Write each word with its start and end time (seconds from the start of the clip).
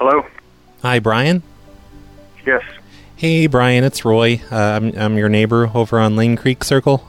Hello? 0.00 0.24
Hi, 0.82 0.98
Brian. 0.98 1.42
Yes. 2.46 2.62
Hey, 3.16 3.46
Brian, 3.46 3.84
it's 3.84 4.02
Roy. 4.02 4.40
Uh, 4.50 4.56
I'm, 4.56 4.96
I'm 4.98 5.18
your 5.18 5.28
neighbor 5.28 5.70
over 5.74 6.00
on 6.00 6.16
Lane 6.16 6.36
Creek 6.36 6.64
Circle. 6.64 7.06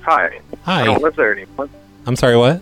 Hi. 0.00 0.40
Hi. 0.64 0.80
I 0.80 0.84
don't 0.84 1.00
live 1.02 1.14
there 1.14 1.32
anymore. 1.32 1.68
I'm 2.06 2.16
sorry, 2.16 2.36
what? 2.36 2.60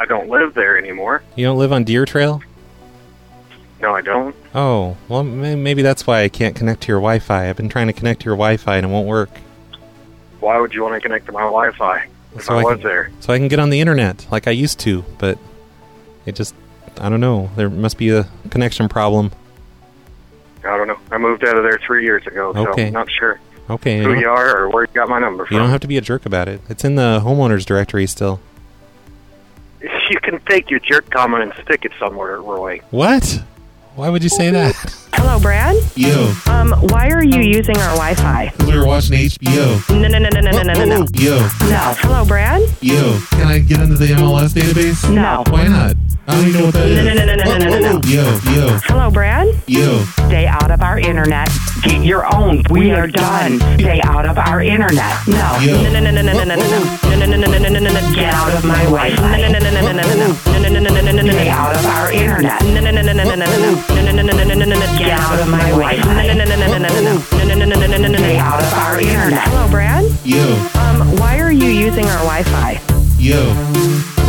I 0.00 0.06
don't 0.06 0.28
live 0.28 0.54
there 0.54 0.76
anymore. 0.76 1.22
You 1.36 1.46
don't 1.46 1.56
live 1.58 1.72
on 1.72 1.84
Deer 1.84 2.04
Trail? 2.04 2.42
No, 3.80 3.94
I 3.94 4.00
don't. 4.00 4.34
Oh, 4.52 4.96
well, 5.08 5.22
may- 5.22 5.54
maybe 5.54 5.82
that's 5.82 6.08
why 6.08 6.22
I 6.22 6.28
can't 6.28 6.56
connect 6.56 6.80
to 6.82 6.88
your 6.88 6.98
Wi-Fi. 6.98 7.48
I've 7.48 7.56
been 7.56 7.68
trying 7.68 7.86
to 7.86 7.92
connect 7.92 8.20
to 8.22 8.24
your 8.26 8.34
Wi-Fi 8.34 8.76
and 8.76 8.86
it 8.86 8.88
won't 8.88 9.06
work. 9.06 9.30
Why 10.40 10.58
would 10.58 10.74
you 10.74 10.82
want 10.82 10.94
to 10.94 11.00
connect 11.00 11.26
to 11.26 11.32
my 11.32 11.42
Wi-Fi 11.42 12.08
if 12.34 12.42
So 12.44 12.54
I 12.54 12.60
I 12.60 12.64
was 12.64 12.74
can- 12.80 12.82
there? 12.88 13.10
So 13.20 13.32
I 13.32 13.38
can 13.38 13.46
get 13.46 13.60
on 13.60 13.70
the 13.70 13.80
internet 13.80 14.26
like 14.32 14.48
I 14.48 14.50
used 14.52 14.80
to, 14.80 15.04
but 15.18 15.38
it 16.26 16.34
just, 16.34 16.54
I 17.00 17.08
don't 17.08 17.20
know. 17.20 17.50
There 17.56 17.68
must 17.70 17.98
be 17.98 18.10
a 18.10 18.26
connection 18.50 18.88
problem. 18.88 19.32
I 20.64 20.76
don't 20.76 20.88
know. 20.88 20.98
I 21.10 21.18
moved 21.18 21.44
out 21.44 21.56
of 21.56 21.62
there 21.62 21.78
three 21.86 22.04
years 22.04 22.26
ago, 22.26 22.52
so 22.54 22.68
Okay. 22.70 22.86
I'm 22.86 22.92
not 22.92 23.10
sure 23.10 23.38
Okay. 23.68 24.02
who 24.02 24.14
you 24.14 24.20
you 24.20 24.28
are 24.28 24.56
or 24.58 24.70
where 24.70 24.84
you 24.84 24.90
got 24.94 25.08
my 25.08 25.18
number 25.18 25.46
you 25.50 25.58
don't 25.58 25.70
have 25.70 25.80
to 25.80 25.86
be 25.88 25.96
a 25.96 26.00
jerk 26.00 26.24
about 26.26 26.48
it. 26.48 26.60
It's 26.68 26.84
in 26.84 26.94
the 26.96 27.20
homeowners 27.24 27.64
directory 27.66 28.06
still. 28.06 28.40
You 30.10 30.20
can 30.20 30.38
take 30.48 30.70
your 30.70 30.80
jerk 30.80 31.10
comment 31.10 31.42
and 31.44 31.64
stick 31.64 31.84
it 31.84 31.92
somewhere, 31.98 32.40
Roy. 32.40 32.80
What? 32.90 33.42
Why 33.94 34.08
would 34.10 34.22
you 34.22 34.28
say 34.28 34.50
that? 34.50 34.74
Hello, 35.16 35.38
Brad. 35.40 35.76
Yo, 35.96 36.32
Um, 36.46 36.72
why 36.90 37.08
are 37.08 37.22
you 37.24 37.40
using 37.40 37.76
our 37.78 37.94
Wi-Fi? 37.96 38.52
because 38.56 38.72
we 38.72 38.78
were 38.78 38.86
watching 38.86 39.14
HBO. 39.18 39.80
No, 39.90 40.08
no, 40.08 40.18
no, 40.18 40.28
no, 40.28 40.40
no, 40.40 40.50
no, 40.50 40.62
no, 40.62 40.72
no, 40.74 40.84
no. 40.84 41.06
Yo, 41.14 41.38
No. 41.68 41.94
Hello, 42.02 42.24
Brad. 42.24 42.60
yo, 42.80 43.18
can 43.30 43.46
I 43.48 43.58
get 43.58 43.80
into 43.80 43.96
the 43.96 44.06
MLS 44.14 44.52
database? 44.54 45.08
No. 45.10 45.44
Why 45.50 45.68
not? 45.68 45.96
I 46.26 46.34
don't 46.36 46.48
even 46.48 46.58
know 46.60 46.64
what 46.66 46.74
that 46.74 46.86
is. 46.88 47.04
No, 47.04 47.12
no, 47.12 47.24
no, 47.26 47.34
no, 47.36 47.44
no, 47.44 47.58
no, 47.58 47.78
no, 47.78 47.92
no. 48.00 48.08
Yo, 48.08 48.24
yo, 48.56 48.78
Hello, 48.88 49.10
Brad. 49.10 49.46
yo. 49.66 50.04
Stay 50.28 50.46
out 50.46 50.70
of 50.70 50.80
our 50.80 50.98
internet. 50.98 51.48
Get 51.82 52.02
your 52.02 52.24
own. 52.34 52.62
We 52.70 52.92
are 52.92 53.06
done. 53.06 53.60
Stay 53.78 54.00
out 54.02 54.24
of 54.26 54.38
our 54.38 54.62
internet. 54.62 55.14
No. 55.28 55.58
Yo. 55.60 55.82
No, 55.82 56.00
no, 56.00 56.10
no, 56.10 56.10
no, 56.10 56.22
no, 56.22 56.32
no, 56.32 56.44
no, 56.44 56.54
no, 56.56 56.64
no, 56.64 57.26
no, 57.26 57.26
no, 57.26 57.36
no, 57.36 57.46
no, 57.46 57.58
no, 57.58 57.68
no, 57.68 57.78
no, 57.78 57.90
no. 57.92 58.14
Get 58.14 58.32
out 58.32 58.52
of 58.54 58.64
my 58.64 58.82
Wi-Fi. 58.84 59.36
No, 59.36 59.48
no, 59.48 59.58
no, 59.58 59.70
no, 59.70 59.80
no, 59.80 59.92
no, 59.92 59.92
no, 59.92 60.02
no, 60.02 60.24
no, 60.24 60.68
no, 60.68 60.78
no, 60.80 60.90
no, 60.90 61.00
no, 61.00 61.12
no, 61.12 61.22
no, 61.22 61.32
Stay 61.32 61.44
no. 61.44 61.50
out 61.52 61.76
of 61.76 61.84
our 61.86 62.10
internet. 62.12 62.62
No, 62.64 62.80
no, 62.80 62.90
no, 62.90 63.02
no, 63.02 63.12
no, 63.12 63.24
no, 63.24 63.34
no, 63.34 63.44
no, 63.44 63.44
no, 63.44 63.72
no, 63.94 64.12
no, 64.12 64.22
no, 64.22 64.32
no, 64.32 64.44
no, 64.44 64.54
no, 64.54 64.64
no, 64.64 64.76
no. 64.80 64.98
Get 65.04 65.18
out 65.20 65.38
of 65.40 65.48
my 65.48 65.58
Wi-Fi. 65.70 66.26
No, 66.26 66.32
no, 66.32 66.44
no, 66.44 66.56
no, 66.56 66.56
no, 66.56 66.78
no, 66.78 66.78
no, 66.78 66.88
no, 66.88 67.44
no, 67.44 67.54
no, 67.54 67.54
no, 67.54 67.76
no, 67.76 67.86
no, 67.86 67.96
no, 67.98 68.08
no, 68.08 68.18
Stay 68.18 68.38
out 68.38 68.60
of 68.62 68.72
our 68.74 68.98
internet. 69.00 69.48
Hello, 69.48 69.68
Brad. 69.70 70.04
Yo, 70.24 70.42
Um, 70.78 71.16
why 71.18 71.38
are 71.40 71.52
you 71.52 71.66
using 71.68 72.04
our 72.06 72.18
Wi-Fi? 72.24 72.80
yo. 73.18 73.44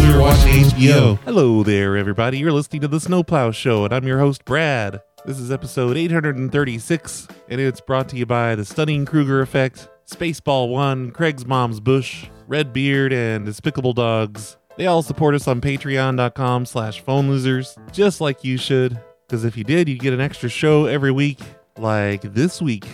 We 0.01 0.13
were 0.13 0.19
watching 0.21 0.63
HBO. 0.65 1.17
Hello 1.23 1.63
there, 1.63 1.95
everybody. 1.97 2.37
You're 2.39 2.51
listening 2.51 2.81
to 2.81 2.87
the 2.87 2.99
Snowplow 2.99 3.51
Show, 3.51 3.85
and 3.85 3.93
I'm 3.93 4.05
your 4.05 4.19
host, 4.19 4.43
Brad. 4.45 5.01
This 5.25 5.39
is 5.39 5.49
episode 5.51 5.97
836, 5.97 7.27
and 7.49 7.59
it's 7.61 7.81
brought 7.81 8.09
to 8.09 8.17
you 8.17 8.25
by 8.25 8.55
the 8.55 8.65
Stunning 8.65 9.05
Kruger 9.05 9.41
Effect, 9.41 9.87
Spaceball 10.09 10.69
One, 10.69 11.09
Craig's 11.11 11.45
Mom's 11.45 11.79
Bush, 11.79 12.27
Red 12.47 12.73
Beard, 12.73 13.11
and 13.13 13.45
Despicable 13.45 13.93
Dogs. 13.93 14.57
They 14.77 14.85
all 14.87 15.01
support 15.01 15.35
us 15.35 15.47
on 15.47 15.61
patreon.com 15.61 16.65
slash 16.65 16.99
phone 16.99 17.29
losers, 17.29 17.75
just 17.93 18.19
like 18.21 18.43
you 18.43 18.57
should, 18.57 18.99
because 19.27 19.43
if 19.43 19.57
you 19.57 19.63
did, 19.63 19.89
you'd 19.89 19.99
get 19.99 20.13
an 20.13 20.21
extra 20.21 20.49
show 20.49 20.85
every 20.85 21.11
week, 21.11 21.39
like 21.77 22.21
this 22.21 22.61
week. 22.61 22.85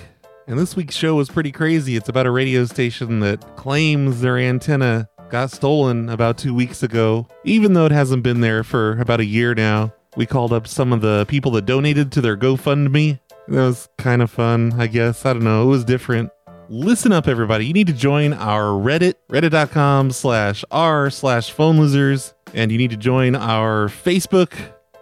And 0.48 0.58
this 0.58 0.76
week's 0.76 0.96
show 0.96 1.20
is 1.20 1.30
pretty 1.30 1.52
crazy. 1.52 1.96
It's 1.96 2.10
about 2.10 2.26
a 2.26 2.32
radio 2.32 2.66
station 2.66 3.20
that 3.22 3.56
claims 3.56 4.22
their 4.22 4.38
antenna 4.38 5.10
got 5.30 5.52
stolen 5.52 6.10
about 6.10 6.38
two 6.38 6.54
weeks 6.54 6.84
ago, 6.84 7.28
even 7.46 7.74
though 7.74 7.86
it 7.86 7.92
hasn't 7.92 8.24
been 8.24 8.42
there 8.42 8.64
for 8.64 9.00
about 9.00 9.22
a 9.22 9.26
year 9.26 9.56
now. 9.56 9.94
We 10.18 10.26
called 10.26 10.52
up 10.52 10.68
some 10.68 10.92
of 10.92 11.02
the 11.02 11.26
people 11.30 11.52
that 11.52 11.66
donated 11.66 12.12
to 12.14 12.22
their 12.22 12.36
GoFundMe. 12.36 13.20
That 13.48 13.62
was 13.62 13.88
kind 13.98 14.22
of 14.22 14.30
fun, 14.30 14.74
I 14.78 14.88
guess. 14.88 15.26
I 15.26 15.34
don't 15.34 15.44
know. 15.44 15.64
It 15.64 15.68
was 15.68 15.86
different. 15.86 16.32
Listen 16.68 17.12
up, 17.12 17.28
everybody. 17.28 17.66
You 17.66 17.74
need 17.74 17.88
to 17.88 17.94
join 17.94 18.34
our 18.34 18.64
Reddit, 18.64 19.16
reddit.com 19.30 20.12
slash 20.12 20.66
r 20.72 21.10
slash 21.10 21.52
phone 21.52 21.78
losers. 21.80 22.34
And 22.54 22.72
you 22.72 22.78
need 22.78 22.92
to 22.92 22.98
join 22.98 23.36
our 23.36 23.88
Facebook, 23.88 24.54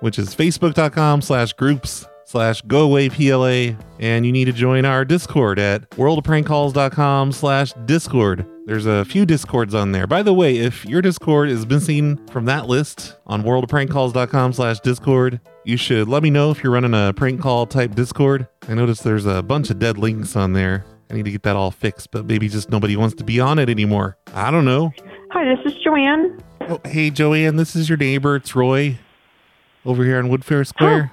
which 0.01 0.19
is 0.19 0.35
facebook.com 0.35 1.21
slash 1.21 1.53
groups 1.53 2.05
slash 2.29 2.61
go 2.61 2.81
away 2.81 3.09
PLA. 3.09 3.75
And 3.99 4.25
you 4.25 4.31
need 4.31 4.45
to 4.45 4.53
join 4.53 4.85
our 4.85 5.03
Discord 5.03 5.59
at 5.59 5.89
worldofprankcalls.com 5.91 7.31
slash 7.31 7.73
Discord. 7.85 8.45
There's 8.65 8.85
a 8.85 9.03
few 9.03 9.25
Discords 9.25 9.73
on 9.73 9.91
there. 9.93 10.05
By 10.05 10.21
the 10.21 10.33
way, 10.33 10.57
if 10.57 10.85
your 10.85 11.01
Discord 11.01 11.49
is 11.49 11.65
missing 11.65 12.17
from 12.27 12.45
that 12.45 12.67
list 12.67 13.17
on 13.25 13.41
worldofprankcalls.com 13.41 14.53
slash 14.53 14.79
Discord, 14.81 15.41
you 15.65 15.75
should 15.75 16.07
let 16.07 16.21
me 16.21 16.29
know 16.29 16.51
if 16.51 16.63
you're 16.63 16.71
running 16.71 16.93
a 16.93 17.13
prank 17.15 17.41
call 17.41 17.65
type 17.65 17.95
Discord. 17.95 18.47
I 18.67 18.75
noticed 18.75 19.03
there's 19.03 19.25
a 19.25 19.41
bunch 19.41 19.71
of 19.71 19.79
dead 19.79 19.97
links 19.97 20.35
on 20.35 20.53
there. 20.53 20.85
I 21.09 21.15
need 21.15 21.25
to 21.25 21.31
get 21.31 21.41
that 21.43 21.55
all 21.55 21.71
fixed, 21.71 22.11
but 22.11 22.25
maybe 22.25 22.47
just 22.47 22.69
nobody 22.69 22.95
wants 22.95 23.15
to 23.15 23.23
be 23.23 23.39
on 23.39 23.57
it 23.57 23.69
anymore. 23.69 24.17
I 24.35 24.51
don't 24.51 24.65
know. 24.65 24.93
Hi, 25.31 25.55
this 25.55 25.73
is 25.73 25.79
Joanne. 25.83 26.39
Oh, 26.61 26.79
hey, 26.85 27.09
Joanne, 27.09 27.55
this 27.55 27.75
is 27.75 27.89
your 27.89 27.97
neighbor. 27.97 28.35
It's 28.35 28.55
Roy 28.55 28.99
over 29.85 30.03
here 30.03 30.17
on 30.17 30.29
Woodfair 30.29 30.65
Square. 30.65 31.11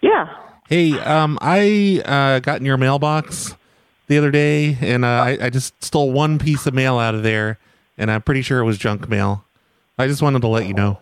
Yeah. 0.00 0.34
Hey, 0.68 0.92
um, 0.98 1.38
I 1.40 2.02
uh, 2.04 2.40
got 2.40 2.60
in 2.60 2.66
your 2.66 2.76
mailbox 2.76 3.54
the 4.08 4.18
other 4.18 4.30
day, 4.30 4.76
and 4.80 5.04
uh, 5.04 5.08
I, 5.08 5.38
I 5.42 5.50
just 5.50 5.82
stole 5.82 6.12
one 6.12 6.38
piece 6.38 6.66
of 6.66 6.74
mail 6.74 6.98
out 6.98 7.14
of 7.14 7.22
there, 7.22 7.58
and 7.96 8.10
I'm 8.10 8.22
pretty 8.22 8.42
sure 8.42 8.58
it 8.58 8.64
was 8.64 8.78
junk 8.78 9.08
mail. 9.08 9.44
I 9.98 10.06
just 10.06 10.22
wanted 10.22 10.42
to 10.42 10.48
let 10.48 10.66
you 10.66 10.74
know. 10.74 10.98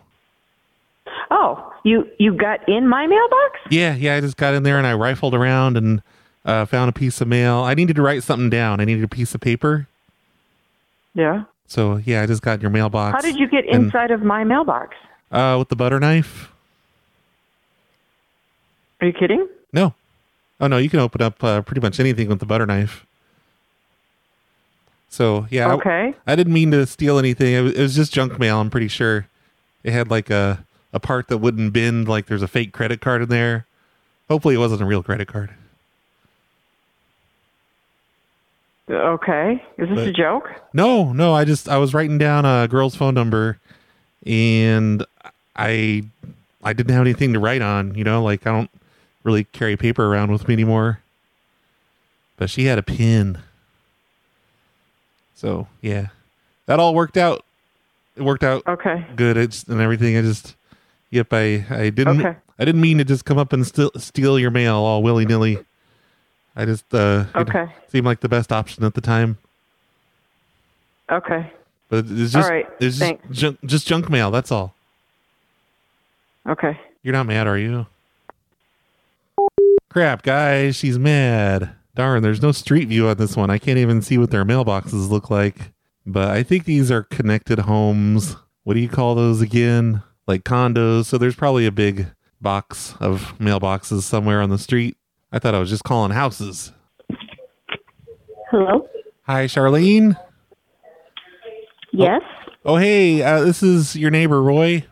Oh, 1.31 1.73
you 1.83 2.07
you 2.19 2.35
got 2.35 2.67
in 2.69 2.87
my 2.87 3.07
mailbox? 3.07 3.59
Yeah, 3.69 3.95
yeah, 3.95 4.15
I 4.15 4.21
just 4.21 4.37
got 4.37 4.53
in 4.53 4.63
there 4.63 4.77
and 4.77 4.87
I 4.87 4.93
rifled 4.93 5.33
around 5.33 5.77
and 5.77 6.01
uh, 6.45 6.65
found 6.65 6.89
a 6.89 6.93
piece 6.93 7.19
of 7.21 7.27
mail. 7.27 7.57
I 7.57 7.73
needed 7.73 7.95
to 7.95 8.01
write 8.01 8.23
something 8.23 8.49
down. 8.49 8.79
I 8.79 8.85
needed 8.85 9.03
a 9.03 9.07
piece 9.07 9.35
of 9.35 9.41
paper. 9.41 9.87
Yeah. 11.13 11.43
So 11.67 11.97
yeah, 12.05 12.21
I 12.21 12.25
just 12.25 12.41
got 12.41 12.53
in 12.53 12.61
your 12.61 12.69
mailbox. 12.69 13.15
How 13.15 13.21
did 13.21 13.39
you 13.39 13.47
get 13.47 13.65
and, 13.65 13.85
inside 13.85 14.11
of 14.11 14.21
my 14.21 14.43
mailbox? 14.43 14.95
Uh, 15.31 15.55
with 15.59 15.69
the 15.69 15.75
butter 15.75 15.99
knife. 15.99 16.51
Are 19.05 19.09
you 19.09 19.13
kidding? 19.13 19.47
No. 19.71 19.93
Oh 20.59 20.65
no, 20.65 20.77
you 20.77 20.89
can 20.89 20.99
open 20.99 21.21
up 21.21 21.43
uh, 21.43 21.61
pretty 21.61 21.79
much 21.81 21.99
anything 21.99 22.27
with 22.27 22.39
the 22.39 22.45
butter 22.47 22.65
knife. 22.65 23.05
So 25.09 25.45
yeah, 25.51 25.67
I- 25.69 25.73
Okay. 25.73 26.13
I, 26.25 26.35
didn't 26.35 26.53
mean 26.53 26.71
to 26.71 26.87
steal 26.87 27.19
anything. 27.19 27.53
It 27.53 27.61
was, 27.61 27.73
it 27.73 27.81
was 27.81 27.95
just 27.95 28.11
junk 28.11 28.39
mail. 28.39 28.59
I'm 28.59 28.71
pretty 28.71 28.87
sure 28.87 29.27
it 29.83 29.93
had 29.93 30.09
like 30.09 30.31
a 30.31 30.65
a 30.91 30.99
part 30.99 31.27
that 31.27 31.37
wouldn't 31.37 31.71
bend. 31.71 32.07
Like 32.07 32.25
there's 32.25 32.41
a 32.41 32.47
fake 32.47 32.71
credit 32.73 32.99
card 32.99 33.21
in 33.21 33.29
there. 33.29 33.67
Hopefully, 34.27 34.55
it 34.55 34.57
wasn't 34.57 34.81
a 34.81 34.85
real 34.85 35.03
credit 35.03 35.27
card. 35.27 35.51
Okay. 38.89 39.63
Is 39.77 39.87
this 39.89 39.99
But- 39.99 40.07
a 40.07 40.13
joke? 40.13 40.49
No, 40.73 41.13
no. 41.13 41.33
I 41.35 41.45
just 41.45 41.69
I 41.69 41.77
was 41.77 41.93
writing 41.93 42.17
down 42.17 42.43
a 42.43 42.67
girl's 42.67 42.95
phone 42.95 43.13
number, 43.13 43.59
and 44.25 45.05
I 45.55 46.05
I 46.63 46.73
didn't 46.73 46.93
have 46.93 47.01
anything 47.01 47.33
to 47.33 47.39
write 47.39 47.61
on. 47.61 47.93
You 47.93 48.03
know, 48.03 48.23
like 48.23 48.47
I 48.47 48.51
don't 48.51 48.69
really 49.25 49.43
carry 49.43 49.75
paper 49.75 50.05
around 50.05 50.31
with 50.31 50.47
me 50.47 50.53
anymore. 50.53 51.01
But 52.37 52.49
she 52.49 52.65
had 52.65 52.77
a 52.77 52.83
pin. 52.83 53.39
So 55.33 55.67
yeah, 55.81 56.07
that 56.67 56.79
all 56.79 56.95
worked 56.95 57.17
out. 57.17 57.43
It 58.15 58.21
worked 58.21 58.43
out 58.43 58.63
Okay. 58.65 59.05
good. 59.17 59.35
It's 59.35 59.63
and 59.63 59.81
everything. 59.81 60.15
I 60.15 60.21
just 60.21 60.55
yep. 61.09 61.27
I 61.33 61.65
I 61.69 61.89
didn't 61.89 62.21
Okay. 62.25 62.37
I 62.57 62.63
didn't 62.63 62.79
mean 62.79 62.99
to 62.99 63.03
just 63.03 63.25
come 63.25 63.37
up 63.37 63.51
and 63.51 63.67
steal 63.67 63.91
steal 63.97 64.39
your 64.39 64.51
mail 64.51 64.75
all 64.75 65.03
willy 65.03 65.25
nilly. 65.25 65.57
I 66.55 66.63
just 66.63 66.85
uh 66.93 67.25
it 67.35 67.49
Okay. 67.49 67.65
seemed 67.89 68.05
like 68.05 68.21
the 68.21 68.29
best 68.29 68.51
option 68.53 68.85
at 68.85 68.93
the 68.93 69.01
time. 69.01 69.37
Okay. 71.11 71.51
But 71.89 72.05
it's 72.09 72.31
just 72.31 72.35
All 72.35 72.49
right, 72.49 72.67
it's 72.79 72.97
just 72.97 73.15
junk, 73.31 73.59
just 73.65 73.87
junk 73.87 74.09
mail. 74.09 74.31
That's 74.31 74.51
all. 74.51 74.73
Okay. 76.47 76.79
You're 77.03 77.13
not 77.13 77.27
mad, 77.27 77.45
are 77.47 77.57
you? 77.57 77.85
Crap, 79.95 80.23
guys, 80.23 80.75
she's 80.75 80.99
mad. 80.99 81.73
Darn, 81.95 82.21
there's 82.21 82.41
no 82.41 82.51
street 82.51 82.89
view 82.89 83.07
on 83.07 83.15
this 83.15 83.37
one. 83.37 83.49
I 83.49 83.57
can't 83.57 83.77
even 83.77 84.01
see 84.01 84.17
what 84.17 84.29
their 84.29 84.43
mailboxes 84.43 85.09
look 85.09 85.29
like. 85.29 85.71
But 86.05 86.31
I 86.31 86.43
think 86.43 86.65
these 86.65 86.91
are 86.91 87.03
connected 87.03 87.59
homes. 87.59 88.35
What 88.65 88.73
do 88.73 88.81
you 88.81 88.89
call 88.89 89.15
those 89.15 89.39
again? 89.39 90.03
Like 90.27 90.43
condos. 90.43 91.05
So 91.05 91.17
there's 91.17 91.37
probably 91.37 91.65
a 91.65 91.71
big 91.71 92.07
box 92.41 92.93
of 92.99 93.35
mailboxes 93.39 94.01
somewhere 94.01 94.41
on 94.41 94.49
the 94.49 94.57
street. 94.57 94.97
I 95.31 95.39
thought 95.39 95.55
I 95.55 95.59
was 95.59 95.69
just 95.69 95.85
calling 95.85 96.11
houses. 96.11 96.73
Hello? 98.51 98.89
Hi, 99.21 99.45
Charlene. 99.45 100.19
Yes? 101.93 102.21
Oh, 102.65 102.75
hey, 102.75 103.23
uh, 103.23 103.45
this 103.45 103.63
is 103.63 103.95
your 103.95 104.11
neighbor 104.11 104.43
Roy. 104.43 104.85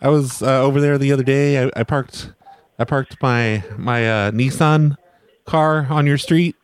I 0.00 0.08
was 0.08 0.40
uh, 0.40 0.62
over 0.62 0.80
there 0.80 0.96
the 0.96 1.12
other 1.12 1.24
day. 1.24 1.62
I, 1.62 1.70
I 1.76 1.82
parked, 1.82 2.32
I 2.78 2.84
parked 2.84 3.20
my 3.22 3.62
my 3.76 4.08
uh, 4.08 4.30
Nissan 4.30 4.96
car 5.46 5.86
on 5.90 6.06
your 6.06 6.18
street. 6.18 6.56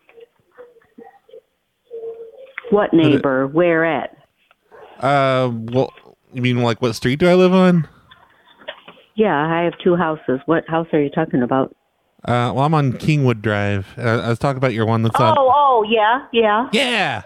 What 2.71 2.93
neighbor? 2.93 3.47
Where 3.47 3.85
at? 3.85 4.17
Uh, 5.01 5.51
well, 5.53 5.93
you 6.33 6.43
mean 6.43 6.63
like 6.63 6.81
what 6.81 6.95
street 6.95 7.19
do 7.19 7.29
I 7.29 7.35
live 7.35 7.53
on? 7.53 7.89
Yeah, 9.17 9.37
I 9.37 9.63
have 9.63 9.75
two 9.83 9.97
houses. 9.97 10.41
What 10.47 10.69
house 10.69 10.89
are 10.93 11.01
you 11.01 11.11
talking 11.11 11.43
about? 11.43 11.75
Uh, 12.25 12.51
well, 12.55 12.61
I'm 12.61 12.75
on 12.75 12.95
Kingwood 12.95 13.43
Drive. 13.43 13.87
Uh, 13.99 14.23
I 14.25 14.29
was 14.29 14.39
talking 14.39 14.57
about 14.57 14.73
your 14.73 14.87
one 14.87 15.03
that's 15.03 15.21
on. 15.21 15.37
Oh, 15.39 15.53
oh, 15.55 15.85
yeah, 15.89 16.27
yeah. 16.33 16.69
Yeah. 16.73 17.23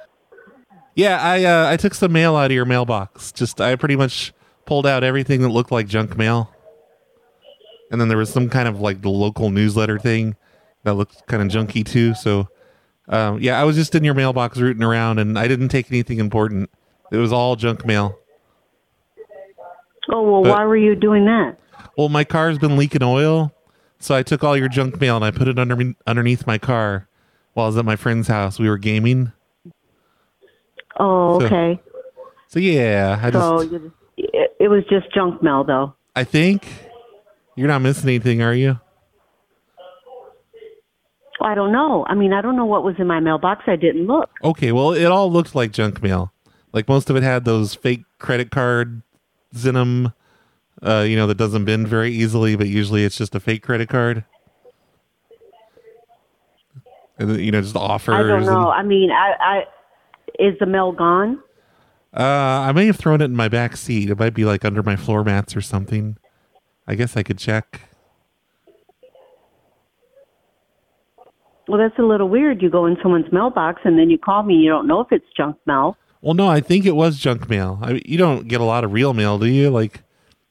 Yeah, 0.97 1.21
I 1.23 1.45
uh, 1.45 1.71
I 1.71 1.77
took 1.77 1.95
some 1.95 2.11
mail 2.11 2.35
out 2.35 2.47
of 2.47 2.53
your 2.53 2.65
mailbox. 2.65 3.31
Just 3.31 3.61
I 3.61 3.77
pretty 3.77 3.95
much 3.95 4.33
pulled 4.67 4.85
out 4.85 5.05
everything 5.05 5.43
that 5.43 5.51
looked 5.51 5.71
like 5.71 5.87
junk 5.87 6.17
mail. 6.17 6.53
And 7.91 8.01
then 8.01 8.09
there 8.09 8.19
was 8.19 8.31
some 8.31 8.49
kind 8.51 8.69
of 8.69 8.81
like 8.81 9.01
the 9.03 9.09
local 9.11 9.51
newsletter 9.51 9.99
thing 9.99 10.37
that 10.85 10.95
looked 10.95 11.27
kind 11.27 11.43
of 11.43 11.49
junky 11.49 11.85
too. 11.85 12.15
So 12.15 12.49
um, 13.09 13.41
yeah, 13.41 13.61
I 13.61 13.65
was 13.65 13.77
just 13.77 13.95
in 13.95 14.05
your 14.05 14.15
mailbox 14.15 14.59
rooting 14.59 14.83
around 14.83 15.19
and 15.19 15.39
I 15.39 15.49
didn't 15.49 15.69
take 15.69 15.91
anything 15.91 16.19
important. 16.19 16.71
It 17.11 17.17
was 17.17 17.33
all 17.33 17.57
junk 17.57 17.87
mail. 17.87 18.19
Oh, 20.11 20.23
well, 20.23 20.43
But- 20.43 20.51
why 20.59 20.65
were 20.65 20.77
you 20.77 20.95
doing 20.95 21.25
that? 21.27 21.57
Well, 21.97 22.09
my 22.09 22.23
car's 22.25 22.59
been 22.59 22.77
leaking 22.77 23.03
oil, 23.03 23.53
so 23.99 24.15
I 24.15 24.23
took 24.23 24.45
all 24.45 24.57
your 24.57 24.69
junk 24.69 25.01
mail 25.01 25.17
and 25.17 25.25
I 25.25 25.31
put 25.33 25.49
it 25.49 25.59
under 25.59 25.95
underneath 26.07 26.47
my 26.47 26.57
car 26.57 27.09
while 27.55 27.65
I 27.65 27.69
was 27.69 27.77
at 27.77 27.85
my 27.85 27.97
friend's 27.97 28.29
house. 28.29 28.59
We 28.59 28.69
were 28.69 28.79
gaming. 28.79 29.33
Oh, 30.99 31.41
So- 31.41 31.47
okay. 31.47 31.81
So 32.47 32.59
yeah, 32.61 33.19
I 33.23 33.31
So 33.31 33.65
just 33.69 33.85
it, 34.17 34.57
it 34.61 34.69
was 34.69 34.85
just 34.89 35.13
junk 35.13 35.43
mail, 35.43 35.65
though. 35.65 35.95
I 36.17 36.25
think 36.25 36.67
you're 37.59 37.69
not 37.69 37.83
missing 37.83 38.09
anything, 38.09 38.41
are 38.41 38.55
you? 38.55 38.79
I 41.41 41.55
don't 41.55 41.73
know. 41.73 42.05
I 42.09 42.15
mean, 42.15 42.33
I 42.33 42.41
don't 42.41 42.57
know 42.57 42.65
what 42.65 42.83
was 42.83 42.97
in 42.99 43.07
my 43.07 43.21
mailbox. 43.21 43.63
I 43.67 43.77
didn't 43.77 44.07
look. 44.07 44.31
Okay, 44.43 44.73
well, 44.73 44.93
it 44.93 45.07
all 45.07 45.31
looked 45.31 45.55
like 45.55 45.73
junk 45.73 46.03
mail. 46.03 46.33
Like 46.73 46.89
most 46.89 47.11
of 47.11 47.17
it 47.17 47.23
had 47.23 47.45
those 47.45 47.75
fake 47.75 48.05
credit 48.19 48.51
card 48.51 49.03
Zinum, 49.55 50.13
uh, 50.83 51.05
you 51.09 51.17
know, 51.17 51.27
that 51.27 51.37
doesn't 51.37 51.65
bend 51.65 51.89
very 51.89 52.13
easily, 52.13 52.57
but 52.57 52.67
usually 52.69 53.05
it's 53.05 53.17
just 53.17 53.35
a 53.35 53.41
fake 53.41 53.63
credit 53.63 53.89
card. 53.89 54.25
And 57.19 57.41
you 57.41 57.51
know, 57.51 57.61
just 57.61 57.77
offers. 57.77 58.15
I 58.15 58.23
don't 58.23 58.45
know. 58.45 58.71
and- 58.71 58.81
I 58.81 58.83
mean, 58.83 59.11
I, 59.11 59.33
I 59.41 59.63
is 60.39 60.59
the 60.61 60.67
mail 60.67 60.93
gone? 60.93 61.43
uh, 62.17 62.23
I 62.23 62.73
may 62.73 62.87
have 62.87 62.97
thrown 62.97 63.21
it 63.21 63.27
in 63.27 63.37
my 63.37 63.49
back 63.49 63.77
seat. 63.77 64.11
It 64.11 64.19
might 64.19 64.35
be 64.35 64.45
like 64.45 64.65
under 64.65 64.83
my 64.83 64.97
floor 64.97 65.25
mats 65.25 65.57
or 65.57 65.61
something. 65.61 66.17
I 66.89 66.95
guess 66.95 67.17
I 67.17 67.23
could 67.23 67.39
check. 67.39 67.83
Well, 71.69 71.79
that's 71.79 71.99
a 71.99 72.03
little 72.03 72.31
weird. 72.31 72.63
You 72.63 72.71
go 72.71 72.87
in 72.87 72.97
someone's 73.03 73.31
mailbox 73.31 73.83
and 73.85 73.99
then 73.99 74.09
you 74.09 74.17
call 74.17 74.43
me. 74.43 74.55
You 74.55 74.71
don't 74.71 74.87
know 74.87 75.01
if 75.01 75.09
it's 75.13 75.27
junk 75.37 75.57
mail. 75.67 75.99
Well, 76.23 76.33
no, 76.33 76.49
I 76.49 76.61
think 76.61 76.87
it 76.87 76.97
was 76.97 77.19
junk 77.19 77.49
mail. 77.51 77.79
I 77.83 78.01
you 78.07 78.17
don't 78.17 78.49
get 78.49 78.63
a 78.63 78.65
lot 78.65 78.85
of 78.85 78.93
real 78.93 79.13
mail, 79.13 79.39
do 79.39 79.47
you? 79.47 79.69
Like, 79.69 80.01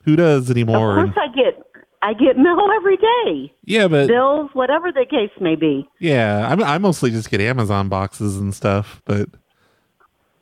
who 0.04 0.16
does 0.16 0.52
anymore? 0.52 1.00
Of 1.00 1.14
course, 1.14 1.18
I 1.18 1.36
get 1.36 1.64
I 2.04 2.14
get 2.14 2.38
mail 2.38 2.68
every 2.76 2.98
day. 2.98 3.52
yeah, 3.66 3.88
but 3.88 4.08
Bills, 4.08 4.52
whatever 4.54 4.92
the 4.92 5.08
case 5.10 5.32
may 5.42 5.56
be. 5.56 5.90
Yeah, 6.00 6.56
I, 6.56 6.76
I 6.76 6.78
mostly 6.78 7.10
just 7.10 7.32
get 7.32 7.42
Amazon 7.42 7.90
boxes 7.90 8.38
and 8.38 8.54
stuff, 8.54 9.02
but 9.06 9.28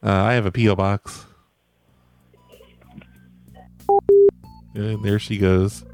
uh, 0.03 0.11
I 0.11 0.33
have 0.33 0.45
a 0.45 0.51
PO 0.51 0.75
box. 0.75 1.25
And 4.75 5.03
there 5.03 5.19
she 5.19 5.37
goes. 5.37 5.85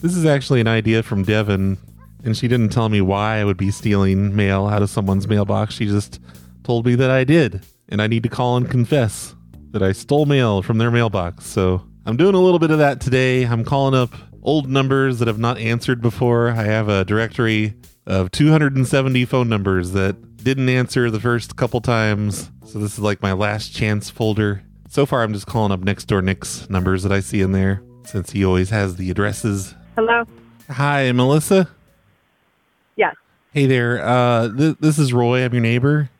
This 0.00 0.14
is 0.14 0.26
actually 0.26 0.60
an 0.60 0.68
idea 0.68 1.02
from 1.02 1.22
Devin, 1.22 1.78
and 2.22 2.36
she 2.36 2.48
didn't 2.48 2.68
tell 2.68 2.90
me 2.90 3.00
why 3.00 3.38
I 3.38 3.44
would 3.44 3.56
be 3.56 3.70
stealing 3.70 4.36
mail 4.36 4.66
out 4.66 4.82
of 4.82 4.90
someone's 4.90 5.26
mailbox. 5.26 5.74
She 5.74 5.86
just 5.86 6.20
told 6.62 6.84
me 6.84 6.94
that 6.96 7.10
I 7.10 7.24
did, 7.24 7.64
and 7.88 8.02
I 8.02 8.06
need 8.06 8.22
to 8.24 8.28
call 8.28 8.58
and 8.58 8.70
confess 8.70 9.34
that 9.70 9.82
I 9.82 9.92
stole 9.92 10.26
mail 10.26 10.60
from 10.60 10.76
their 10.76 10.90
mailbox. 10.90 11.46
So 11.46 11.82
I'm 12.04 12.18
doing 12.18 12.34
a 12.34 12.40
little 12.40 12.58
bit 12.58 12.70
of 12.70 12.78
that 12.78 13.00
today. 13.00 13.44
I'm 13.44 13.64
calling 13.64 13.94
up 13.94 14.12
old 14.42 14.68
numbers 14.68 15.18
that 15.18 15.28
have 15.28 15.38
not 15.38 15.56
answered 15.56 16.02
before. 16.02 16.50
I 16.50 16.64
have 16.64 16.90
a 16.90 17.06
directory 17.06 17.74
of 18.06 18.30
270 18.32 19.24
phone 19.24 19.48
numbers 19.48 19.92
that 19.92 20.36
didn't 20.36 20.68
answer 20.68 21.10
the 21.10 21.20
first 21.20 21.56
couple 21.56 21.80
times. 21.80 22.50
So 22.66 22.78
this 22.78 22.92
is 22.92 22.98
like 22.98 23.22
my 23.22 23.32
last 23.32 23.74
chance 23.74 24.10
folder. 24.10 24.62
So 24.88 25.06
far, 25.06 25.22
I'm 25.22 25.32
just 25.32 25.46
calling 25.46 25.72
up 25.72 25.80
next 25.80 26.04
door 26.04 26.20
Nick's 26.20 26.68
numbers 26.68 27.02
that 27.02 27.12
I 27.12 27.20
see 27.20 27.40
in 27.40 27.52
there 27.52 27.82
since 28.06 28.30
he 28.30 28.44
always 28.44 28.70
has 28.70 28.96
the 28.96 29.10
addresses. 29.10 29.74
Hello? 29.96 30.24
Hi, 30.70 31.12
Melissa. 31.12 31.68
Yes. 32.96 33.14
Hey 33.52 33.66
there. 33.66 34.02
Uh, 34.04 34.48
th- 34.56 34.76
this 34.80 34.98
is 34.98 35.12
Roy. 35.12 35.44
I'm 35.44 35.52
your 35.52 35.62
neighbor. 35.62 36.10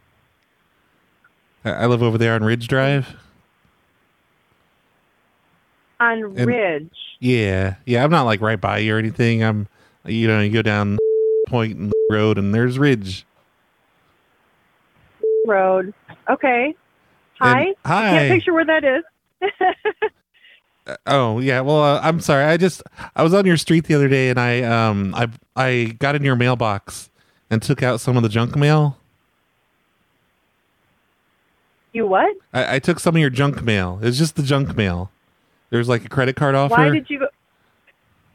I-, 1.65 1.71
I 1.71 1.87
live 1.87 2.03
over 2.03 2.19
there 2.19 2.35
on 2.35 2.44
Ridge 2.44 2.69
Drive. 2.69 3.15
On 6.00 6.23
And- 6.37 6.47
Ridge. 6.47 6.91
Yeah, 7.19 7.77
yeah. 7.87 8.05
I'm 8.05 8.11
not 8.11 8.25
like 8.25 8.41
right 8.43 8.61
by 8.61 8.79
you 8.79 8.94
or 8.94 8.99
anything. 8.99 9.43
I'm, 9.43 9.69
you 10.05 10.29
know, 10.29 10.41
you 10.41 10.53
go 10.53 10.61
down 10.62 10.99
Point 11.49 11.79
and 11.79 11.93
Road, 12.11 12.37
and 12.37 12.55
there's 12.55 12.79
Ridge. 12.79 13.25
Road. 15.47 15.94
Okay. 16.29 16.75
Hi. 17.41 17.61
And- 17.62 17.75
hi. 17.85 18.11
Can't 18.11 18.33
picture 18.35 18.53
where 18.53 18.65
that 18.67 18.85
is. 18.85 19.05
Oh 21.06 21.41
yeah, 21.41 21.61
well 21.61 21.83
uh, 21.83 22.00
I'm 22.03 22.21
sorry. 22.21 22.44
I 22.44 22.56
just 22.56 22.83
I 23.15 23.23
was 23.23 23.35
on 23.35 23.44
your 23.47 23.56
street 23.56 23.87
the 23.87 23.94
other 23.94 24.09
day 24.09 24.29
and 24.29 24.38
I 24.38 24.62
um 24.62 25.15
I 25.15 25.29
I 25.56 25.97
got 25.99 26.15
in 26.15 26.23
your 26.23 26.37
mailbox 26.37 27.11
and 27.50 27.61
took 27.62 27.83
out 27.83 28.00
some 28.00 28.17
of 28.17 28.23
the 28.23 28.29
junk 28.29 28.56
mail. 28.56 28.99
you 31.93 32.06
what? 32.06 32.37
I, 32.53 32.77
I 32.77 32.79
took 32.79 33.00
some 33.00 33.17
of 33.17 33.21
your 33.21 33.31
junk 33.31 33.62
mail. 33.65 33.99
It's 34.03 34.19
just 34.19 34.37
the 34.37 34.43
junk 34.43 34.77
mail. 34.77 35.11
There's 35.71 35.88
like 35.88 36.05
a 36.05 36.09
credit 36.09 36.37
card 36.37 36.55
offer. 36.55 36.75
Why 36.75 36.91
did 36.91 37.09
you 37.11 37.21
go? 37.21 37.29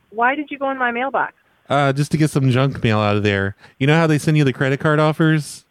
Why 0.09 0.35
did 0.35 0.51
you 0.51 0.57
go 0.57 0.69
in 0.71 0.77
my 0.77 0.91
mailbox? 0.91 1.33
uh 1.69 1.93
just 1.93 2.11
to 2.11 2.17
get 2.17 2.29
some 2.29 2.49
junk 2.49 2.83
mail 2.83 2.99
out 2.99 3.15
of 3.15 3.23
there. 3.23 3.55
You 3.79 3.87
know 3.87 3.95
how 3.95 4.07
they 4.07 4.17
send 4.17 4.37
you 4.37 4.43
the 4.43 4.51
credit 4.53 4.79
card 4.79 4.99
offers? 4.99 5.63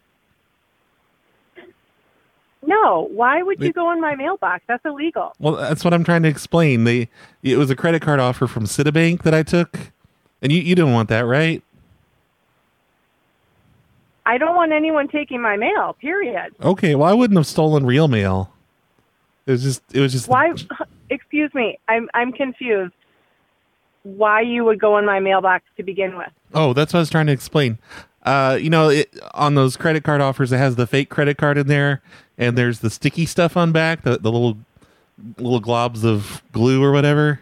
No. 2.71 3.09
Why 3.11 3.43
would 3.43 3.61
you 3.61 3.73
go 3.73 3.91
in 3.91 3.99
my 3.99 4.15
mailbox? 4.15 4.63
That's 4.67 4.83
illegal. 4.85 5.33
Well, 5.39 5.55
that's 5.55 5.83
what 5.83 5.93
I'm 5.93 6.03
trying 6.03 6.23
to 6.23 6.29
explain. 6.29 6.85
They 6.85 7.09
it 7.43 7.57
was 7.57 7.69
a 7.69 7.75
credit 7.75 8.01
card 8.01 8.19
offer 8.19 8.47
from 8.47 8.65
Citibank 8.65 9.23
that 9.23 9.33
I 9.33 9.43
took. 9.43 9.77
And 10.41 10.51
you 10.51 10.61
you 10.61 10.75
didn't 10.75 10.93
want 10.93 11.09
that, 11.09 11.21
right? 11.21 11.61
I 14.25 14.37
don't 14.37 14.55
want 14.55 14.71
anyone 14.71 15.07
taking 15.09 15.41
my 15.41 15.57
mail. 15.57 15.97
Period. 15.99 16.53
Okay, 16.61 16.95
well 16.95 17.09
I 17.09 17.13
wouldn't 17.13 17.37
have 17.37 17.47
stolen 17.47 17.85
real 17.85 18.07
mail. 18.07 18.53
It 19.45 19.51
was 19.51 19.63
just 19.63 19.83
it 19.93 19.99
was 19.99 20.13
just 20.13 20.29
Why? 20.29 20.53
Excuse 21.09 21.53
me. 21.53 21.77
I'm 21.89 22.09
I'm 22.13 22.31
confused. 22.31 22.93
Why 24.03 24.41
you 24.41 24.63
would 24.63 24.79
go 24.79 24.97
in 24.97 25.05
my 25.05 25.19
mailbox 25.19 25.65
to 25.77 25.83
begin 25.83 26.17
with? 26.17 26.31
Oh, 26.53 26.73
that's 26.73 26.93
what 26.93 26.99
I 26.99 27.01
was 27.01 27.09
trying 27.09 27.27
to 27.27 27.33
explain. 27.33 27.77
Uh, 28.23 28.57
you 28.59 28.69
know, 28.69 28.89
it, 28.89 29.13
on 29.33 29.55
those 29.55 29.75
credit 29.77 30.03
card 30.03 30.21
offers, 30.21 30.51
it 30.51 30.57
has 30.57 30.75
the 30.75 30.85
fake 30.87 31.09
credit 31.09 31.37
card 31.37 31.57
in 31.57 31.67
there, 31.67 32.01
and 32.41 32.57
there's 32.57 32.79
the 32.79 32.89
sticky 32.89 33.27
stuff 33.27 33.55
on 33.55 33.71
back, 33.71 34.01
the, 34.01 34.17
the 34.17 34.31
little 34.31 34.57
little 35.37 35.61
globs 35.61 36.03
of 36.03 36.41
glue 36.51 36.83
or 36.83 36.91
whatever. 36.91 37.39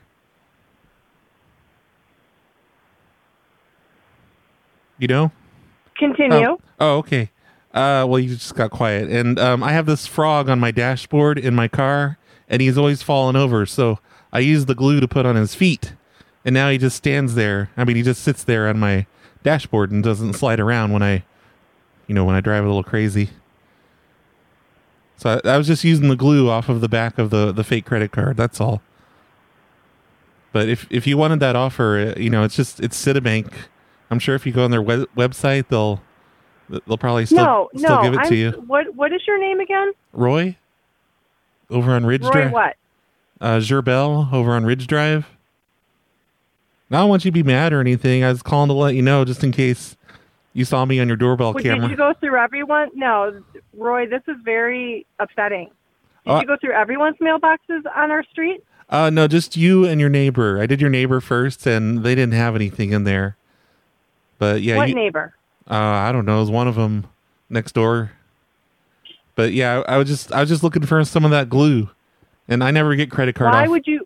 You 5.00 5.08
know? 5.08 5.32
Continue. 5.98 6.46
Oh, 6.46 6.62
oh, 6.82 6.98
okay. 6.98 7.32
Uh, 7.74 8.06
well, 8.08 8.20
you 8.20 8.36
just 8.36 8.56
got 8.56 8.72
quiet, 8.72 9.10
and 9.10 9.40
um, 9.40 9.64
I 9.64 9.72
have 9.72 9.86
this 9.86 10.06
frog 10.06 10.50
on 10.50 10.60
my 10.60 10.72
dashboard 10.72 11.38
in 11.38 11.56
my 11.56 11.68
car, 11.70 12.18
and 12.50 12.62
he's 12.62 12.78
always 12.78 13.02
falling 13.02 13.38
over. 13.38 13.66
So 13.66 14.00
I 14.34 14.40
use 14.40 14.66
the 14.66 14.76
glue 14.76 15.00
to 15.00 15.08
put 15.08 15.26
on 15.26 15.38
his 15.38 15.56
feet, 15.56 15.94
and 16.44 16.54
now 16.54 16.70
he 16.70 16.78
just 16.78 16.98
stands 16.98 17.36
there. 17.36 17.70
I 17.78 17.86
mean, 17.86 17.96
he 17.96 18.02
just 18.02 18.22
sits 18.22 18.44
there 18.44 18.68
on 18.68 18.80
my 18.80 19.06
dashboard 19.44 19.92
and 19.92 20.04
doesn't 20.04 20.34
slide 20.34 20.60
around 20.60 20.92
when 20.92 21.04
I, 21.04 21.24
you 22.08 22.16
know, 22.16 22.26
when 22.26 22.36
I 22.36 22.42
drive 22.42 22.66
a 22.66 22.68
little 22.68 22.84
crazy. 22.84 23.30
So 25.20 25.42
I, 25.44 25.50
I 25.50 25.58
was 25.58 25.68
just 25.68 25.84
using 25.84 26.08
the 26.08 26.16
glue 26.16 26.50
off 26.50 26.70
of 26.70 26.80
the 26.80 26.88
back 26.88 27.18
of 27.18 27.30
the 27.30 27.52
the 27.52 27.66
fake 27.66 27.86
credit 27.86 28.14
card. 28.14 28.38
That's 28.38 28.62
all. 28.62 28.82
But 30.54 30.70
if 30.70 30.88
if 30.90 31.06
you 31.06 31.18
wanted 31.18 31.42
that 31.42 31.58
offer, 31.58 32.14
uh, 32.16 32.20
you 32.20 32.30
know, 32.30 32.44
it's 32.44 32.56
just 32.56 32.80
it's 32.80 33.00
Citibank. 33.00 33.52
I'm 34.10 34.20
sure 34.20 34.34
if 34.34 34.46
you 34.46 34.54
go 34.54 34.64
on 34.64 34.72
their 34.72 34.82
web- 34.82 35.10
website, 35.18 35.68
they'll 35.68 36.02
they'll 36.88 36.98
probably 36.98 37.26
still 37.26 37.38
no, 37.38 37.70
still 37.76 37.98
no. 37.98 38.02
give 38.02 38.14
it 38.14 38.20
I'm, 38.20 38.30
to 38.30 38.36
you. 38.36 38.52
What 38.66 38.96
What 38.96 39.12
is 39.12 39.22
your 39.28 39.38
name 39.38 39.60
again? 39.60 39.92
Roy, 40.14 40.56
over 41.70 41.92
on 41.92 42.06
Ridge 42.06 42.24
Roy. 42.24 42.32
Drive. 42.32 42.52
What? 42.54 42.76
Uh, 43.42 43.58
Gerbel 43.58 44.32
over 44.32 44.54
on 44.54 44.66
Ridge 44.66 44.88
Drive. 44.88 45.28
I 46.92 46.96
don't 46.96 47.10
want 47.10 47.26
you 47.26 47.32
to 47.32 47.34
be 47.34 47.44
mad 47.44 47.74
or 47.74 47.82
anything. 47.82 48.24
I 48.24 48.30
was 48.30 48.42
calling 48.42 48.70
to 48.70 48.74
let 48.74 48.96
you 48.96 49.02
know 49.02 49.26
just 49.26 49.44
in 49.44 49.52
case 49.52 49.98
you 50.54 50.66
saw 50.66 50.86
me 50.86 51.00
on 51.00 51.08
your 51.08 51.18
doorbell 51.18 51.54
Well, 51.54 51.64
camera. 51.64 51.82
Did 51.82 51.92
you 51.92 51.98
go 51.98 52.14
through 52.20 52.38
everyone? 52.38 52.90
No, 52.96 53.42
Roy. 53.76 54.08
This 54.08 54.22
is 54.28 54.36
very 54.44 55.06
upsetting. 55.20 55.70
Did 56.26 56.32
Uh, 56.32 56.40
you 56.42 56.48
go 56.48 56.58
through 56.58 56.74
everyone's 56.74 57.18
mailboxes 57.18 57.84
on 57.96 58.12
our 58.12 58.24
street? 58.32 58.64
Uh, 58.90 59.10
no, 59.10 59.28
just 59.28 59.56
you 59.56 59.86
and 59.86 60.02
your 60.02 60.10
neighbor. 60.10 60.60
I 60.62 60.66
did 60.66 60.82
your 60.82 60.90
neighbor 60.90 61.22
first, 61.22 61.66
and 61.68 62.04
they 62.04 62.16
didn't 62.16 62.34
have 62.34 62.56
anything 62.56 62.92
in 62.92 63.04
there. 63.04 63.38
But 64.40 64.62
yeah, 64.62 64.78
what 64.78 64.90
you, 64.90 64.96
neighbor? 64.96 65.34
uh, 65.70 65.74
I 65.76 66.12
don't 66.12 66.26
know. 66.26 66.38
It 66.38 66.42
was 66.42 66.52
one 66.52 66.68
of 66.68 66.76
them 66.76 67.06
next 67.50 67.74
door. 67.74 68.12
But 69.36 69.54
yeah, 69.54 69.84
I, 69.88 69.96
I 69.96 69.98
was 69.98 70.08
just 70.08 70.32
I 70.32 70.40
was 70.42 70.50
just 70.50 70.64
looking 70.64 70.86
for 70.86 71.04
some 71.06 71.24
of 71.24 71.32
that 71.32 71.50
glue, 71.50 71.90
and 72.48 72.64
I 72.64 72.72
never 72.72 72.96
get 72.96 73.12
credit 73.12 73.36
card 73.36 73.54
Why 73.54 73.64
off. 73.64 73.70
would 73.70 73.88
you? 73.88 74.06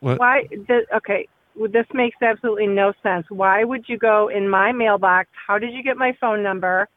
What? 0.00 0.18
Why? 0.18 0.46
The, 0.50 0.84
okay. 0.96 1.28
This 1.70 1.86
makes 1.94 2.16
absolutely 2.20 2.66
no 2.66 2.92
sense. 3.02 3.26
Why 3.30 3.64
would 3.64 3.88
you 3.88 3.98
go 3.98 4.28
in 4.28 4.48
my 4.48 4.72
mailbox? 4.72 5.28
How 5.46 5.58
did 5.58 5.72
you 5.72 5.82
get 5.82 5.96
my 5.96 6.16
phone 6.20 6.42
number? 6.42 6.88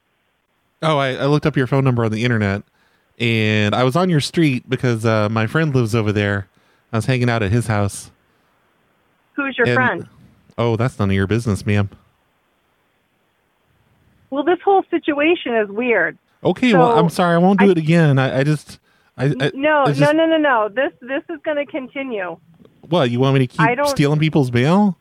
Oh, 0.82 0.98
I, 0.98 1.14
I 1.16 1.26
looked 1.26 1.46
up 1.46 1.58
your 1.58 1.68
phone 1.68 1.84
number 1.84 2.06
on 2.06 2.12
the 2.12 2.24
internet, 2.24 2.64
and 3.20 3.74
I 3.76 3.84
was 3.84 3.96
on 3.96 4.10
your 4.10 4.22
street 4.22 4.70
because 4.70 5.06
uh, 5.06 5.30
my 5.30 5.48
friend 5.48 5.74
lives 5.74 5.94
over 5.96 6.12
there. 6.12 6.48
I 6.92 6.98
was 6.98 7.06
hanging 7.06 7.30
out 7.30 7.44
at 7.44 7.52
his 7.52 7.68
house. 7.68 8.12
Who's 9.34 9.58
your 9.58 9.68
and- 9.68 9.76
friend? 9.76 10.10
Oh, 10.58 10.76
that's 10.76 11.00
none 11.00 11.10
of 11.10 11.16
your 11.16 11.28
business, 11.28 11.66
ma'am. 11.66 11.90
Well, 14.30 14.44
this 14.44 14.60
whole 14.64 14.84
situation 14.92 15.56
is 15.56 15.70
weird. 15.70 16.18
Okay, 16.44 16.74
well, 16.74 16.98
I'm 16.98 17.10
sorry. 17.10 17.36
I 17.36 17.38
won't 17.38 17.60
do 17.60 17.68
I- 17.68 17.72
it 17.72 17.78
again. 17.78 18.20
I, 18.20 18.40
I 18.40 18.44
just, 18.44 18.80
I, 19.18 19.26
I 19.26 19.52
no, 19.54 19.86
it's 19.86 20.00
no, 20.00 20.12
no, 20.12 20.26
no, 20.26 20.38
no. 20.38 20.70
This 20.70 20.92
this 21.02 21.24
is 21.30 21.40
going 21.44 21.58
to 21.58 21.66
continue. 21.66 22.38
What 22.90 23.12
you 23.12 23.20
want 23.20 23.36
me 23.36 23.48
to 23.48 23.48
keep 23.48 23.88
stealing 23.88 24.20
people's 24.20 24.52
mail? 24.52 24.98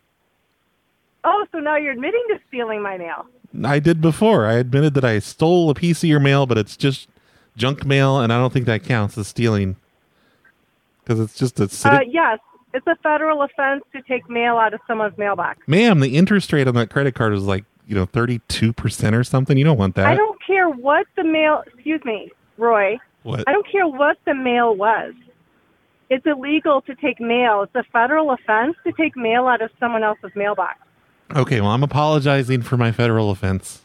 Oh, 1.24 1.46
so 1.52 1.58
now 1.58 1.76
you're 1.76 1.92
admitting 1.92 2.22
to 2.28 2.40
stealing 2.48 2.82
my 2.82 2.96
mail. 2.96 3.26
I 3.64 3.78
did 3.78 4.00
before. 4.00 4.46
I 4.46 4.54
admitted 4.54 4.94
that 4.94 5.04
I 5.04 5.18
stole 5.18 5.70
a 5.70 5.74
piece 5.74 6.02
of 6.02 6.08
your 6.08 6.20
mail, 6.20 6.46
but 6.46 6.58
it's 6.58 6.76
just 6.76 7.08
junk 7.56 7.84
mail, 7.84 8.20
and 8.20 8.32
I 8.32 8.38
don't 8.38 8.52
think 8.52 8.66
that 8.66 8.82
counts 8.84 9.16
as 9.18 9.28
stealing 9.28 9.76
because 11.02 11.20
it's 11.20 11.36
just 11.36 11.58
a. 11.58 11.64
Uh, 11.88 12.00
yes, 12.06 12.38
it's 12.74 12.86
a 12.86 12.96
federal 12.96 13.42
offense 13.42 13.84
to 13.92 14.02
take 14.02 14.28
mail 14.28 14.56
out 14.56 14.74
of 14.74 14.80
someone's 14.86 15.16
mailbox. 15.16 15.58
Ma'am, 15.66 16.00
the 16.00 16.16
interest 16.16 16.52
rate 16.52 16.68
on 16.68 16.74
that 16.74 16.90
credit 16.90 17.14
card 17.14 17.32
is 17.32 17.44
like 17.44 17.64
you 17.86 17.94
know 17.94 18.04
thirty 18.06 18.40
two 18.48 18.72
percent 18.72 19.16
or 19.16 19.24
something. 19.24 19.56
You 19.56 19.64
don't 19.64 19.78
want 19.78 19.94
that. 19.96 20.06
I 20.06 20.14
don't 20.14 20.38
care 20.46 20.68
what 20.68 21.06
the 21.16 21.24
mail. 21.24 21.62
Excuse 21.66 22.04
me, 22.04 22.30
Roy. 22.58 22.98
What? 23.22 23.44
I 23.46 23.52
don't 23.52 23.66
care 23.70 23.86
what 23.86 24.18
the 24.26 24.34
mail 24.34 24.74
was. 24.76 25.14
It's 26.10 26.24
illegal 26.26 26.80
to 26.82 26.94
take 26.94 27.20
mail. 27.20 27.62
It's 27.62 27.74
a 27.74 27.84
federal 27.92 28.30
offense 28.30 28.76
to 28.84 28.92
take 28.92 29.16
mail 29.16 29.46
out 29.46 29.60
of 29.60 29.70
someone 29.78 30.02
else's 30.02 30.30
mailbox. 30.34 30.78
Okay, 31.36 31.60
well, 31.60 31.70
I'm 31.70 31.82
apologizing 31.82 32.62
for 32.62 32.76
my 32.78 32.92
federal 32.92 33.30
offense. 33.30 33.82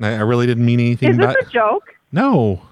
I, 0.00 0.14
I 0.14 0.20
really 0.20 0.46
didn't 0.46 0.64
mean 0.64 0.80
anything. 0.80 1.10
Is 1.10 1.16
this 1.18 1.26
by- 1.26 1.40
a 1.40 1.50
joke? 1.50 1.94
No, 2.10 2.62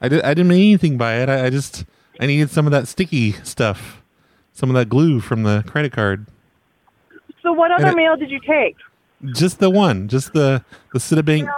I 0.00 0.08
did. 0.08 0.22
I 0.22 0.34
didn't 0.34 0.48
mean 0.48 0.68
anything 0.70 0.98
by 0.98 1.14
it. 1.14 1.28
I, 1.28 1.46
I 1.46 1.50
just 1.50 1.84
I 2.20 2.26
needed 2.26 2.50
some 2.50 2.66
of 2.66 2.72
that 2.72 2.86
sticky 2.88 3.32
stuff, 3.44 4.02
some 4.52 4.68
of 4.68 4.74
that 4.74 4.88
glue 4.88 5.20
from 5.20 5.44
the 5.44 5.64
credit 5.66 5.92
card. 5.92 6.26
So 7.42 7.52
what 7.52 7.70
other 7.70 7.88
it- 7.88 7.96
mail 7.96 8.16
did 8.16 8.30
you 8.30 8.40
take? 8.40 8.76
Just 9.32 9.58
the 9.58 9.70
one, 9.70 10.06
just 10.08 10.32
the 10.32 10.62
the 10.92 10.98
Citibank 11.00 11.48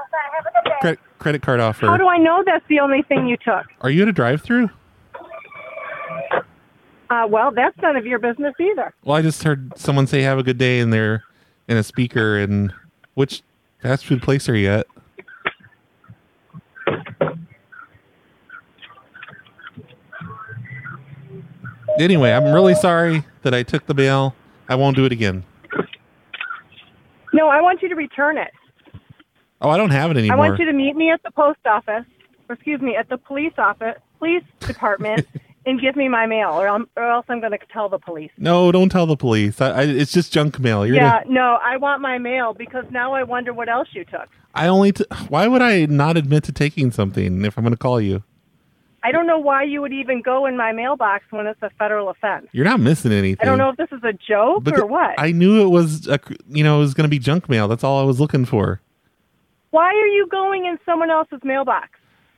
credit 0.81 1.01
credit 1.19 1.43
card 1.43 1.61
offer. 1.61 1.87
How 1.87 1.97
do 1.97 2.09
I 2.09 2.17
know 2.17 2.43
that's 2.47 2.65
the 2.69 2.79
only 2.81 3.03
thing 3.03 3.27
you 3.27 3.37
took? 3.37 3.67
Are 3.83 3.91
you 3.91 4.03
at 4.03 4.09
a 4.09 4.13
drive-through? 4.13 4.71
Uh, 7.11 7.26
well, 7.29 7.50
that's 7.50 7.76
none 7.83 7.97
of 7.97 8.07
your 8.07 8.21
business 8.21 8.55
either. 8.61 8.95
Well, 9.05 9.17
I 9.17 9.23
just 9.23 9.43
heard 9.43 9.76
someone 9.76 10.07
say 10.07 10.23
"Have 10.23 10.38
a 10.38 10.43
good 10.45 10.59
day" 10.59 10.79
in 10.79 10.90
there 10.90 11.25
in 11.69 11.76
a 11.76 11.83
speaker. 11.83 12.38
And 12.38 12.73
which 13.14 13.43
fast 13.83 14.07
food 14.07 14.23
place 14.23 14.49
are 14.49 14.57
you 14.57 14.71
at? 14.71 14.87
Anyway, 21.99 22.33
I'm 22.33 22.52
really 22.52 22.75
sorry 22.75 23.25
that 23.43 23.52
I 23.52 23.62
took 23.62 23.87
the 23.87 23.95
bail. 23.95 24.35
I 24.69 24.75
won't 24.76 24.97
do 24.97 25.05
it 25.05 25.12
again. 25.12 25.45
No, 27.33 27.49
I 27.49 27.61
want 27.61 27.83
you 27.83 27.88
to 27.88 27.95
return 27.95 28.38
it. 28.38 28.50
Oh, 29.61 29.69
I 29.69 29.76
don't 29.76 29.90
have 29.90 30.11
it 30.11 30.17
anymore. 30.17 30.37
I 30.37 30.49
want 30.49 30.59
you 30.59 30.67
to 30.67 30.73
meet 30.73 30.97
me 30.97 31.11
at 31.11 31.23
the 31.23 31.31
post 31.31 31.59
office, 31.67 32.05
excuse 32.49 32.81
me, 32.81 32.97
at 32.97 33.09
the 33.09 33.19
police 33.19 33.52
office, 33.59 33.97
police 34.19 34.45
department, 34.61 35.26
and 35.71 35.81
give 35.81 35.97
me 35.97 36.09
my 36.09 36.27
mail, 36.27 36.50
or, 36.50 36.69
I'm, 36.69 36.89
or 36.97 37.05
else 37.05 37.25
I'm 37.29 37.41
going 37.41 37.53
to 37.53 37.59
tell 37.73 37.89
the 37.89 37.99
police. 37.99 38.31
No, 38.37 38.71
don't 38.73 38.89
tell 38.91 39.07
the 39.07 39.17
police. 39.17 39.61
I, 39.61 39.71
I, 39.71 39.83
it's 39.83 40.12
just 40.12 40.33
junk 40.33 40.59
mail. 40.59 40.85
You're 40.85 40.97
yeah, 40.97 41.23
gonna- 41.23 41.33
no, 41.35 41.59
I 41.62 41.77
want 41.77 42.03
my 42.03 42.19
mail 42.19 42.53
because 42.55 42.85
now 42.91 43.15
I 43.15 43.23
wonder 43.23 43.53
what 43.53 43.69
else 43.69 43.89
you 43.93 44.05
took. 44.05 44.29
I 44.55 44.67
only. 44.67 44.93
T- 44.93 45.05
why 45.29 45.47
would 45.47 45.62
I 45.62 45.87
not 45.87 46.17
admit 46.17 46.45
to 46.45 46.53
taking 46.53 46.91
something 46.91 47.45
if 47.45 47.57
I'm 47.57 47.65
going 47.65 47.73
to 47.73 47.79
call 47.79 48.00
you? 48.00 48.25
I 49.03 49.12
don't 49.12 49.27
know 49.27 49.39
why 49.39 49.62
you 49.62 49.81
would 49.81 49.93
even 49.95 50.21
go 50.21 50.45
in 50.45 50.57
my 50.59 50.73
mailbox 50.73 51.25
when 51.31 51.47
it's 51.47 51.62
a 51.62 51.71
federal 51.79 52.11
offense. 52.11 52.49
You're 52.53 52.67
not 52.67 52.81
missing 52.81 53.12
anything. 53.12 53.41
I 53.41 53.47
don't 53.47 53.57
know 53.57 53.71
if 53.71 53.77
this 53.77 53.89
is 53.93 54.05
a 54.05 54.12
joke 54.12 54.65
Because 54.65 54.81
or 54.81 54.87
what. 54.87 55.15
I 55.19 55.33
knew 55.33 55.62
it 55.62 55.71
was, 55.71 56.07
a, 56.07 56.21
you 56.49 56.62
know, 56.62 56.77
it 56.77 56.81
was 56.81 56.93
going 56.93 57.05
to 57.05 57.09
be 57.09 57.19
junk 57.19 57.49
mail. 57.49 57.67
That's 57.67 57.83
all 57.83 57.99
I 57.99 58.05
was 58.05 58.21
looking 58.21 58.45
for. 58.45 58.81
Why 59.71 59.87
are 59.87 60.07
you 60.09 60.27
going 60.27 60.67
in 60.67 60.79
someone 60.85 61.11
else's 61.11 61.41
mailbox? 61.45 61.89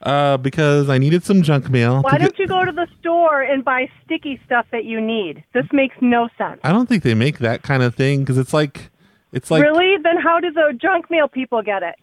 Uh, 0.02 0.36
because 0.36 0.88
I 0.88 0.98
needed 0.98 1.22
some 1.22 1.42
junk 1.42 1.70
mail. 1.70 2.02
Why 2.02 2.18
don't 2.18 2.30
get- 2.30 2.38
you 2.40 2.46
go 2.48 2.64
to 2.64 2.72
the 2.72 2.88
store 2.98 3.40
and 3.42 3.64
buy 3.64 3.88
sticky 4.04 4.40
stuff 4.44 4.66
that 4.72 4.84
you 4.84 5.00
need? 5.00 5.44
This 5.54 5.66
makes 5.72 5.94
no 6.00 6.28
sense. 6.36 6.60
I 6.64 6.72
don't 6.72 6.88
think 6.88 7.04
they 7.04 7.14
make 7.14 7.38
that 7.38 7.62
kind 7.62 7.82
of 7.84 7.94
thing 7.94 8.20
because 8.20 8.36
it's 8.36 8.52
like, 8.52 8.90
it's 9.32 9.48
like. 9.50 9.62
really? 9.62 9.96
Then 10.02 10.16
how 10.18 10.40
do 10.40 10.50
the 10.50 10.76
junk 10.80 11.08
mail 11.10 11.28
people 11.28 11.62
get 11.62 11.84
it? 11.84 11.94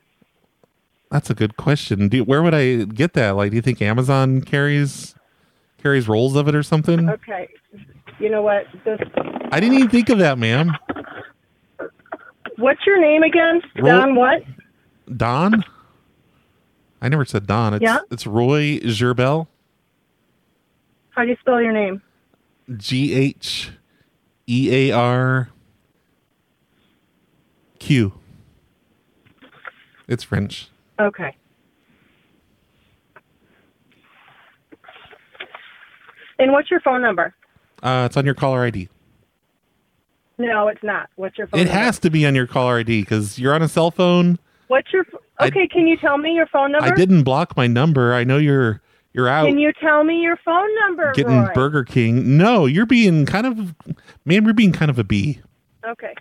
That's 1.11 1.29
a 1.29 1.33
good 1.33 1.57
question. 1.57 2.07
Do, 2.07 2.23
where 2.23 2.41
would 2.41 2.53
I 2.53 2.83
get 2.85 3.13
that? 3.13 3.31
Like, 3.31 3.49
do 3.49 3.55
you 3.55 3.61
think 3.61 3.81
Amazon 3.81 4.41
carries 4.41 5.15
carries 5.81 6.07
rolls 6.07 6.35
of 6.35 6.47
it 6.47 6.55
or 6.55 6.63
something? 6.63 7.09
Okay. 7.09 7.49
You 8.19 8.29
know 8.29 8.41
what? 8.41 8.65
This, 8.85 8.99
I 9.51 9.59
didn't 9.59 9.75
even 9.77 9.89
think 9.89 10.09
of 10.09 10.19
that, 10.19 10.37
ma'am. 10.37 10.71
what's 12.57 12.85
your 12.85 12.99
name 13.01 13.23
again? 13.23 13.61
Roll- 13.77 13.99
Don 13.99 14.15
what? 14.15 14.43
Don. 15.17 15.63
I 17.01 17.09
never 17.09 17.25
said 17.25 17.47
Don. 17.47 17.73
It's, 17.75 17.81
Yeah? 17.83 17.99
it's 18.11 18.27
Roy 18.27 18.79
Gerbel. 18.79 19.47
How 21.11 21.23
do 21.23 21.29
you 21.29 21.37
spell 21.39 21.61
your 21.61 21.71
name? 21.73 22.01
G 22.77 23.13
H 23.13 23.71
E 24.47 24.69
A 24.91 24.95
R 24.95 25.49
Q. 27.79 28.13
It's 30.07 30.23
French. 30.23 30.69
Okay. 30.99 31.35
And 36.37 36.51
what's 36.51 36.71
your 36.71 36.79
phone 36.81 37.01
number? 37.01 37.33
Uh, 37.83 38.03
it's 38.05 38.17
on 38.17 38.25
your 38.25 38.35
caller 38.35 38.63
ID. 38.65 38.89
No, 40.37 40.69
it's 40.69 40.83
not. 40.83 41.09
What's 41.15 41.37
your 41.37 41.47
phone 41.47 41.59
It 41.59 41.65
number? 41.65 41.79
has 41.79 41.99
to 41.99 42.09
be 42.09 42.25
on 42.25 42.33
your 42.33 42.47
caller 42.47 42.79
ID 42.79 43.01
because 43.01 43.37
you're 43.37 43.53
on 43.53 43.61
a 43.61 43.67
cell 43.67 43.91
phone. 43.91 44.39
What's 44.67 44.91
your 44.93 45.05
f- 45.39 45.45
I- 45.45 45.47
Okay, 45.47 45.67
can 45.67 45.87
you 45.87 45.97
tell 45.97 46.17
me 46.17 46.33
your 46.33 46.47
phone 46.47 46.71
number? 46.71 46.87
I 46.87 46.95
didn't 46.95 47.23
block 47.23 47.55
my 47.57 47.67
number. 47.67 48.13
I 48.13 48.23
know 48.23 48.37
you're 48.37 48.81
you're 49.13 49.27
out 49.27 49.47
Can 49.47 49.57
you 49.57 49.71
tell 49.81 50.03
me 50.03 50.21
your 50.21 50.37
phone 50.45 50.69
number, 50.81 51.11
getting 51.13 51.39
Roy? 51.41 51.53
Burger 51.53 51.83
King. 51.83 52.37
No, 52.37 52.65
you're 52.65 52.85
being 52.85 53.25
kind 53.25 53.47
of, 53.47 53.73
man, 54.25 54.45
you're 54.45 54.53
being 54.53 54.71
kind 54.71 54.91
of 54.91 54.99
a 54.99 55.03
bee. 55.03 55.41
Okay. 55.87 56.13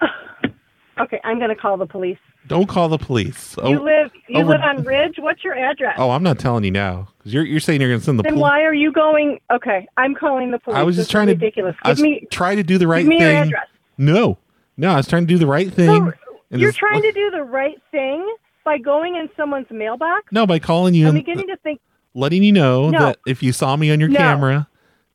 okay, 1.00 1.20
I'm 1.24 1.38
going 1.38 1.48
to 1.50 1.56
call 1.56 1.76
the 1.76 1.86
police. 1.86 2.18
Don't 2.46 2.66
call 2.68 2.88
the 2.88 2.98
police. 2.98 3.56
Oh, 3.58 3.68
you 3.68 3.80
live 3.80 4.10
you 4.28 4.38
over- 4.40 4.52
live 4.52 4.60
on 4.62 4.82
Ridge. 4.84 5.16
What's 5.18 5.44
your 5.44 5.54
address? 5.54 5.96
Oh, 5.98 6.10
I'm 6.12 6.22
not 6.22 6.38
telling 6.38 6.64
you 6.64 6.70
now 6.70 7.08
because 7.18 7.34
you're 7.34 7.44
you're 7.44 7.60
saying 7.60 7.80
you're 7.80 7.90
going 7.90 8.00
to 8.00 8.04
send 8.04 8.18
the 8.18 8.22
then 8.22 8.34
police. 8.34 8.42
why 8.42 8.62
are 8.62 8.72
you 8.72 8.90
going? 8.92 9.38
Okay, 9.52 9.86
I'm 9.98 10.14
calling 10.14 10.50
the 10.50 10.58
police. 10.58 10.78
I 10.78 10.82
was 10.82 10.96
just 10.96 11.08
is 11.08 11.12
trying 11.12 11.26
to 11.26 11.34
ridiculous. 11.34 11.76
I 11.82 11.88
Give 11.88 11.98
was 11.98 12.02
me 12.02 12.26
trying 12.30 12.56
to 12.56 12.62
do 12.62 12.78
the 12.78 12.86
right 12.86 13.00
give 13.00 13.08
me 13.08 13.18
thing. 13.18 13.34
your 13.34 13.42
address. 13.42 13.66
No, 13.98 14.38
no, 14.78 14.90
I 14.92 14.96
was 14.96 15.08
trying 15.08 15.26
to 15.26 15.26
do 15.26 15.36
the 15.38 15.46
right 15.46 15.70
thing. 15.70 16.12
And 16.50 16.60
You're 16.60 16.72
trying 16.72 17.02
to 17.02 17.12
do 17.12 17.30
the 17.30 17.42
right 17.42 17.80
thing 17.90 18.26
by 18.64 18.78
going 18.78 19.16
in 19.16 19.28
someone's 19.36 19.66
mailbox. 19.70 20.24
No, 20.32 20.46
by 20.46 20.58
calling 20.58 20.94
you 20.94 21.08
I'm 21.08 21.16
and 21.16 21.24
beginning 21.24 21.46
to 21.48 21.56
think. 21.58 21.80
letting 22.14 22.42
you 22.42 22.52
know 22.52 22.90
No. 22.90 22.98
that 22.98 23.18
if 23.26 23.42
you 23.42 23.52
saw 23.52 23.76
me 23.76 23.90
on 23.90 24.00
your 24.00 24.08
No. 24.08 24.18
camera, 24.18 24.68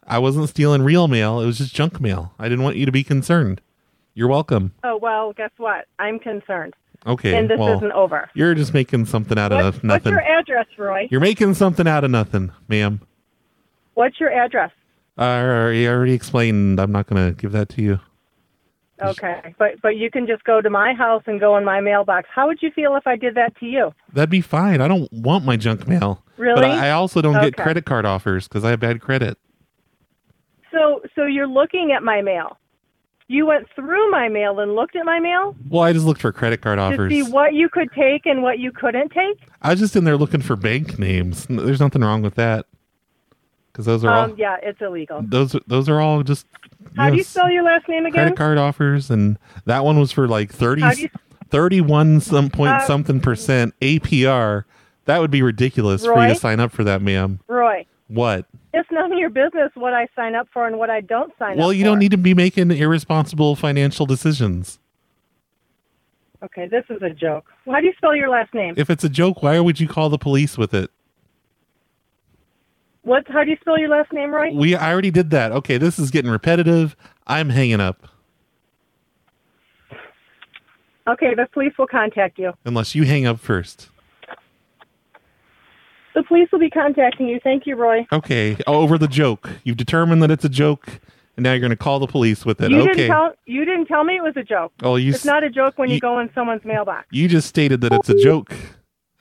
I 0.05 0.19
wasn't 0.19 0.49
stealing 0.49 0.81
real 0.81 1.07
mail. 1.07 1.39
It 1.39 1.45
was 1.45 1.57
just 1.59 1.73
junk 1.73 1.99
mail. 2.01 2.33
I 2.39 2.49
didn't 2.49 2.63
want 2.63 2.75
you 2.75 2.85
to 2.85 2.91
be 2.91 3.03
concerned. 3.03 3.61
You're 4.15 4.27
welcome. 4.27 4.73
Oh 4.83 4.97
well, 4.97 5.33
guess 5.33 5.49
what? 5.57 5.85
I'm 5.97 6.19
concerned, 6.19 6.75
Okay. 7.07 7.35
and 7.35 7.49
this 7.49 7.57
well, 7.57 7.77
isn't 7.77 7.91
over. 7.93 8.29
You're 8.35 8.53
just 8.53 8.73
making 8.73 9.05
something 9.05 9.39
out 9.39 9.51
of 9.51 9.75
what's 9.75 9.83
nothing. 9.83 10.11
your 10.11 10.21
address, 10.21 10.67
Roy? 10.77 11.07
You're 11.09 11.19
making 11.21 11.55
something 11.55 11.87
out 11.87 12.03
of 12.03 12.11
nothing, 12.11 12.51
ma'am. 12.67 13.01
What's 13.95 14.19
your 14.19 14.31
address? 14.31 14.71
I 15.17 15.39
already 15.87 16.13
explained. 16.13 16.79
I'm 16.79 16.91
not 16.91 17.07
going 17.07 17.27
to 17.27 17.39
give 17.39 17.51
that 17.53 17.69
to 17.69 17.81
you. 17.81 17.99
Okay, 19.01 19.55
but 19.57 19.81
but 19.81 19.97
you 19.97 20.11
can 20.11 20.27
just 20.27 20.43
go 20.43 20.61
to 20.61 20.69
my 20.69 20.93
house 20.93 21.23
and 21.25 21.39
go 21.39 21.57
in 21.57 21.65
my 21.65 21.81
mailbox. 21.81 22.29
How 22.33 22.45
would 22.47 22.61
you 22.61 22.69
feel 22.71 22.95
if 22.95 23.07
I 23.07 23.15
did 23.15 23.35
that 23.35 23.55
to 23.59 23.65
you? 23.65 23.91
That'd 24.13 24.29
be 24.29 24.41
fine. 24.41 24.81
I 24.81 24.87
don't 24.87 25.11
want 25.11 25.43
my 25.45 25.57
junk 25.57 25.87
mail. 25.87 26.23
But 26.37 26.41
Really? 26.43 26.65
I 26.65 26.87
I 26.87 26.91
also 26.91 27.21
don't 27.21 27.41
get 27.41 27.55
credit 27.57 27.85
card 27.85 28.05
offers 28.05 28.47
because 28.47 28.63
I 28.63 28.69
have 28.69 28.79
bad 28.79 29.01
credit. 29.01 29.37
So 30.71 31.01
so 31.15 31.25
you're 31.25 31.47
looking 31.47 31.91
at 31.91 32.03
my 32.03 32.21
mail. 32.21 32.57
You 33.27 33.45
went 33.47 33.67
through 33.75 34.11
my 34.11 34.29
mail 34.29 34.59
and 34.59 34.75
looked 34.75 34.95
at 34.95 35.05
my 35.05 35.19
mail 35.19 35.55
Well, 35.69 35.81
I 35.81 35.93
just 35.93 36.05
looked 36.05 36.21
for 36.21 36.31
credit 36.31 36.61
card 36.61 36.77
to 36.77 36.83
offers. 36.83 37.11
see 37.11 37.23
what 37.23 37.53
you 37.53 37.69
could 37.69 37.89
take 37.93 38.25
and 38.25 38.43
what 38.43 38.59
you 38.59 38.71
couldn't 38.71 39.09
take. 39.11 39.39
I 39.61 39.71
was 39.71 39.79
just 39.79 39.95
in 39.95 40.03
there 40.03 40.17
looking 40.17 40.41
for 40.41 40.55
bank 40.55 40.99
names. 40.99 41.47
There's 41.49 41.79
nothing 41.79 42.01
wrong 42.01 42.21
with 42.21 42.35
that 42.35 42.67
because 43.73 43.85
those 43.85 44.05
are 44.05 44.09
Um, 44.09 44.31
all 44.31 44.37
yeah, 44.37 44.57
it's 44.63 44.79
illegal. 44.81 45.21
those 45.27 45.55
those 45.67 45.89
are 45.89 45.99
all 45.99 46.23
just 46.23 46.45
How 46.95 47.09
do 47.09 47.17
you 47.17 47.23
spell 47.23 47.49
your 47.51 47.63
last 47.63 47.89
name 47.89 48.05
again? 48.05 48.13
credit 48.13 48.37
card 48.37 48.57
offers, 48.57 49.09
and 49.09 49.37
that 49.65 49.83
one 49.83 49.99
was 49.99 50.11
for 50.11 50.27
like 50.27 50.51
30, 50.51 50.83
you- 50.97 51.09
31 51.49 52.19
some 52.21 52.49
point 52.49 52.73
Uh, 52.73 52.79
something 52.81 53.19
percent 53.19 53.73
APR. 53.81 54.65
That 55.05 55.19
would 55.19 55.31
be 55.31 55.41
ridiculous 55.41 56.05
for 56.05 56.21
you 56.21 56.29
to 56.29 56.35
sign 56.39 56.59
up 56.59 56.71
for 56.71 56.83
that, 56.85 57.01
ma'am. 57.01 57.39
Roy, 57.47 57.85
What? 58.07 58.45
It's 58.75 58.89
none 58.91 59.11
of 59.11 59.19
your 59.19 59.29
business 59.29 59.71
what 59.75 59.93
I 59.93 60.07
sign 60.15 60.33
up 60.35 60.47
for 60.53 60.65
and 60.65 60.77
what 60.79 60.89
I 60.89 61.01
don't 61.01 61.31
sign 61.37 61.51
up 61.51 61.55
for. 61.55 61.59
Well, 61.59 61.73
you 61.73 61.83
don't 61.83 61.99
need 61.99 62.11
to 62.11 62.17
be 62.17 62.33
making 62.33 62.71
irresponsible 62.71 63.55
financial 63.55 64.05
decisions. 64.05 64.79
Okay, 66.43 66.67
this 66.67 66.83
is 66.89 67.01
a 67.01 67.09
joke. 67.09 67.45
How 67.65 67.79
do 67.79 67.85
you 67.85 67.93
spell 67.97 68.15
your 68.15 68.29
last 68.29 68.53
name? 68.53 68.73
If 68.77 68.89
it's 68.89 69.03
a 69.03 69.09
joke, 69.09 69.41
why 69.43 69.59
would 69.59 69.79
you 69.79 69.87
call 69.87 70.09
the 70.09 70.17
police 70.17 70.57
with 70.57 70.73
it? 70.73 70.89
What? 73.03 73.27
How 73.27 73.43
do 73.43 73.51
you 73.51 73.57
spell 73.61 73.77
your 73.77 73.89
last 73.89 74.11
name, 74.11 74.31
Roy? 74.31 74.51
We 74.53 74.75
I 74.75 74.91
already 74.91 75.11
did 75.11 75.29
that. 75.29 75.51
Okay, 75.51 75.77
this 75.77 75.99
is 75.99 76.09
getting 76.11 76.31
repetitive. 76.31 76.95
I'm 77.27 77.49
hanging 77.49 77.79
up 77.79 78.07
Okay, 81.07 81.33
the 81.35 81.47
police 81.53 81.73
will 81.77 81.87
contact 81.87 82.39
you. 82.39 82.53
unless 82.65 82.95
you 82.95 83.03
hang 83.03 83.25
up 83.25 83.39
first. 83.39 83.89
The 86.15 86.23
police 86.23 86.47
will 86.51 86.59
be 86.59 86.69
contacting 86.69 87.27
you. 87.27 87.39
Thank 87.43 87.65
you, 87.65 87.75
Roy. 87.75 88.05
Okay, 88.11 88.55
over 88.67 88.97
the 88.97 89.07
joke. 89.07 89.49
You've 89.63 89.77
determined 89.77 90.21
that 90.21 90.29
it's 90.29 90.45
a 90.45 90.49
joke, 90.49 90.87
and 91.35 91.43
now 91.43 91.51
you're 91.51 91.59
going 91.59 91.71
to 91.71 91.75
call 91.75 91.99
the 91.99 92.07
police 92.07 92.45
with 92.45 92.61
it. 92.61 92.69
You 92.69 92.81
okay. 92.81 92.93
didn't 92.93 93.07
tell 93.07 93.33
you 93.45 93.65
didn't 93.65 93.87
tell 93.87 94.03
me 94.03 94.15
it 94.15 94.23
was 94.23 94.37
a 94.37 94.43
joke. 94.43 94.71
Oh, 94.83 94.95
you 94.95 95.11
it's 95.11 95.25
not 95.25 95.43
a 95.43 95.49
joke 95.49 95.77
when 95.77 95.89
you, 95.89 95.95
you- 95.95 96.01
go 96.01 96.19
in 96.19 96.29
someone's 96.35 96.63
mailbox. 96.63 97.07
You 97.11 97.27
just 97.27 97.47
stated 97.47 97.81
that 97.81 97.91
it's 97.93 98.09
a 98.09 98.15
joke. 98.17 98.53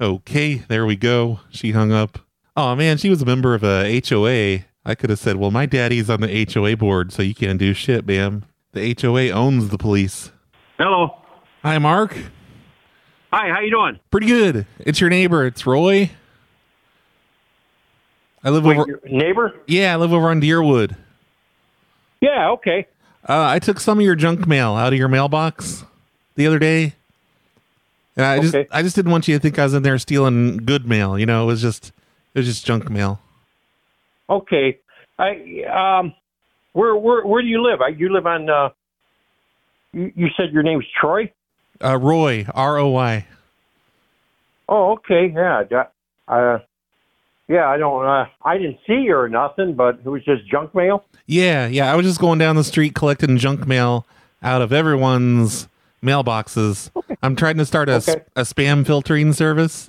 Okay, 0.00 0.56
there 0.68 0.84
we 0.84 0.96
go. 0.96 1.40
She 1.50 1.72
hung 1.72 1.92
up. 1.92 2.18
Oh 2.56 2.74
man, 2.76 2.98
she 2.98 3.08
was 3.08 3.22
a 3.22 3.26
member 3.26 3.54
of 3.54 3.62
a 3.64 4.00
HOA. 4.06 4.64
I 4.84 4.94
could 4.94 5.10
have 5.10 5.18
said, 5.18 5.36
"Well, 5.36 5.50
my 5.50 5.66
daddy's 5.66 6.10
on 6.10 6.20
the 6.20 6.46
HOA 6.52 6.76
board, 6.76 7.12
so 7.12 7.22
you 7.22 7.34
can't 7.34 7.58
do 7.58 7.72
shit, 7.72 8.06
ma'am." 8.06 8.44
The 8.72 8.96
HOA 9.00 9.30
owns 9.30 9.68
the 9.68 9.78
police. 9.78 10.32
Hello. 10.78 11.16
Hi, 11.62 11.78
Mark. 11.78 12.16
Hi, 13.32 13.48
how 13.48 13.60
you 13.60 13.70
doing? 13.70 13.98
Pretty 14.10 14.26
good. 14.26 14.66
It's 14.80 15.00
your 15.00 15.08
neighbor. 15.08 15.46
It's 15.46 15.66
Roy. 15.66 16.10
I 18.44 18.50
live 18.50 18.64
Wait, 18.64 18.76
over. 18.76 19.00
neighbor? 19.04 19.54
Yeah, 19.66 19.94
I 19.94 19.96
live 19.96 20.12
over 20.12 20.28
on 20.30 20.40
Deerwood. 20.40 20.96
Yeah, 22.20 22.50
okay. 22.50 22.88
Uh, 23.28 23.46
I 23.46 23.58
took 23.58 23.78
some 23.78 23.98
of 23.98 24.04
your 24.04 24.16
junk 24.16 24.46
mail 24.46 24.74
out 24.74 24.92
of 24.92 24.98
your 24.98 25.08
mailbox 25.08 25.84
the 26.34 26.46
other 26.46 26.58
day. 26.58 26.94
And 28.16 28.26
I 28.26 28.40
just 28.40 28.54
I 28.70 28.82
just 28.82 28.96
didn't 28.96 29.10
want 29.12 29.28
you 29.28 29.36
to 29.36 29.40
think 29.40 29.58
I 29.58 29.64
was 29.64 29.74
in 29.74 29.82
there 29.82 29.96
stealing 29.98 30.58
good 30.58 30.86
mail. 30.86 31.18
You 31.18 31.24
know, 31.24 31.44
it 31.44 31.46
was 31.46 31.62
just 31.62 31.92
it 32.34 32.38
was 32.38 32.46
just 32.46 32.64
junk 32.66 32.88
mail. 32.90 33.20
Okay. 34.30 34.78
I 35.18 35.98
um 36.00 36.14
where 36.72 36.96
where 36.96 37.24
where 37.26 37.42
do 37.42 37.48
you 37.48 37.62
live? 37.62 37.80
I, 37.80 37.88
you 37.88 38.12
live 38.12 38.26
on 38.26 38.48
uh 38.48 38.70
you, 39.92 40.12
you 40.16 40.28
said 40.36 40.52
your 40.52 40.62
name's 40.62 40.86
Troy? 41.00 41.30
Uh, 41.84 41.98
Roy 41.98 42.46
R 42.54 42.78
O 42.78 42.88
Y. 42.88 43.26
Oh, 44.68 44.92
okay. 44.92 45.32
Yeah. 45.34 45.84
Uh 46.28 46.58
yeah, 47.48 47.68
I 47.68 47.76
don't 47.76 48.06
uh 48.06 48.26
I 48.42 48.56
didn't 48.56 48.78
see 48.86 49.02
you 49.02 49.16
or 49.16 49.28
nothing, 49.28 49.74
but 49.74 49.98
it 50.04 50.08
was 50.08 50.24
just 50.24 50.46
junk 50.46 50.74
mail. 50.74 51.04
Yeah, 51.26 51.66
yeah. 51.66 51.92
I 51.92 51.96
was 51.96 52.06
just 52.06 52.20
going 52.20 52.38
down 52.38 52.56
the 52.56 52.64
street 52.64 52.94
collecting 52.94 53.36
junk 53.36 53.66
mail 53.66 54.06
out 54.42 54.62
of 54.62 54.72
everyone's 54.72 55.68
mailboxes. 56.02 56.90
I'm 57.22 57.36
trying 57.36 57.58
to 57.58 57.64
start 57.66 57.88
a, 57.88 57.96
Okay. 57.96 58.22
a 58.34 58.42
spam 58.42 58.84
filtering 58.86 59.32
service, 59.32 59.88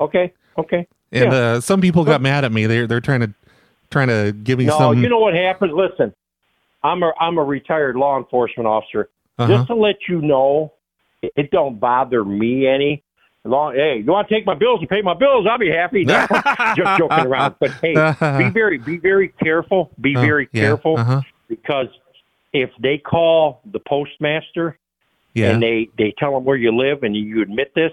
Okay. 0.00 0.32
Okay. 0.58 0.86
And 1.14 1.32
Yeah. 1.32 1.38
uh, 1.38 1.60
some 1.60 1.80
people 1.80 2.04
got 2.04 2.20
mad 2.20 2.44
at 2.44 2.52
me. 2.52 2.66
They're 2.66 2.86
they're 2.86 3.00
trying 3.00 3.20
to 3.20 3.32
trying 3.90 4.08
to 4.08 4.32
give 4.32 4.58
me 4.58 4.66
No, 4.66 4.78
some. 4.78 5.02
you 5.02 5.08
know 5.08 5.18
what 5.20 5.34
happened? 5.34 5.72
Listen, 5.72 6.12
I'm 6.82 7.02
a 7.02 7.12
I'm 7.20 7.38
a 7.38 7.44
retired 7.44 7.96
law 7.96 8.18
enforcement 8.18 8.66
officer. 8.66 9.08
Uh-huh. 9.38 9.52
Just 9.56 9.66
to 9.68 9.74
let 9.74 9.96
you 10.08 10.20
know, 10.20 10.72
it, 11.22 11.50
don't 11.50 11.80
bother 11.80 12.24
me 12.24 12.66
any. 12.66 13.02
Long, 13.46 13.74
hey, 13.74 13.98
you 13.98 14.10
want 14.10 14.26
to 14.28 14.34
take 14.34 14.46
my 14.46 14.54
bills 14.54 14.80
and 14.80 14.88
pay 14.88 15.02
my 15.02 15.12
bills? 15.12 15.46
I'll 15.50 15.58
be 15.58 15.70
happy. 15.70 16.04
No, 16.06 16.26
just 16.76 16.98
joking 16.98 17.26
around. 17.26 17.56
But 17.60 17.72
hey, 17.82 17.92
be 18.38 18.48
very 18.50 18.78
be 18.78 18.96
very 18.96 19.28
careful. 19.28 19.90
Be 20.00 20.16
Oh, 20.16 20.20
very 20.20 20.48
yeah, 20.52 20.62
careful 20.62 20.96
uh-huh. 20.98 21.20
because 21.48 21.88
if 22.54 22.70
they 22.80 22.96
call 22.96 23.60
the 23.70 23.80
postmaster 23.80 24.78
yeah. 25.34 25.50
and 25.50 25.62
they 25.62 25.88
they 25.98 26.14
tell 26.18 26.32
them 26.32 26.44
where 26.44 26.56
you 26.56 26.74
live 26.74 27.02
and 27.02 27.14
you 27.14 27.42
admit 27.42 27.74
this, 27.74 27.92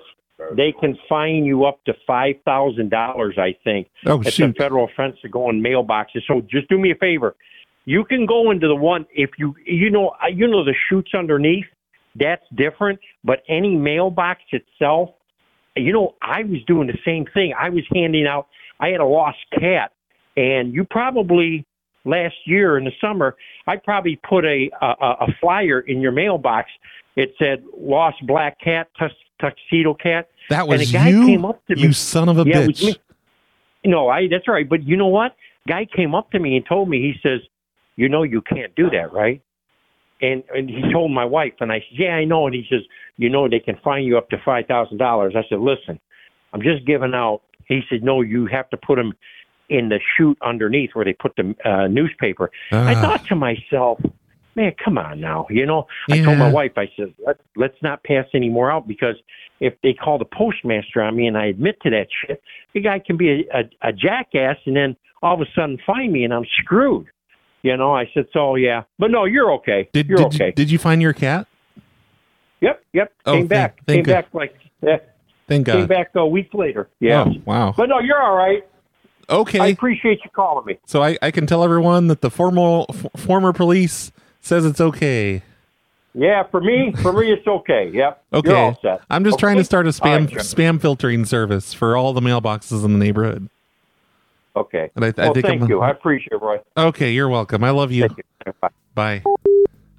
they 0.56 0.74
can 0.80 0.98
fine 1.08 1.46
you 1.46 1.66
up 1.66 1.84
to 1.86 1.94
five 2.06 2.36
thousand 2.46 2.90
dollars. 2.90 3.38
I 3.38 3.56
think. 3.64 3.88
oh 4.06 4.20
It's 4.22 4.34
shoot. 4.34 4.52
a 4.52 4.54
federal 4.54 4.86
offense 4.86 5.18
to 5.22 5.30
go 5.30 5.50
in 5.50 5.62
mailboxes. 5.62 6.22
So 6.28 6.42
just 6.50 6.68
do 6.70 6.78
me 6.78 6.92
a 6.92 6.96
favor. 6.96 7.36
You 7.86 8.06
can 8.06 8.26
go 8.26 8.52
into 8.52 8.68
the 8.68 8.76
one 8.76 9.06
if 9.14 9.32
you 9.38 9.56
you 9.66 9.90
know 9.90 10.10
uh, 10.24 10.28
you 10.28 10.48
know 10.48 10.64
the 10.64 10.76
chutes 10.90 11.12
underneath. 11.14 11.66
That's 12.16 12.44
different. 12.56 13.00
But 13.24 13.42
any 13.48 13.76
mailbox 13.76 14.42
itself, 14.52 15.12
you 15.78 15.94
know, 15.94 16.16
I 16.22 16.44
was 16.44 16.60
doing 16.68 16.88
the 16.88 16.98
same 17.06 17.26
thing. 17.34 17.54
I 17.58 17.70
was 17.70 17.84
handing 17.94 18.28
out. 18.28 18.48
I 18.80 18.90
had 18.90 19.00
a 19.00 19.06
lost 19.06 19.38
cat, 19.58 19.92
and 20.36 20.74
you 20.74 20.84
probably 20.84 21.66
last 22.04 22.36
year 22.46 22.78
in 22.78 22.84
the 22.84 22.92
summer, 23.00 23.36
I 23.68 23.78
probably 23.78 24.20
put 24.28 24.44
a 24.46 24.70
a, 24.82 24.86
a 25.22 25.28
flyer 25.40 25.80
in 25.82 26.02
your 26.02 26.12
mailbox. 26.12 26.70
It 27.16 27.34
said 27.40 27.64
"Lost 27.78 28.18
Black 28.26 28.60
Cat, 28.60 28.88
Tuxedo 29.42 29.94
Cat." 29.96 30.30
That 30.50 30.62
and 30.62 30.70
was 30.70 30.90
a 30.90 30.94
guy 30.94 31.10
you. 31.10 31.26
came 31.26 31.44
up 31.46 31.66
to 31.68 31.76
me. 31.76 31.82
you 31.82 31.94
son 31.94 32.30
of 32.30 32.38
a 32.38 32.44
Yeah, 32.48 32.68
bitch. 32.68 32.98
No, 33.84 34.10
I 34.10 34.28
that's 34.30 34.48
right. 34.48 34.68
But 34.70 34.84
you 34.84 34.96
know 34.96 35.08
what? 35.08 35.36
Guy 35.68 35.86
came 35.86 36.14
up 36.16 36.32
to 36.32 36.40
me 36.40 36.56
and 36.56 36.66
told 36.66 36.88
me, 36.90 37.02
he 37.02 37.14
says, 37.28 37.42
You 37.96 38.10
know 38.10 38.24
you 38.24 38.42
can't 38.42 38.74
do 38.76 38.90
that, 38.92 39.12
right? 39.12 39.42
And 40.22 40.44
and 40.54 40.70
he 40.70 40.82
told 40.92 41.12
my 41.12 41.26
wife 41.26 41.54
and 41.60 41.72
I 41.72 41.80
said, 41.80 42.00
Yeah, 42.00 42.16
I 42.16 42.26
know 42.26 42.46
and 42.46 42.56
he 42.56 42.66
says, 42.70 42.82
You 43.18 43.30
know 43.30 43.50
they 43.50 43.60
can 43.60 43.78
fine 43.84 44.04
you 44.04 44.18
up 44.18 44.30
to 44.30 44.38
five 44.46 44.68
thousand 44.68 44.98
dollars. 44.98 45.34
I 45.36 45.44
said, 45.50 45.60
Listen, 45.60 46.00
I'm 46.54 46.62
just 46.62 46.86
giving 46.86 47.14
out 47.14 47.42
he 47.66 47.82
said, 47.90 48.04
No, 48.04 48.22
you 48.22 48.46
have 48.48 48.70
to 48.72 48.78
put 48.78 48.98
them 48.98 49.14
in 49.70 49.88
the 49.90 50.00
chute 50.18 50.38
underneath 50.42 50.90
where 50.94 51.06
they 51.06 51.14
put 51.14 51.34
the 51.38 51.56
uh, 51.66 51.88
newspaper. 51.88 52.52
I 52.72 52.94
Ah. 52.94 53.02
thought 53.02 53.26
to 53.28 53.36
myself, 53.36 54.00
Man, 54.56 54.74
come 54.84 54.98
on 54.98 55.22
now. 55.22 55.48
You 55.50 55.66
know, 55.66 55.88
I 56.10 56.20
told 56.22 56.38
my 56.38 56.52
wife, 56.52 56.74
I 56.78 56.90
said, 56.98 57.14
Let, 57.26 57.38
let's 57.56 57.78
not 57.82 58.04
pass 58.04 58.26
any 58.34 58.50
more 58.50 58.72
out 58.72 58.88
because 58.88 59.16
if 59.60 59.74
they 59.82 59.94
call 59.94 60.18
the 60.18 60.26
postmaster 60.26 61.02
on 61.02 61.16
me 61.16 61.28
and 61.28 61.38
I 61.38 61.46
admit 61.46 61.78
to 61.84 61.90
that 61.92 62.08
shit, 62.26 62.42
the 62.74 62.82
guy 62.82 63.00
can 63.00 63.16
be 63.16 63.48
a, 63.54 63.60
a, 63.60 63.90
a 63.90 63.94
jackass 63.94 64.58
and 64.66 64.76
then 64.76 64.96
all 65.24 65.36
of 65.36 65.42
a 65.42 65.46
sudden 65.56 65.78
find 65.86 66.12
me 66.12 66.24
and 66.24 66.34
I'm 66.34 66.46
screwed. 66.62 67.08
You 67.62 67.78
know, 67.78 67.94
I 67.94 68.10
said, 68.14 68.26
so 68.34 68.56
yeah, 68.56 68.84
but 68.98 69.12
no, 69.12 69.26
you're 69.26 69.54
okay. 69.54 69.88
Did 69.94 70.08
you're 70.10 70.18
did, 70.18 70.28
okay. 70.28 70.46
you, 70.48 70.52
did 70.54 70.72
you 70.72 70.80
find 70.80 71.02
your 71.02 71.14
cat? 71.14 71.48
yep, 72.60 72.84
yep. 72.94 73.14
Oh, 73.26 73.34
came 73.34 73.42
thank- 73.42 73.50
back. 73.50 73.82
thank 73.86 73.98
came 73.98 74.04
God. 74.04 74.12
back 74.14 74.34
like 74.34 74.56
yeah, 74.82 74.98
Thank 75.48 75.68
God. 75.68 75.74
came 75.74 75.88
back 75.88 76.12
a 76.16 76.26
week 76.26 76.50
later. 76.54 76.90
Yeah. 77.00 77.26
Oh, 77.28 77.34
wow. 77.46 77.74
But 77.78 77.90
no, 77.90 78.00
you're 78.00 78.22
all 78.22 78.36
right. 78.36 78.66
Okay. 79.30 79.60
I 79.60 79.68
appreciate 79.68 80.20
you 80.24 80.30
calling 80.34 80.66
me. 80.66 80.78
So 80.88 81.04
I, 81.04 81.18
I 81.22 81.30
can 81.32 81.46
tell 81.46 81.64
everyone 81.64 82.08
that 82.08 82.22
the 82.22 82.30
formal 82.32 82.88
f- 82.90 83.06
former 83.16 83.54
police 83.54 84.12
says 84.42 84.66
it's 84.66 84.82
okay. 84.82 85.44
Yeah, 86.14 86.44
for 86.44 86.60
me, 86.60 86.94
for 87.02 87.14
me, 87.14 87.32
it's 87.32 87.48
okay. 87.48 87.90
Yep. 87.94 88.24
Okay. 88.34 88.50
You're 88.50 88.58
all 88.58 88.80
set. 88.82 89.02
I'm 89.10 89.24
just 89.24 89.40
trying 89.40 89.58
to 89.58 89.64
start 89.64 89.88
a 89.88 89.92
spam 89.92 90.28
right, 90.28 90.38
spam 90.40 90.82
filtering 90.82 91.24
service 91.24 91.74
for 91.74 91.96
all 91.96 92.12
the 92.12 92.20
mailboxes 92.20 92.84
in 92.84 92.94
the 92.94 93.00
neighborhood. 93.00 93.50
Okay. 94.56 94.92
And 94.96 95.06
I, 95.06 95.08
I 95.10 95.12
well, 95.18 95.34
think 95.34 95.46
thank 95.46 95.62
I'm, 95.62 95.70
you. 95.70 95.80
I 95.80 95.92
appreciate 95.92 96.34
it, 96.34 96.42
Roy. 96.42 96.58
Okay, 96.76 97.14
you're 97.14 97.30
welcome. 97.30 97.64
I 97.64 97.70
love 97.70 97.94
you. 97.94 98.10
You. 98.46 98.54
Bye. 98.60 98.70
Bye. 98.94 99.24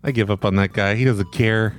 I 0.05 0.11
give 0.11 0.31
up 0.31 0.45
on 0.45 0.57
that 0.57 0.75
guy. 0.75 0.97
He 0.97 1.07
doesn't 1.07 1.33
care. 1.33 1.75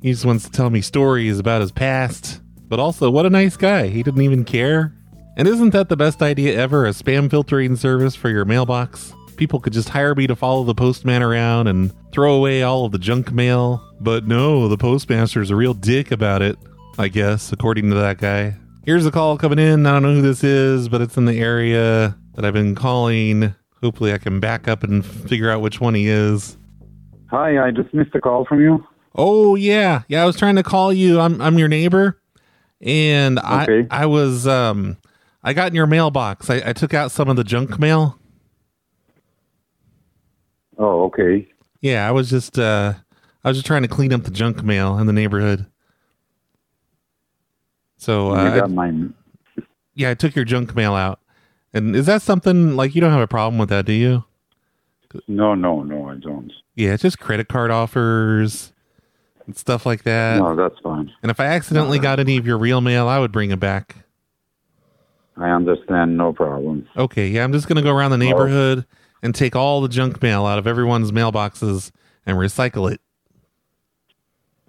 He 0.00 0.12
just 0.12 0.24
wants 0.24 0.44
to 0.44 0.50
tell 0.50 0.70
me 0.70 0.80
stories 0.80 1.38
about 1.38 1.60
his 1.60 1.72
past. 1.72 2.40
But 2.68 2.80
also, 2.80 3.10
what 3.10 3.26
a 3.26 3.30
nice 3.30 3.58
guy. 3.58 3.88
He 3.88 4.02
didn't 4.02 4.22
even 4.22 4.44
care. 4.44 4.94
And 5.36 5.46
isn't 5.46 5.70
that 5.70 5.88
the 5.90 5.96
best 5.96 6.22
idea 6.22 6.58
ever? 6.58 6.86
A 6.86 6.90
spam 6.90 7.30
filtering 7.30 7.76
service 7.76 8.14
for 8.14 8.30
your 8.30 8.44
mailbox? 8.46 9.12
People 9.36 9.60
could 9.60 9.72
just 9.72 9.88
hire 9.88 10.14
me 10.14 10.26
to 10.26 10.36
follow 10.36 10.64
the 10.64 10.74
postman 10.74 11.22
around 11.22 11.66
and 11.66 11.92
throw 12.12 12.34
away 12.34 12.62
all 12.62 12.84
of 12.86 12.92
the 12.92 12.98
junk 12.98 13.32
mail. 13.32 13.82
But 14.00 14.26
no, 14.26 14.68
the 14.68 14.76
postmaster's 14.78 15.50
a 15.50 15.56
real 15.56 15.74
dick 15.74 16.10
about 16.10 16.42
it, 16.42 16.56
I 16.98 17.08
guess, 17.08 17.52
according 17.52 17.88
to 17.90 17.96
that 17.96 18.18
guy. 18.18 18.56
Here's 18.84 19.06
a 19.06 19.10
call 19.10 19.38
coming 19.38 19.58
in. 19.58 19.86
I 19.86 19.92
don't 19.92 20.02
know 20.02 20.14
who 20.14 20.22
this 20.22 20.44
is, 20.44 20.88
but 20.88 21.00
it's 21.00 21.16
in 21.16 21.24
the 21.24 21.38
area 21.40 22.16
that 22.34 22.44
I've 22.44 22.52
been 22.52 22.74
calling. 22.74 23.54
Hopefully, 23.82 24.12
I 24.12 24.18
can 24.18 24.40
back 24.40 24.68
up 24.68 24.82
and 24.82 25.04
figure 25.04 25.50
out 25.50 25.60
which 25.62 25.80
one 25.80 25.94
he 25.94 26.06
is. 26.08 26.56
Hi, 27.30 27.58
I 27.66 27.70
just 27.70 27.92
missed 27.94 28.14
a 28.14 28.20
call 28.20 28.44
from 28.44 28.60
you. 28.60 28.84
Oh 29.14 29.54
yeah, 29.54 30.02
yeah. 30.08 30.22
I 30.22 30.26
was 30.26 30.36
trying 30.36 30.56
to 30.56 30.62
call 30.62 30.92
you. 30.92 31.20
I'm 31.20 31.40
I'm 31.40 31.58
your 31.58 31.68
neighbor, 31.68 32.20
and 32.80 33.38
Okay. 33.38 33.86
I 33.90 34.02
I 34.02 34.06
was 34.06 34.46
um 34.46 34.96
I 35.42 35.52
got 35.52 35.68
in 35.68 35.74
your 35.74 35.86
mailbox. 35.86 36.48
I, 36.50 36.62
I 36.66 36.72
took 36.72 36.94
out 36.94 37.10
some 37.10 37.28
of 37.28 37.36
the 37.36 37.44
junk 37.44 37.78
mail. 37.78 38.18
Oh, 40.78 41.04
okay. 41.04 41.48
Yeah, 41.80 42.08
I 42.08 42.12
was 42.12 42.30
just 42.30 42.58
uh 42.58 42.94
I 43.44 43.48
was 43.48 43.56
just 43.58 43.66
trying 43.66 43.82
to 43.82 43.88
clean 43.88 44.12
up 44.12 44.22
the 44.24 44.30
junk 44.30 44.62
mail 44.62 44.98
in 44.98 45.06
the 45.06 45.12
neighborhood. 45.12 45.66
So 47.98 48.30
uh, 48.30 48.54
got 48.54 48.70
mine. 48.70 49.14
yeah, 49.94 50.10
I 50.10 50.14
took 50.14 50.34
your 50.34 50.44
junk 50.44 50.74
mail 50.74 50.94
out. 50.94 51.20
And 51.72 51.96
is 51.96 52.06
that 52.06 52.22
something 52.22 52.76
like 52.76 52.94
you 52.94 53.00
don't 53.00 53.10
have 53.10 53.20
a 53.20 53.26
problem 53.26 53.58
with 53.58 53.68
that, 53.70 53.84
do 53.84 53.92
you? 53.92 54.24
No, 55.28 55.54
no, 55.54 55.82
no, 55.82 56.08
I 56.08 56.16
don't. 56.16 56.52
Yeah, 56.74 56.92
it's 56.92 57.02
just 57.02 57.18
credit 57.18 57.48
card 57.48 57.70
offers 57.70 58.72
and 59.46 59.56
stuff 59.56 59.86
like 59.86 60.02
that. 60.04 60.38
no, 60.38 60.56
that's 60.56 60.78
fine. 60.80 61.12
And 61.22 61.30
if 61.30 61.38
I 61.38 61.46
accidentally 61.46 61.98
got 61.98 62.18
any 62.20 62.36
of 62.36 62.46
your 62.46 62.58
real 62.58 62.80
mail, 62.80 63.08
I 63.08 63.18
would 63.18 63.32
bring 63.32 63.50
it 63.50 63.60
back. 63.60 63.96
I 65.36 65.50
understand. 65.50 66.16
No 66.16 66.32
problem. 66.32 66.88
Okay, 66.96 67.28
yeah, 67.28 67.44
I'm 67.44 67.52
just 67.52 67.68
gonna 67.68 67.82
go 67.82 67.94
around 67.94 68.10
the 68.12 68.18
neighborhood 68.18 68.86
and 69.24 69.34
take 69.34 69.56
all 69.56 69.80
the 69.80 69.88
junk 69.88 70.22
mail 70.22 70.44
out 70.44 70.58
of 70.58 70.66
everyone's 70.66 71.10
mailboxes 71.10 71.90
and 72.26 72.36
recycle 72.36 72.92
it. 72.92 73.00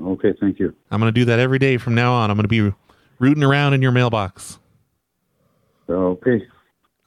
Okay, 0.01 0.33
thank 0.39 0.59
you. 0.59 0.73
I'm 0.89 0.99
gonna 0.99 1.11
do 1.11 1.25
that 1.25 1.39
every 1.39 1.59
day 1.59 1.77
from 1.77 1.93
now 1.93 2.13
on. 2.13 2.31
I'm 2.31 2.37
gonna 2.37 2.47
be 2.47 2.73
rooting 3.19 3.43
around 3.43 3.73
in 3.73 3.81
your 3.81 3.91
mailbox. 3.91 4.57
Okay, 5.87 6.47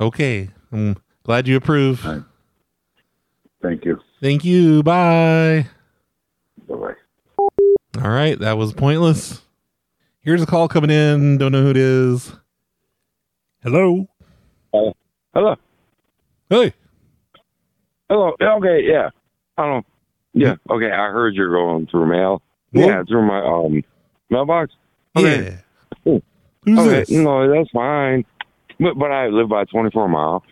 Okay, 0.00 0.50
I'm 0.70 0.96
glad 1.24 1.48
you 1.48 1.56
approve. 1.56 2.00
thank 3.60 3.84
you. 3.84 3.98
Thank 4.20 4.44
you. 4.44 4.82
Bye. 4.84 5.66
Bye 6.68 6.74
bye. 6.76 6.94
All 8.02 8.10
right, 8.10 8.38
that 8.38 8.56
was 8.56 8.72
pointless. 8.74 9.42
Here's 10.20 10.42
a 10.42 10.46
call 10.46 10.68
coming 10.68 10.90
in. 10.90 11.38
Don't 11.38 11.52
know 11.52 11.62
who 11.62 11.70
it 11.70 11.76
is. 11.76 12.32
Hello. 13.62 14.06
Hello. 15.34 15.56
Hey. 16.50 16.72
Hello. 18.08 18.32
Okay. 18.40 18.80
Yeah. 18.84 19.10
I 19.56 19.66
don't. 19.66 19.86
Yeah. 20.32 20.56
Okay. 20.70 20.90
I 20.90 21.10
heard 21.10 21.34
you're 21.34 21.50
going 21.50 21.86
through 21.86 22.06
mail. 22.06 22.42
Yeah, 22.72 23.02
through 23.08 23.26
my 23.26 23.40
um 23.40 23.82
mailbox. 24.30 24.72
Okay. 25.16 25.58
Yeah. 26.04 26.18
Who's 26.64 26.78
okay. 26.78 26.88
this? 26.90 27.10
No, 27.10 27.50
that's 27.50 27.70
fine. 27.70 28.24
But 28.78 28.98
but 28.98 29.10
I 29.10 29.28
live 29.28 29.48
by 29.48 29.64
24 29.64 30.08
mile. 30.08 30.44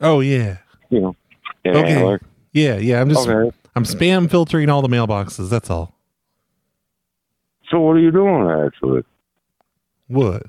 Oh 0.00 0.20
yeah. 0.20 0.58
You 0.90 1.00
know. 1.00 1.16
in 1.64 1.76
Okay. 1.76 1.94
Antler. 1.94 2.20
Yeah, 2.52 2.76
yeah. 2.76 3.00
I'm 3.00 3.08
just 3.10 3.28
Okay. 3.28 3.56
I'm 3.76 3.84
spam 3.84 4.30
filtering 4.30 4.68
all 4.70 4.82
the 4.82 4.88
mailboxes. 4.88 5.50
That's 5.50 5.70
all. 5.70 5.94
So 7.70 7.80
what 7.80 7.92
are 7.96 8.00
you 8.00 8.10
doing 8.10 8.48
actually? 8.66 9.02
What? 10.08 10.44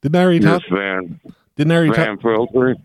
Didn't 0.00 0.16
I 0.16 0.22
already 0.22 0.38
You're 0.38 0.60
talk? 0.60 0.62
spam 0.70 1.20
Didn't 1.56 1.72
I 1.72 1.76
already 1.76 1.90
spam 1.92 2.14
talk? 2.14 2.22
filtering. 2.22 2.76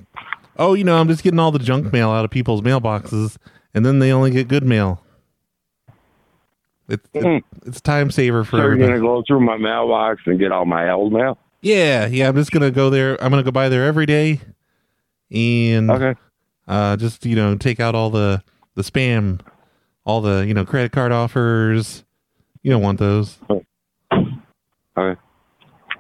Oh, 0.58 0.74
you 0.76 0.84
know, 0.84 0.98
I'm 1.00 1.08
just 1.08 1.24
getting 1.24 1.40
all 1.40 1.52
the 1.52 1.60
junk 1.60 1.92
mail 1.92 2.10
out 2.12 2.26
of 2.26 2.32
people's 2.32 2.62
mailboxes, 2.62 3.38
and 3.74 3.86
then 3.86 4.00
they 4.00 4.12
only 4.12 4.32
get 4.32 4.48
good 4.48 4.64
mail. 4.64 5.02
It's 6.90 7.08
it- 7.14 7.44
it's 7.66 7.82
time 7.82 8.12
saver 8.12 8.44
for 8.44 8.52
So 8.52 8.58
you're 8.58 8.66
everybody. 8.74 8.92
gonna 9.00 9.02
go 9.02 9.24
through 9.26 9.40
my 9.42 9.58
mailbox 9.58 10.22
and 10.26 10.38
get 10.38 10.52
all 10.52 10.66
my 10.66 10.90
old 10.92 11.14
mail? 11.14 11.38
Yeah, 11.62 12.08
yeah. 12.08 12.28
I'm 12.28 12.36
just 12.36 12.52
gonna 12.52 12.72
go 12.72 12.90
there. 12.90 13.22
I'm 13.24 13.30
gonna 13.32 13.42
go 13.44 13.52
by 13.52 13.70
there 13.70 13.86
every 13.86 14.06
day, 14.06 14.42
and 15.32 15.90
Okay. 15.90 16.14
uh, 16.68 16.98
just 16.98 17.26
you 17.26 17.36
know, 17.36 17.56
take 17.56 17.80
out 17.80 17.96
all 17.96 18.10
the 18.10 18.44
the 18.76 18.82
spam, 18.82 19.40
all 20.06 20.20
the 20.22 20.46
you 20.46 20.54
know 20.54 20.66
credit 20.66 20.92
card 20.92 21.12
offers. 21.14 22.04
You 22.64 22.72
don't 22.72 22.82
want 22.82 23.00
those. 23.00 23.40
Okay. 24.98 25.20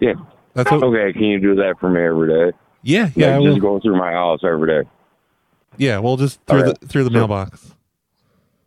Yeah. 0.01 0.13
That's 0.53 0.71
okay. 0.71 1.13
Can 1.13 1.23
you 1.23 1.39
do 1.39 1.55
that 1.55 1.75
for 1.79 1.89
me 1.89 2.01
every 2.03 2.27
day? 2.51 2.57
Yeah, 2.83 3.09
yeah. 3.15 3.37
Like, 3.37 3.49
just 3.49 3.61
go 3.61 3.79
through 3.79 3.97
my 3.97 4.11
house 4.11 4.41
every 4.43 4.67
day. 4.83 4.89
Yeah, 5.77 5.99
well, 5.99 6.17
just 6.17 6.39
through 6.45 6.63
Okay. 6.63 6.73
the 6.81 6.87
through 6.87 7.03
the 7.05 7.09
mailbox. 7.09 7.73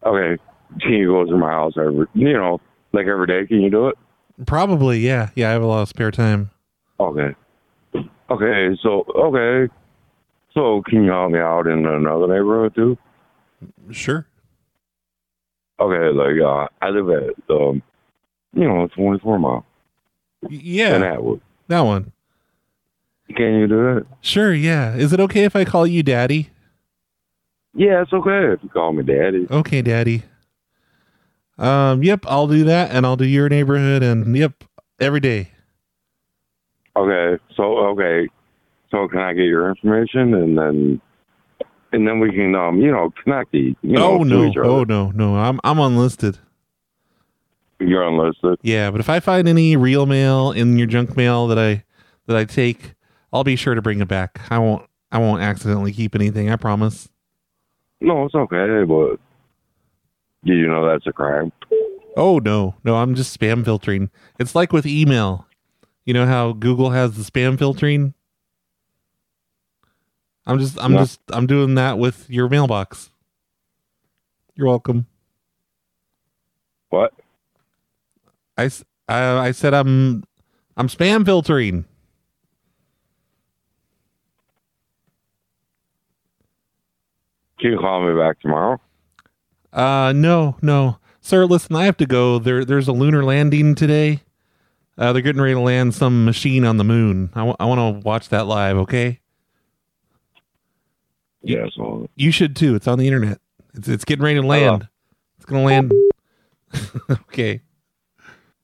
Okay. 0.05 0.41
Can 0.81 0.93
you 0.93 1.09
go 1.09 1.27
through 1.27 1.39
my 1.39 1.51
house 1.51 1.75
every, 1.79 2.07
you 2.15 2.33
know, 2.33 2.61
like 2.93 3.07
every 3.07 3.27
day? 3.27 3.47
Can 3.47 3.61
you 3.61 3.71
do 3.71 3.89
it? 3.89 3.97
Probably, 4.47 4.99
yeah, 4.99 5.31
yeah. 5.35 5.49
I 5.49 5.53
have 5.53 5.63
a 5.63 5.67
lot 5.67 5.83
of 5.83 5.89
spare 5.89 6.11
time. 6.11 6.51
Okay. 6.99 7.35
Okay. 8.31 8.77
So, 8.83 9.05
okay. 9.15 9.73
So, 10.53 10.83
can 10.87 11.05
you 11.05 11.11
help 11.11 11.31
me 11.31 11.39
out 11.39 11.67
in 11.67 11.87
another 11.87 12.27
neighborhood 12.27 12.75
too? 12.75 12.99
Sure. 13.93 14.27
Okay. 15.79 16.09
Like, 16.17 16.41
uh, 16.43 16.69
I 16.83 16.89
live 16.91 17.09
at, 17.11 17.35
um, 17.55 17.83
you 18.55 18.65
know, 18.65 18.89
24 18.97 19.39
mile. 19.39 19.65
Yeah, 20.49 20.97
In 20.97 21.03
Atwood. 21.03 21.41
that 21.69 21.81
one. 21.81 22.13
Can 23.35 23.55
you 23.55 23.67
do 23.67 23.77
that? 23.77 24.07
Sure, 24.21 24.55
yeah. 24.55 24.95
Is 24.95 25.13
it 25.13 25.21
okay 25.21 25.45
if 25.45 25.57
I 25.57 25.65
call 25.65 25.87
you 25.87 26.03
Daddy? 26.03 26.51
Yeah, 27.77 28.03
it's 28.03 28.13
okay 28.13 28.55
if 28.55 28.63
you 28.63 28.71
call 28.71 28.95
me 28.95 29.03
daddy. 29.03 29.47
Okay, 29.51 29.83
Daddy. 29.83 30.23
Um, 31.59 32.03
yep, 32.03 32.25
I'll 32.27 32.47
do 32.47 32.65
that, 32.65 32.91
and 32.91 33.05
I'll 33.05 33.17
do 33.17 33.27
your 33.27 33.51
neighborhood, 33.51 34.03
and 34.03 34.35
yep, 34.35 34.65
every 34.99 35.21
day. 35.21 35.51
Okay. 36.97 37.43
So, 37.55 37.79
okay. 37.89 38.29
So, 38.91 39.07
can 39.09 39.19
I 39.19 39.35
get 39.35 39.45
your 39.45 39.69
information 39.69 40.33
and 40.33 40.57
then, 40.57 41.01
and 41.93 42.09
then 42.09 42.19
we 42.19 42.31
can, 42.31 42.55
um, 42.55 42.81
you 42.81 42.91
know, 42.91 43.13
connect 43.23 43.53
you 43.53 43.75
know, 43.83 44.21
oh 44.21 44.23
no, 44.23 44.53
oh 44.63 44.85
no, 44.85 45.11
no. 45.11 45.37
I'm 45.37 45.61
I'm 45.65 45.79
unlisted. 45.79 46.39
You're 47.79 48.07
unlisted. 48.07 48.59
Yeah, 48.63 48.91
but 48.91 49.01
if 49.01 49.11
I 49.11 49.21
find 49.21 49.47
any 49.47 49.77
real 49.77 50.07
mail 50.07 50.53
in 50.53 50.79
your 50.79 50.87
junk 50.87 51.17
mail 51.17 51.47
that 51.49 51.59
I 51.59 51.85
that 52.27 52.37
I 52.37 52.45
take, 52.45 52.95
I'll 53.37 53.45
be 53.45 53.55
sure 53.57 53.75
to 53.75 53.83
bring 53.83 54.01
it 54.01 54.09
back. 54.09 54.41
I 54.51 54.59
won't 54.59 54.89
I 55.13 55.19
won't 55.19 55.43
accidentally 55.43 55.93
keep 55.93 56.15
anything. 56.15 56.51
I 56.51 56.57
promise. 56.57 57.11
No, 58.01 58.25
it's 58.25 58.35
okay, 58.35 58.83
but 58.85 59.17
do 60.45 60.55
you 60.55 60.67
know 60.67 60.89
that's 60.89 61.07
a 61.07 61.13
crime? 61.13 61.53
Oh 62.17 62.39
no, 62.39 62.77
no, 62.83 62.97
I'm 62.97 63.15
just 63.15 63.39
spam 63.39 63.63
filtering. 63.63 64.11
It's 64.39 64.55
like 64.55 64.73
with 64.73 64.87
email. 64.87 65.47
You 66.07 66.15
know 66.15 66.25
how 66.25 66.53
Google 66.53 66.91
has 66.91 67.17
the 67.17 67.31
spam 67.31 67.59
filtering? 67.59 68.15
I'm 70.47 70.59
just 70.59 70.79
I'm 70.81 70.93
Yeah. 70.95 71.01
just 71.01 71.21
I'm 71.31 71.47
doing 71.47 71.75
that 71.75 71.99
with 71.99 72.31
your 72.31 72.49
mailbox. 72.49 73.11
You're 74.55 74.69
welcome. 74.69 75.07
What? 76.89 77.13
I 78.57 78.71
I 79.09 79.51
said 79.51 79.75
I'm 79.75 80.25
I'm 80.79 80.89
spam 80.89 81.27
filtering. 81.27 81.85
Can 87.59 87.73
you 87.73 87.79
call 87.79 88.07
me 88.07 88.19
back 88.19 88.41
tomorrow? 88.41 88.81
Uh 89.73 90.13
no, 90.15 90.57
no. 90.63 90.99
Sir, 91.21 91.45
listen, 91.45 91.75
I 91.75 91.85
have 91.85 91.97
to 91.99 92.07
go. 92.07 92.39
There 92.39 92.65
there's 92.65 92.89
a 92.89 92.93
lunar 92.93 93.25
landing 93.25 93.75
today. 93.75 94.23
Uh 94.97 95.13
they're 95.13 95.23
getting 95.23 95.43
ready 95.43 95.55
to 95.55 95.61
land 95.61 95.95
some 95.95 96.25
machine 96.25 96.65
on 96.65 96.77
the 96.77 96.85
moon. 96.85 97.31
I 97.35 97.43
want 97.43 97.59
to 97.79 98.07
watch 98.07 98.29
that 98.31 98.47
live, 98.47 98.77
okay? 98.79 99.21
Yeah, 101.43 101.67
so 101.75 102.09
You 102.17 102.31
should 102.31 102.57
too. 102.57 102.75
It's 102.75 102.89
on 102.89 102.99
the 102.99 103.07
internet. 103.07 103.41
It's 103.75 103.89
it's 103.89 104.05
getting 104.05 104.25
ready 104.25 104.41
to 104.41 104.47
land. 104.47 104.89
It's 105.37 105.45
going 105.47 105.63
to 105.63 105.67
land. 105.67 105.93
okay. 107.29 107.61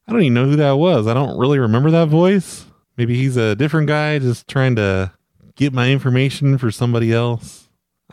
I 0.09 0.13
don't 0.13 0.23
even 0.23 0.35
know 0.35 0.47
who 0.47 0.57
that 0.57 0.73
was. 0.73 1.07
I 1.07 1.15
don't 1.15 1.39
really 1.39 1.59
remember 1.61 1.91
that 1.93 2.09
voice. 2.09 2.67
Maybe 2.97 3.15
he's 3.17 3.37
a 3.37 3.55
different 3.55 3.87
guy 3.87 4.19
just 4.19 4.49
trying 4.49 4.75
to 4.77 5.13
get 5.55 5.73
my 5.73 5.91
information 5.91 6.59
for 6.59 6.71
somebody 6.71 7.13
else. 7.13 7.62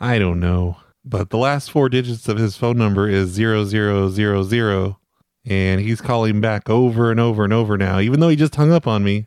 I 0.00 0.18
don't 0.18 0.40
know. 0.40 0.78
But 1.04 1.30
the 1.30 1.38
last 1.38 1.70
four 1.70 1.88
digits 1.88 2.28
of 2.28 2.38
his 2.38 2.56
phone 2.56 2.76
number 2.78 3.08
is 3.08 3.28
zero 3.30 3.64
zero 3.64 4.08
zero 4.10 4.42
zero, 4.42 4.98
and 5.46 5.80
he's 5.80 6.00
calling 6.00 6.40
back 6.40 6.68
over 6.68 7.10
and 7.10 7.18
over 7.20 7.44
and 7.44 7.52
over 7.52 7.76
now, 7.78 8.00
even 8.00 8.20
though 8.20 8.28
he 8.28 8.36
just 8.36 8.54
hung 8.56 8.72
up 8.72 8.86
on 8.86 9.02
me. 9.04 9.26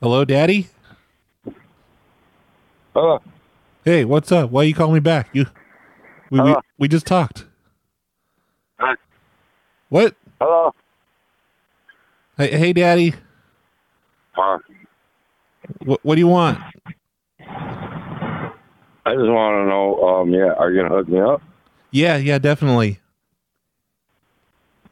Hello, 0.00 0.24
Daddy. 0.24 0.68
Hello. 2.94 3.20
Hey, 3.84 4.04
what's 4.04 4.32
up? 4.32 4.50
Why 4.50 4.64
you 4.64 4.74
calling 4.74 4.94
me 4.94 5.00
back? 5.00 5.28
You, 5.32 5.46
we 6.30 6.40
we, 6.40 6.48
Hello. 6.48 6.60
we 6.78 6.88
just 6.88 7.06
talked. 7.06 7.46
Hi. 8.80 8.94
What? 9.88 10.16
Hello. 10.40 10.72
Hey, 12.36 12.50
hey, 12.56 12.72
Daddy. 12.72 13.14
Huh? 14.32 14.58
What 15.84 16.00
What 16.04 16.14
do 16.16 16.20
you 16.20 16.28
want? 16.28 16.58
I 19.08 19.14
just 19.14 19.28
want 19.28 19.64
to 19.64 19.68
know, 19.68 20.02
um, 20.06 20.30
yeah, 20.30 20.52
are 20.52 20.70
you 20.70 20.82
gonna 20.82 20.94
hook 20.94 21.08
me 21.08 21.20
up? 21.20 21.42
Yeah, 21.90 22.16
yeah, 22.16 22.38
definitely. 22.38 23.00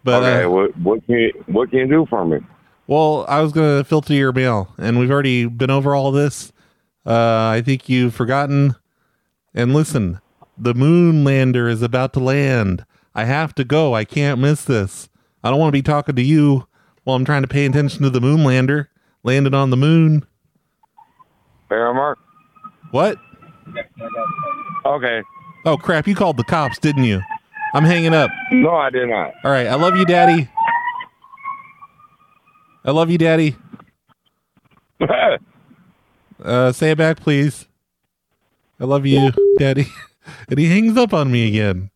But 0.03 0.23
okay, 0.23 0.45
uh, 0.45 0.51
what 0.51 0.79
what 0.79 1.07
can 1.07 1.17
you 1.17 1.45
what 1.47 1.71
can 1.71 1.81
you 1.81 1.89
do 1.89 2.07
for 2.09 2.25
me? 2.25 2.39
well, 2.87 3.27
I 3.29 3.41
was 3.41 3.53
gonna 3.53 3.85
filter 3.85 4.15
your 4.15 4.33
mail, 4.33 4.73
and 4.79 4.99
we've 4.99 5.11
already 5.11 5.47
been 5.47 5.71
over 5.71 5.95
all 5.95 6.13
this. 6.13 6.53
Uh, 7.05 7.51
I 7.53 7.63
think 7.65 7.89
you've 7.89 8.15
forgotten. 8.15 8.75
And 9.55 9.75
listen, 9.75 10.21
the 10.57 10.75
moon 10.75 11.25
lander 11.25 11.69
is 11.69 11.83
about 11.83 12.13
to 12.15 12.21
land. 12.21 12.85
I 13.15 13.25
have 13.25 13.55
to 13.57 13.65
go. 13.65 13.95
I 13.95 14.05
can't 14.05 14.41
miss 14.41 14.65
this. 14.65 15.09
I 15.43 15.51
don't 15.51 15.59
want 15.59 15.69
to 15.69 15.79
be 15.79 15.83
talking 15.83 16.17
to 16.17 16.23
you 16.23 16.67
while 17.05 17.17
I'm 17.17 17.25
trying 17.25 17.43
to 17.43 17.49
pay 17.49 17.65
attention 17.67 18.03
to 18.03 18.11
the 18.11 18.21
moon 18.21 18.45
lander 18.45 18.91
landed 19.23 19.55
on 19.55 19.71
the 19.71 19.77
moon. 19.77 20.25
Fair 21.69 21.93
Mark. 21.93 22.19
What? 22.93 23.19
Okay. 24.85 25.23
Oh 25.65 25.77
crap! 25.77 26.07
You 26.07 26.15
called 26.15 26.37
the 26.37 26.45
cops, 26.45 26.79
didn't 26.79 27.05
you? 27.05 27.21
I'm 27.75 27.85
hanging 27.85 28.15
up. 28.15 28.31
No, 28.53 28.75
I 28.75 28.91
did 28.91 29.09
not. 29.09 29.33
All 29.45 29.51
right. 29.51 29.67
I 29.67 29.75
love 29.75 29.97
you, 29.97 30.05
Daddy. 30.07 30.49
I 32.85 32.93
love 32.93 33.11
you, 33.11 33.19
Daddy. 33.19 33.57
Uh, 36.43 36.71
say 36.71 36.91
it 36.91 36.99
back, 36.99 37.19
please. 37.19 37.67
I 38.79 38.85
love 38.85 39.07
you, 39.07 39.33
Daddy. 39.59 39.87
and 40.51 40.59
he 40.59 40.67
hangs 40.67 40.97
up 40.97 41.15
on 41.15 41.33
me 41.33 41.49
again. 41.49 41.91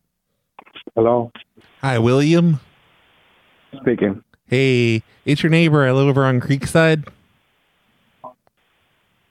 Hello. 0.95 1.31
Hi, 1.81 1.99
William. 1.99 2.59
Speaking. 3.81 4.23
Hey, 4.47 5.03
it's 5.25 5.43
your 5.43 5.51
neighbor. 5.51 5.85
I 5.87 5.91
live 5.91 6.07
over 6.07 6.25
on 6.25 6.41
Creekside. 6.41 7.07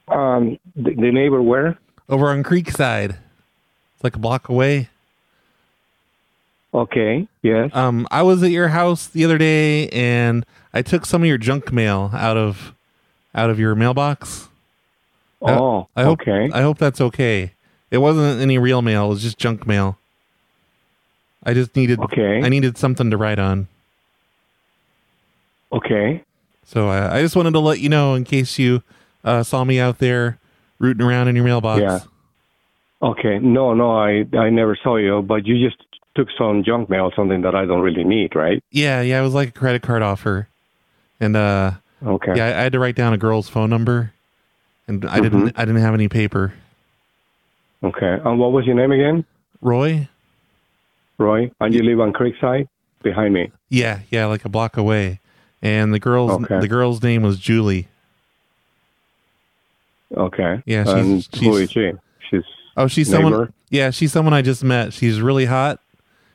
Um, 0.09 0.59
the, 0.76 0.94
the 0.94 1.11
neighbor 1.11 1.42
where? 1.42 1.76
Over 2.11 2.31
on 2.31 2.42
Creekside. 2.42 3.11
It's 3.94 4.05
like 4.05 4.16
a 4.16 4.18
block 4.18 4.49
away. 4.49 4.88
Okay. 6.75 7.27
Yes. 7.42 7.70
Um, 7.75 8.07
I 8.11 8.23
was 8.23 8.42
at 8.42 8.51
your 8.51 8.68
house 8.68 9.07
the 9.07 9.25
other 9.25 9.38
day 9.38 9.88
and 9.88 10.44
I 10.75 10.83
took 10.83 11.07
some 11.07 11.23
of 11.23 11.29
your 11.29 11.38
junk 11.38 11.73
mail 11.73 12.11
out 12.12 12.37
of 12.37 12.75
out 13.35 13.49
of 13.51 13.59
your 13.59 13.75
mailbox. 13.75 14.49
I- 15.42 15.53
Oh, 15.53 15.88
I 15.96 16.03
hope, 16.05 16.20
okay. 16.20 16.51
I 16.53 16.61
hope 16.62 16.79
that's 16.79 17.01
okay. 17.01 17.53
It 17.90 17.99
wasn't 17.99 18.40
any 18.42 18.59
real 18.59 18.83
mail. 18.83 19.07
It 19.07 19.09
was 19.09 19.23
just 19.23 19.38
junk 19.38 19.66
mail. 19.66 19.96
I 21.42 21.55
just 21.55 21.75
needed. 21.75 21.99
Okay. 22.01 22.42
I 22.44 22.49
needed 22.51 22.77
something 22.77 23.11
to 23.11 23.16
write 23.16 23.38
on. 23.38 23.66
Okay. 25.73 26.23
So 26.66 26.88
I, 26.88 27.18
I 27.18 27.23
just 27.23 27.35
wanted 27.37 27.53
to 27.53 27.59
let 27.61 27.81
you 27.81 27.88
know 27.88 28.14
in 28.14 28.25
case 28.25 28.59
you 28.59 28.83
uh, 29.25 29.42
saw 29.42 29.64
me 29.64 29.81
out 29.81 29.99
there 29.99 30.38
rooting 30.80 31.06
around 31.06 31.28
in 31.28 31.36
your 31.36 31.44
mailbox. 31.44 31.80
Yeah. 31.80 32.00
Okay. 33.02 33.38
No, 33.38 33.72
no, 33.74 33.92
I 33.96 34.24
I 34.36 34.50
never 34.50 34.76
saw 34.82 34.96
you, 34.96 35.22
but 35.22 35.46
you 35.46 35.64
just 35.64 35.80
took 36.16 36.28
some 36.36 36.64
junk 36.64 36.90
mail, 36.90 37.12
something 37.14 37.42
that 37.42 37.54
I 37.54 37.64
don't 37.64 37.80
really 37.82 38.02
need, 38.02 38.34
right? 38.34 38.62
Yeah, 38.72 39.00
yeah, 39.00 39.20
it 39.20 39.22
was 39.22 39.34
like 39.34 39.50
a 39.50 39.52
credit 39.52 39.82
card 39.82 40.02
offer, 40.02 40.48
and 41.20 41.36
uh, 41.36 41.72
Okay. 42.04 42.32
yeah, 42.36 42.46
I, 42.46 42.48
I 42.48 42.62
had 42.64 42.72
to 42.72 42.80
write 42.80 42.96
down 42.96 43.12
a 43.12 43.18
girl's 43.18 43.48
phone 43.48 43.70
number, 43.70 44.12
and 44.88 45.04
I 45.04 45.20
didn't. 45.20 45.40
Mm-hmm. 45.50 45.60
I 45.60 45.64
didn't 45.64 45.80
have 45.82 45.94
any 45.94 46.08
paper. 46.08 46.52
Okay. 47.82 48.18
And 48.24 48.38
what 48.38 48.52
was 48.52 48.66
your 48.66 48.74
name 48.74 48.90
again? 48.92 49.24
Roy. 49.62 50.08
Roy. 51.16 51.50
And 51.60 51.72
you 51.74 51.82
live 51.82 52.00
on 52.00 52.12
Creekside, 52.12 52.66
behind 53.02 53.32
me. 53.34 53.50
Yeah, 53.68 54.00
yeah, 54.10 54.26
like 54.26 54.44
a 54.44 54.48
block 54.48 54.76
away, 54.76 55.20
and 55.62 55.94
the 55.94 55.98
girl's 56.00 56.32
Okay. 56.32 56.58
the 56.60 56.68
girl's 56.68 57.02
name 57.02 57.22
was 57.22 57.38
Julie. 57.38 57.88
Okay. 60.16 60.62
Yeah, 60.66 60.85
she's- 60.85 61.29
who 61.35 61.38
she's- 61.38 61.57
is 61.57 61.70
she? 61.73 61.92
She's 62.31 62.42
Oh, 62.77 62.87
she's 62.87 63.11
neighbor? 63.11 63.23
someone. 63.31 63.53
Yeah, 63.70 63.90
she's 63.90 64.12
someone 64.12 64.33
I 64.35 64.42
just 64.42 64.64
met. 64.64 64.92
She's 64.92 65.20
really 65.20 65.44
hot, 65.46 65.81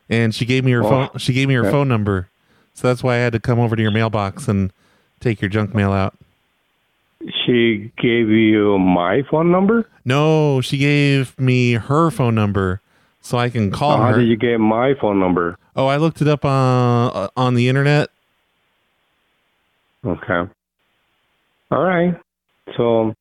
and 0.10 0.34
she 0.34 0.46
gave 0.46 0.64
me 0.64 0.72
her 0.72 0.84
Oh, 0.84 0.90
phone. 0.90 1.10
She 1.18 1.34
gave 1.34 1.48
me 1.48 1.54
her 1.56 1.62
okay. 1.62 1.72
phone 1.72 1.88
number, 1.88 2.30
so 2.74 2.88
that's 2.88 3.04
why 3.04 3.16
I 3.16 3.18
had 3.18 3.34
to 3.34 3.40
come 3.40 3.60
over 3.60 3.76
to 3.76 3.82
your 3.82 3.92
mailbox 3.92 4.48
and 4.48 4.72
take 5.20 5.42
your 5.42 5.50
junk 5.50 5.74
mail 5.74 5.92
out. 5.92 6.16
She 7.46 7.92
gave 7.98 8.30
you 8.30 8.78
my 8.78 9.24
phone 9.24 9.52
number. 9.52 9.88
No, 10.06 10.62
she 10.62 10.78
gave 10.78 11.38
me 11.40 11.74
her 11.74 12.12
phone 12.12 12.36
number 12.36 12.82
so 13.22 13.38
I 13.38 13.50
can 13.50 13.72
call 13.72 13.98
How 13.98 14.12
her. 14.14 14.20
did 14.20 14.28
you 14.28 14.36
get 14.36 14.60
my 14.60 14.94
phone 14.94 15.20
number? 15.20 15.58
oh, 15.76 15.88
I 15.88 15.98
looked 15.98 16.22
it 16.22 16.28
up 16.28 16.46
on 16.46 17.12
uh, 17.16 17.28
on 17.36 17.56
the 17.56 17.68
internet. 17.68 18.10
Okay. 20.06 20.50
All 21.72 21.84
right. 21.84 22.16
So, 22.78 23.16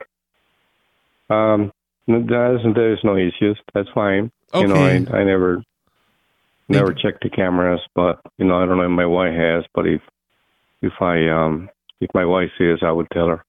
um, 1.31 1.73
there's 2.07 2.61
there's 2.75 3.01
no 3.05 3.17
issues. 3.17 3.59
That's 3.73 3.89
fine. 3.95 4.31
Okay. 4.53 4.67
You 4.67 4.69
know, 4.69 4.81
I 5.13 5.21
I 5.21 5.25
never 5.25 5.63
never 6.69 6.93
checked 6.95 7.23
the 7.23 7.31
cameras, 7.31 7.81
but 7.95 8.21
you 8.39 8.45
know, 8.45 8.57
I 8.57 8.67
don't 8.67 8.77
know 8.77 8.85
if 8.85 8.91
my 8.91 9.07
wife 9.07 9.35
has, 9.35 9.65
but 9.75 9.87
if 9.87 10.01
if 10.83 10.93
I 11.01 11.29
um 11.29 11.69
if 12.01 12.11
my 12.15 12.25
wife 12.25 12.51
sees, 12.59 12.79
I 12.83 12.93
would 12.93 13.09
tell 13.13 13.29
her. 13.29 13.45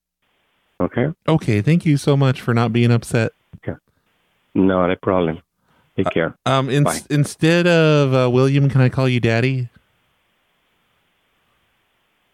Okay. 0.80 1.06
Okay, 1.26 1.60
thank 1.62 1.86
you 1.86 1.96
so 1.96 2.16
much 2.16 2.40
for 2.40 2.52
not 2.52 2.72
being 2.72 2.90
upset. 2.90 3.32
Okay. 3.56 3.78
No, 4.54 4.86
no 4.86 4.96
problem. 4.96 5.40
Take 5.96 6.10
care. 6.10 6.36
Um, 6.44 6.68
in, 6.68 6.86
instead 7.08 7.66
of 7.66 8.12
uh, 8.12 8.30
William, 8.30 8.68
can 8.68 8.82
I 8.82 8.90
call 8.90 9.08
you 9.08 9.18
Daddy? 9.18 9.70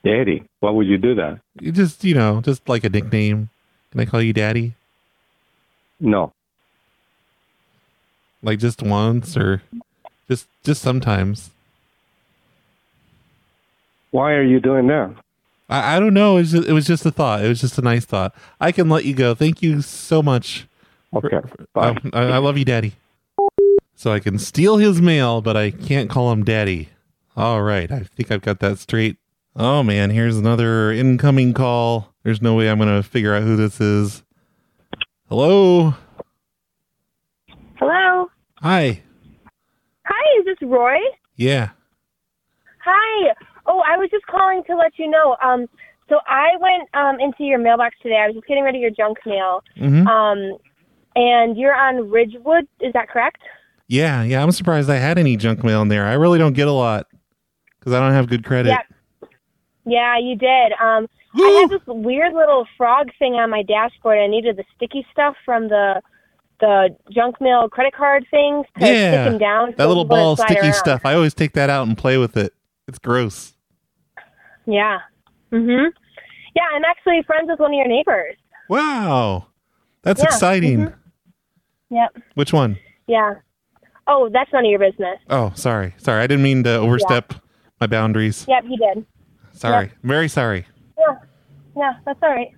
Daddy, 0.05 0.43
why 0.59 0.71
would 0.71 0.89
you 0.89 0.99
do 0.99 1.15
that? 1.15 1.39
You 1.61 1.71
just 1.71 2.03
you 2.03 2.15
know, 2.15 2.41
just 2.41 2.69
like 2.69 2.83
a 2.83 2.89
nickname. 2.89 3.51
Can 3.93 4.01
I 4.01 4.05
call 4.05 4.21
you 4.21 4.33
Daddy? 4.33 4.75
No. 6.03 6.33
Like 8.43 8.59
just 8.59 8.83
once 8.83 9.37
or 9.37 9.63
just 10.29 10.49
just 10.65 10.83
sometimes. 10.83 11.51
Why 14.11 14.33
are 14.33 14.43
you 14.43 14.61
doing 14.61 14.89
that? 14.89 15.15
I, 15.71 15.97
I 15.97 16.01
don't 16.01 16.13
know. 16.13 16.37
It 16.37 16.41
was, 16.41 16.53
just, 16.53 16.69
it 16.69 16.73
was 16.73 16.87
just 16.87 17.07
a 17.07 17.11
thought. 17.11 17.45
It 17.45 17.49
was 17.49 17.61
just 17.61 17.79
a 17.79 17.83
nice 17.83 18.05
thought. 18.05 18.35
I 18.61 18.73
can 18.73 18.89
let 18.89 19.05
you 19.05 19.15
go. 19.15 19.35
Thank 19.35 19.63
you 19.63 19.81
so 19.81 20.23
much. 20.23 20.67
Okay. 21.15 21.41
I, 21.75 21.89
um, 21.89 22.11
I, 22.13 22.23
I 22.23 22.39
love 22.39 22.59
you, 22.59 22.65
Daddy. 22.65 22.93
So 23.95 24.13
I 24.13 24.19
can 24.19 24.39
steal 24.39 24.79
his 24.79 25.01
mail, 25.01 25.41
but 25.41 25.57
I 25.57 25.71
can't 25.71 26.11
call 26.11 26.33
him 26.33 26.45
Daddy. 26.45 26.89
All 27.37 27.63
right. 27.63 27.91
I 27.91 28.01
think 28.01 28.31
I've 28.31 28.43
got 28.43 28.59
that 28.59 28.79
straight. 28.79 29.17
Oh, 29.55 29.83
man. 29.83 30.11
Here's 30.11 30.37
another 30.37 30.91
incoming 30.91 31.55
call. 31.55 32.13
There's 32.25 32.43
no 32.43 32.55
way 32.55 32.69
I'm 32.69 32.79
going 32.79 32.95
to 32.95 33.09
figure 33.09 33.35
out 33.35 33.45
who 33.45 33.57
this 33.57 33.81
is. 33.81 34.23
Hello. 35.33 35.95
Hello. 37.77 38.27
Hi. 38.59 39.01
Hi, 40.05 40.39
is 40.39 40.45
this 40.45 40.59
Roy? 40.61 40.99
Yeah. 41.37 41.71
Hi. 42.85 43.33
Oh, 43.65 43.81
I 43.81 43.97
was 43.97 44.11
just 44.11 44.27
calling 44.27 44.63
to 44.67 44.77
let 44.77 44.93
you 44.99 45.09
know. 45.09 45.39
Um, 45.43 45.69
so 46.11 46.19
I 46.27 46.49
went 46.61 46.87
um 46.93 47.19
into 47.19 47.45
your 47.45 47.59
mailbox 47.59 47.97
today. 48.03 48.19
I 48.23 48.27
was 48.27 48.35
just 48.35 48.47
getting 48.47 48.63
rid 48.63 48.75
of 48.75 48.83
your 48.83 48.91
junk 48.91 49.21
mail. 49.25 49.63
Mhm. 49.79 50.07
Um, 50.07 50.59
and 51.17 51.57
you're 51.57 51.75
on 51.75 52.11
Ridgewood. 52.11 52.69
Is 52.81 52.93
that 52.93 53.09
correct? 53.09 53.41
Yeah. 53.89 54.23
Yeah. 54.25 54.43
I'm 54.43 54.53
surprised 54.53 54.91
I 54.91 54.97
had 54.97 55.17
any 55.17 55.39
junk 55.39 55.65
mail 55.65 55.81
in 55.81 55.89
there. 55.89 56.05
I 56.05 56.13
really 56.13 56.39
don't 56.39 56.53
get 56.53 56.69
a 56.69 56.73
lot 56.73 57.07
because 57.79 57.95
I 57.95 58.01
don't 58.01 58.13
have 58.13 58.29
good 58.29 58.45
credit. 58.45 58.69
Yep. 58.69 59.31
Yeah, 59.87 60.19
you 60.19 60.37
did. 60.37 60.73
Um, 60.79 61.07
I 61.35 61.49
had 61.63 61.71
this 61.71 61.81
weird 61.87 62.35
little 62.35 62.67
frog 62.77 63.11
thing 63.19 63.35
on 63.35 63.51
my 63.51 63.63
dashboard. 63.63 64.19
I 64.19 64.27
needed 64.27 64.57
the 64.57 64.65
sticky 64.77 65.07
stuff 65.13 65.35
from 65.45 65.69
the 65.69 66.03
the 66.61 66.95
junk 67.11 67.41
mail 67.41 67.69
credit 67.69 67.93
card 67.95 68.25
things 68.31 68.67
to 68.79 68.85
stick 68.85 69.11
them 69.13 69.39
down. 69.39 69.71
so 69.71 69.77
that 69.79 69.89
little 69.89 70.05
ball 70.05 70.33
of 70.35 70.39
sticky 70.39 70.61
around. 70.61 70.75
stuff. 70.75 71.01
I 71.05 71.15
always 71.15 71.35
take 71.35 71.55
that 71.55 71.69
out 71.71 71.89
and 71.89 71.99
play 71.99 72.19
with 72.19 72.37
it. 72.37 72.53
It's 72.87 72.99
gross. 73.01 73.55
Yeah. 74.67 74.99
Mhm. 75.51 75.91
Yeah, 76.55 76.63
I'm 76.75 76.85
actually 76.85 77.23
friends 77.27 77.49
with 77.51 77.59
one 77.59 77.73
of 77.73 77.77
your 77.77 77.89
neighbors. 77.89 78.37
Wow. 78.69 79.47
That's 80.03 80.21
Yeah, 80.21 80.27
exciting. 80.27 80.79
mhm. 80.87 80.95
Yep. 81.91 82.17
Which 82.35 82.53
one? 82.53 82.79
Yeah. 83.09 83.35
Oh, 84.07 84.29
that's 84.33 84.53
none 84.53 84.65
of 84.65 84.71
your 84.71 84.79
business. 84.79 85.19
Oh, 85.31 85.53
sorry. 85.55 85.95
Sorry. 85.97 86.23
I 86.23 86.27
didn't 86.27 86.43
mean 86.45 86.63
to 86.65 86.77
overstep 86.77 87.35
my 87.81 87.87
boundaries. 87.87 88.47
Yep, 88.49 88.65
you 88.69 88.77
did. 88.77 89.07
Sorry. 89.53 89.91
Very 90.03 90.29
sorry. 90.29 90.67
Yeah. 91.77 91.93
That's 92.05 92.19
all 92.23 92.31
right. 92.31 92.51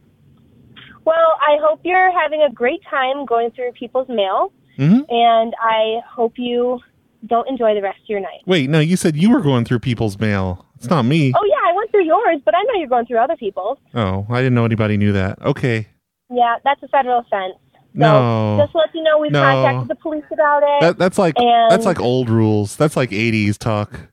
Well, 1.05 1.17
I 1.47 1.59
hope 1.61 1.81
you're 1.85 2.13
having 2.19 2.43
a 2.43 2.51
great 2.53 2.81
time 2.91 3.27
going 3.27 3.51
through 3.51 3.73
people's 3.73 4.09
mail, 4.09 4.53
Mhm. 4.79 5.05
and 5.11 5.55
I 5.61 6.01
hope 6.09 6.39
you 6.39 6.81
don't 7.27 7.49
enjoy 7.49 7.75
the 7.75 7.83
rest 7.83 7.99
of 8.03 8.09
your 8.09 8.21
night. 8.21 8.41
Wait, 8.47 8.69
no, 8.71 8.81
you 8.81 8.97
said 8.97 9.17
you 9.17 9.31
were 9.31 9.41
going 9.41 9.65
through 9.65 9.81
people's 9.81 10.19
mail. 10.19 10.65
It's 10.77 10.89
not 10.91 11.03
me. 11.05 11.33
Oh 11.37 11.45
yeah, 11.47 11.71
I 11.71 11.75
went 11.75 11.91
through 11.91 12.05
yours, 12.05 12.41
but 12.45 12.55
I 12.55 12.63
know 12.63 12.75
you're 12.79 12.89
going 12.89 13.07
through 13.07 13.19
other 13.19 13.37
people's. 13.37 13.79
Oh, 13.95 14.27
I 14.31 14.39
didn't 14.39 14.55
know 14.55 14.65
anybody 14.65 14.97
knew 14.97 15.13
that. 15.13 15.41
Okay. 15.43 15.87
Yeah, 16.31 16.57
that's 16.65 16.83
a 16.83 16.89
federal 16.89 17.19
offense. 17.21 17.55
So 17.75 17.79
No. 17.95 18.57
just 18.63 18.75
let 18.75 18.95
you 18.95 19.03
know, 19.03 19.19
we've 19.19 19.31
No. 19.31 19.41
contacted 19.43 19.89
the 19.89 19.95
police 19.95 20.25
about 20.33 20.63
it. 20.63 20.81
That 20.81 20.99
that's 20.99 21.19
like 21.19 21.37
that's 21.71 21.87
like 21.87 22.01
old 22.01 22.29
rules. 22.29 22.77
That's 22.77 22.97
like 22.97 23.13
80s 23.13 23.57
talk. 23.59 24.09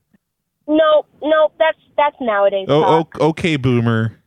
no, 0.68 1.04
no, 1.22 1.50
that's 1.58 1.78
that's 1.96 2.16
nowadays. 2.20 2.66
Oh, 2.70 2.80
talk. 2.82 3.16
oh 3.20 3.28
okay, 3.30 3.56
boomer. 3.56 4.18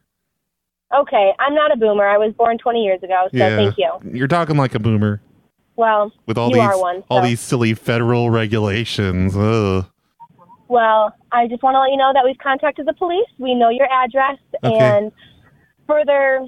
Okay, 0.94 1.32
I'm 1.40 1.56
not 1.56 1.72
a 1.74 1.78
boomer. 1.78 2.06
I 2.06 2.18
was 2.18 2.34
born 2.34 2.58
20 2.58 2.84
years 2.84 3.02
ago, 3.04 3.28
so 3.32 3.38
yeah. 3.38 3.56
thank 3.56 3.76
you. 3.78 3.92
You're 4.14 4.28
talking 4.28 4.56
like 4.56 4.76
a 4.76 4.80
boomer 4.80 5.22
Well, 5.76 6.12
with 6.26 6.38
all 6.38 6.50
you 6.50 6.56
these 6.56 6.64
are 6.64 6.80
one. 6.80 7.04
all 7.10 7.22
these 7.22 7.40
silly 7.40 7.74
federal 7.74 8.30
regulations. 8.30 9.36
Ugh. 9.36 9.86
Well, 10.68 11.14
I 11.32 11.48
just 11.48 11.62
want 11.64 11.76
to 11.76 11.80
let 11.80 11.92
you 11.92 11.98
know 11.98 12.12
that 12.14 12.24
we've 12.24 12.38
contacted 12.38 12.88
the 12.88 12.94
police. 12.94 13.28
We 13.40 13.56
know 13.56 13.70
your 13.70 13.88
address, 13.92 14.38
Okay. 14.64 14.78
and 14.78 15.12
further 15.88 16.48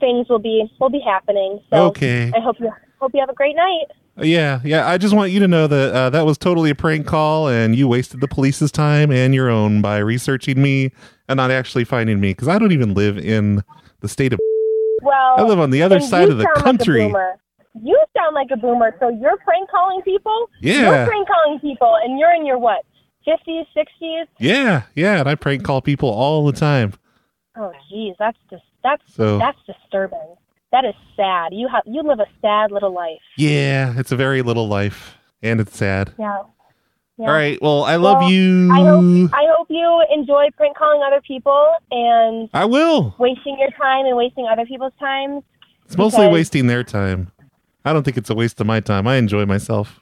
things 0.00 0.28
will 0.28 0.38
be 0.38 0.70
will 0.80 0.90
be 0.90 1.00
happening. 1.00 1.60
So 1.70 1.86
Okay. 1.86 2.30
I 2.34 2.40
hope 2.40 2.56
you 2.60 2.70
hope 3.00 3.12
you 3.14 3.20
have 3.20 3.30
a 3.30 3.34
great 3.34 3.56
night. 3.56 3.86
Yeah, 4.20 4.60
yeah. 4.64 4.88
I 4.88 4.98
just 4.98 5.14
want 5.14 5.30
you 5.30 5.38
to 5.40 5.48
know 5.48 5.66
that 5.68 5.94
uh, 5.94 6.10
that 6.10 6.26
was 6.26 6.38
totally 6.38 6.70
a 6.70 6.74
prank 6.74 7.06
call, 7.06 7.48
and 7.48 7.74
you 7.76 7.86
wasted 7.88 8.20
the 8.20 8.28
police's 8.28 8.72
time 8.72 9.10
and 9.12 9.32
your 9.34 9.48
own 9.48 9.80
by 9.80 9.98
researching 9.98 10.60
me 10.60 10.90
and 11.28 11.36
not 11.36 11.50
actually 11.50 11.84
finding 11.84 12.20
me 12.20 12.30
because 12.30 12.48
I 12.48 12.58
don't 12.58 12.72
even 12.72 12.94
live 12.94 13.18
in 13.18 13.62
the 14.00 14.08
state 14.08 14.32
of. 14.32 14.38
Well, 15.02 15.34
I 15.36 15.42
live 15.42 15.60
on 15.60 15.70
the 15.70 15.82
other 15.82 16.00
side 16.00 16.28
of 16.28 16.38
the 16.38 16.44
like 16.44 16.54
country. 16.54 17.06
boomer. 17.06 17.34
you 17.82 18.02
sound 18.16 18.34
like 18.34 18.48
a 18.52 18.56
boomer. 18.56 18.94
So 18.98 19.08
you're 19.08 19.36
prank 19.38 19.70
calling 19.70 20.02
people. 20.02 20.50
Yeah. 20.60 20.80
You're 20.98 21.06
prank 21.06 21.28
calling 21.28 21.60
people, 21.60 21.96
and 22.02 22.18
you're 22.18 22.32
in 22.34 22.44
your 22.46 22.58
what? 22.58 22.84
50s, 23.26 23.66
60s. 23.76 24.24
Yeah, 24.38 24.82
yeah. 24.94 25.20
And 25.20 25.28
I 25.28 25.34
prank 25.34 25.62
call 25.62 25.82
people 25.82 26.08
all 26.08 26.46
the 26.46 26.52
time. 26.58 26.94
Oh, 27.56 27.72
geez, 27.90 28.14
that's 28.18 28.38
just 28.50 28.62
that's 28.82 29.02
So- 29.14 29.38
that's 29.38 29.58
disturbing. 29.66 30.34
That 30.72 30.84
is 30.84 30.94
sad. 31.16 31.48
You 31.52 31.66
have 31.68 31.82
you 31.86 32.02
live 32.02 32.20
a 32.20 32.26
sad 32.42 32.70
little 32.70 32.92
life. 32.92 33.20
Yeah, 33.38 33.94
it's 33.96 34.12
a 34.12 34.16
very 34.16 34.42
little 34.42 34.68
life, 34.68 35.16
and 35.42 35.60
it's 35.60 35.76
sad. 35.76 36.12
Yeah. 36.18 36.42
Yeah. 37.18 37.26
All 37.26 37.32
right. 37.34 37.60
Well, 37.60 37.84
I 37.84 37.96
love 37.96 38.18
Well, 38.20 38.30
you. 38.30 38.70
I 38.72 38.78
hope 38.84 39.30
I 39.34 39.44
hope 39.56 39.66
you 39.70 40.04
enjoy 40.12 40.48
prank 40.56 40.76
calling 40.76 41.02
other 41.06 41.20
people 41.20 41.66
and 41.90 42.48
I 42.54 42.64
will. 42.64 43.14
wasting 43.18 43.58
your 43.58 43.70
time 43.72 44.06
and 44.06 44.16
wasting 44.16 44.46
other 44.50 44.64
people's 44.66 44.92
time. 45.00 45.40
It's 45.86 45.96
mostly 45.96 46.28
wasting 46.28 46.66
their 46.66 46.84
time. 46.84 47.32
I 47.84 47.92
don't 47.92 48.02
think 48.02 48.16
it's 48.16 48.30
a 48.30 48.34
waste 48.34 48.60
of 48.60 48.66
my 48.66 48.80
time. 48.80 49.06
I 49.06 49.16
enjoy 49.16 49.46
myself. 49.46 50.00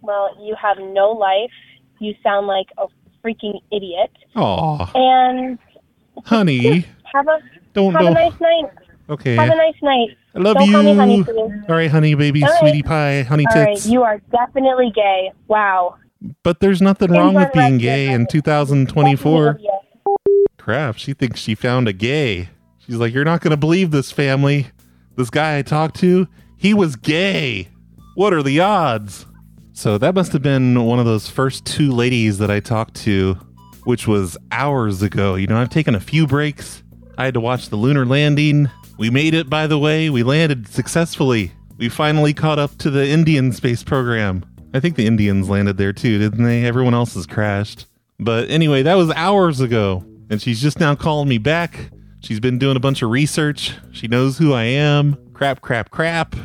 Well, 0.00 0.30
you 0.40 0.54
have 0.60 0.78
no 0.78 1.10
life. 1.10 1.50
You 1.98 2.14
sound 2.22 2.46
like 2.46 2.68
a 2.78 2.86
freaking 3.24 3.60
idiot. 3.72 4.10
Aw, 4.36 4.90
And 4.94 5.58
honey. 6.24 6.86
have 7.12 7.26
a 7.28 7.38
Don't- 7.74 7.92
have 7.92 8.02
don't- 8.02 8.12
a 8.12 8.14
nice 8.14 8.40
night. 8.40 8.70
Okay. 9.10 9.34
Have 9.34 9.50
a 9.50 9.56
nice 9.56 9.74
night. 9.82 10.16
I 10.34 10.38
love 10.38 10.54
Don't 10.56 10.66
you. 10.68 10.72
call 10.72 10.82
me 10.84 10.94
honey, 10.94 11.24
please. 11.24 11.36
All 11.68 11.74
right, 11.74 11.90
honey, 11.90 12.14
baby, 12.14 12.44
All 12.44 12.48
right. 12.50 12.60
sweetie 12.60 12.82
pie, 12.84 13.22
honey 13.22 13.44
All 13.52 13.60
right, 13.60 13.74
tits. 13.74 13.86
you 13.88 14.04
are 14.04 14.20
definitely 14.30 14.92
gay. 14.94 15.32
Wow. 15.48 15.96
But 16.42 16.60
there's 16.60 16.82
nothing 16.82 17.10
wrong 17.10 17.34
with 17.34 17.52
being 17.52 17.78
gay 17.78 18.12
in 18.12 18.26
2024. 18.26 19.60
Crap, 20.58 20.98
she 20.98 21.14
thinks 21.14 21.40
she 21.40 21.54
found 21.54 21.88
a 21.88 21.92
gay. 21.92 22.50
She's 22.78 22.96
like, 22.96 23.14
You're 23.14 23.24
not 23.24 23.40
going 23.40 23.52
to 23.52 23.56
believe 23.56 23.90
this 23.90 24.12
family. 24.12 24.66
This 25.16 25.30
guy 25.30 25.58
I 25.58 25.62
talked 25.62 25.96
to, 25.96 26.28
he 26.56 26.74
was 26.74 26.96
gay. 26.96 27.68
What 28.14 28.32
are 28.32 28.42
the 28.42 28.60
odds? 28.60 29.26
So 29.72 29.96
that 29.98 30.14
must 30.14 30.32
have 30.32 30.42
been 30.42 30.84
one 30.84 30.98
of 30.98 31.06
those 31.06 31.28
first 31.28 31.64
two 31.64 31.90
ladies 31.90 32.38
that 32.38 32.50
I 32.50 32.60
talked 32.60 32.94
to, 32.96 33.34
which 33.84 34.06
was 34.06 34.36
hours 34.52 35.02
ago. 35.02 35.36
You 35.36 35.46
know, 35.46 35.56
I've 35.56 35.70
taken 35.70 35.94
a 35.94 36.00
few 36.00 36.26
breaks. 36.26 36.82
I 37.16 37.24
had 37.24 37.34
to 37.34 37.40
watch 37.40 37.70
the 37.70 37.76
lunar 37.76 38.04
landing. 38.04 38.68
We 38.98 39.08
made 39.08 39.32
it, 39.32 39.48
by 39.48 39.66
the 39.66 39.78
way. 39.78 40.10
We 40.10 40.22
landed 40.22 40.68
successfully. 40.68 41.52
We 41.78 41.88
finally 41.88 42.34
caught 42.34 42.58
up 42.58 42.76
to 42.78 42.90
the 42.90 43.08
Indian 43.08 43.52
space 43.52 43.82
program. 43.82 44.44
I 44.72 44.80
think 44.80 44.96
the 44.96 45.06
Indians 45.06 45.48
landed 45.48 45.76
there 45.76 45.92
too, 45.92 46.18
didn't 46.18 46.44
they? 46.44 46.64
Everyone 46.64 46.94
else 46.94 47.14
has 47.14 47.26
crashed. 47.26 47.86
But 48.18 48.50
anyway, 48.50 48.82
that 48.82 48.94
was 48.94 49.10
hours 49.12 49.60
ago. 49.60 50.04
And 50.30 50.40
she's 50.40 50.60
just 50.60 50.78
now 50.78 50.94
calling 50.94 51.28
me 51.28 51.38
back. 51.38 51.90
She's 52.20 52.38
been 52.38 52.58
doing 52.58 52.76
a 52.76 52.80
bunch 52.80 53.02
of 53.02 53.10
research. 53.10 53.74
She 53.92 54.06
knows 54.06 54.38
who 54.38 54.52
I 54.52 54.64
am. 54.64 55.16
Crap, 55.32 55.60
crap, 55.60 55.90
crap. 55.90 56.36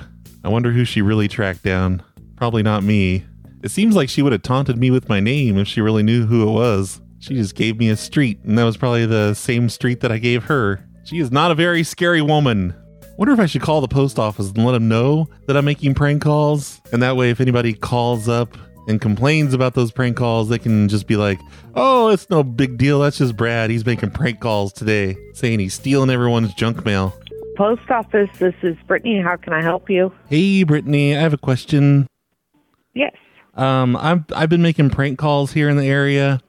I 0.43 0.49
wonder 0.49 0.71
who 0.71 0.85
she 0.85 1.01
really 1.01 1.27
tracked 1.27 1.63
down. 1.63 2.01
Probably 2.35 2.63
not 2.63 2.83
me. 2.83 3.25
It 3.61 3.69
seems 3.69 3.95
like 3.95 4.09
she 4.09 4.21
would 4.21 4.31
have 4.31 4.41
taunted 4.41 4.77
me 4.77 4.89
with 4.89 5.09
my 5.09 5.19
name 5.19 5.57
if 5.57 5.67
she 5.67 5.81
really 5.81 6.03
knew 6.03 6.25
who 6.25 6.47
it 6.47 6.51
was. 6.51 7.01
She 7.19 7.35
just 7.35 7.55
gave 7.55 7.77
me 7.77 7.89
a 7.89 7.95
street, 7.95 8.39
and 8.43 8.57
that 8.57 8.63
was 8.63 8.77
probably 8.77 9.05
the 9.05 9.33
same 9.33 9.69
street 9.69 10.01
that 10.01 10.11
I 10.11 10.17
gave 10.19 10.45
her. 10.45 10.87
She 11.03 11.19
is 11.19 11.31
not 11.31 11.51
a 11.51 11.55
very 11.55 11.83
scary 11.83 12.21
woman. 12.21 12.75
Wonder 13.17 13.33
if 13.33 13.39
I 13.39 13.45
should 13.45 13.61
call 13.61 13.79
the 13.79 13.87
post 13.87 14.19
office 14.19 14.49
and 14.49 14.65
let 14.65 14.73
them 14.73 14.89
know 14.89 15.29
that 15.47 15.55
I'm 15.55 15.63
making 15.63 15.93
prank 15.95 16.21
calls. 16.21 16.81
And 16.91 17.01
that 17.01 17.15
way, 17.15 17.29
if 17.29 17.39
anybody 17.39 17.73
calls 17.73 18.27
up 18.27 18.57
and 18.87 18.99
complains 18.99 19.53
about 19.53 19.73
those 19.73 19.91
prank 19.91 20.17
calls, 20.17 20.49
they 20.49 20.59
can 20.59 20.89
just 20.89 21.07
be 21.07 21.15
like, 21.15 21.39
oh, 21.75 22.09
it's 22.09 22.29
no 22.29 22.43
big 22.43 22.77
deal. 22.77 22.99
That's 22.99 23.17
just 23.17 23.37
Brad. 23.37 23.69
He's 23.69 23.85
making 23.85 24.11
prank 24.11 24.41
calls 24.41 24.73
today, 24.73 25.15
saying 25.33 25.59
he's 25.59 25.73
stealing 25.73 26.09
everyone's 26.09 26.53
junk 26.55 26.83
mail. 26.85 27.17
Post 27.55 27.89
office, 27.89 28.29
this 28.37 28.55
is 28.63 28.75
Brittany. 28.85 29.21
How 29.21 29.37
can 29.37 29.53
I 29.53 29.61
help 29.61 29.89
you? 29.89 30.11
Hey, 30.29 30.63
Brittany, 30.63 31.15
I 31.15 31.21
have 31.21 31.33
a 31.33 31.37
question. 31.37 32.07
Yes. 32.93 33.15
Um, 33.53 33.95
I've 33.95 34.25
I've 34.35 34.49
been 34.49 34.61
making 34.61 34.89
prank 34.89 35.17
calls 35.17 35.53
here 35.53 35.69
in 35.69 35.77
the 35.77 35.87
area. 35.87 36.41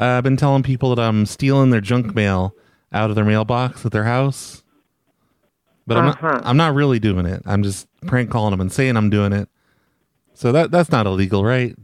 Uh, 0.00 0.04
I've 0.04 0.24
been 0.24 0.36
telling 0.36 0.62
people 0.62 0.94
that 0.94 1.02
I'm 1.02 1.26
stealing 1.26 1.70
their 1.70 1.80
junk 1.80 2.14
mail 2.14 2.54
out 2.92 3.10
of 3.10 3.16
their 3.16 3.24
mailbox 3.24 3.84
at 3.84 3.90
their 3.90 4.04
house. 4.04 4.61
But 5.86 5.96
I'm 5.96 6.08
Uh-huh. 6.08 6.28
not 6.28 6.46
I'm 6.46 6.56
not 6.56 6.74
really 6.74 6.98
doing 6.98 7.26
it. 7.26 7.42
I'm 7.46 7.62
just 7.62 7.88
prank 8.06 8.30
calling 8.30 8.52
them 8.52 8.60
and 8.60 8.72
saying 8.72 8.96
I'm 8.96 9.10
doing 9.10 9.32
it. 9.32 9.48
So 10.34 10.52
that 10.52 10.70
that's 10.70 10.90
not 10.90 11.06
illegal, 11.06 11.44
right? 11.44 11.74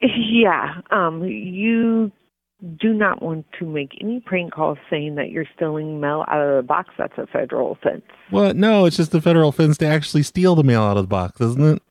Yeah. 0.00 0.80
Um, 0.90 1.24
you 1.24 2.12
do 2.78 2.92
not 2.92 3.22
want 3.22 3.46
to 3.58 3.64
make 3.64 3.96
any 4.00 4.20
prank 4.20 4.52
calls 4.52 4.78
saying 4.90 5.14
that 5.14 5.30
you're 5.30 5.46
stealing 5.54 6.00
mail 6.00 6.24
out 6.28 6.40
of 6.40 6.56
the 6.56 6.62
box. 6.62 6.90
That's 6.98 7.16
a 7.16 7.26
federal 7.26 7.72
offense. 7.72 8.02
What? 8.30 8.56
No, 8.56 8.84
it's 8.84 8.96
just 8.96 9.14
a 9.14 9.20
federal 9.20 9.48
offense 9.50 9.78
to 9.78 9.86
actually 9.86 10.24
steal 10.24 10.54
the 10.54 10.64
mail 10.64 10.82
out 10.82 10.96
of 10.96 11.04
the 11.04 11.08
box, 11.08 11.40
isn't 11.40 11.76
it? 11.76 11.82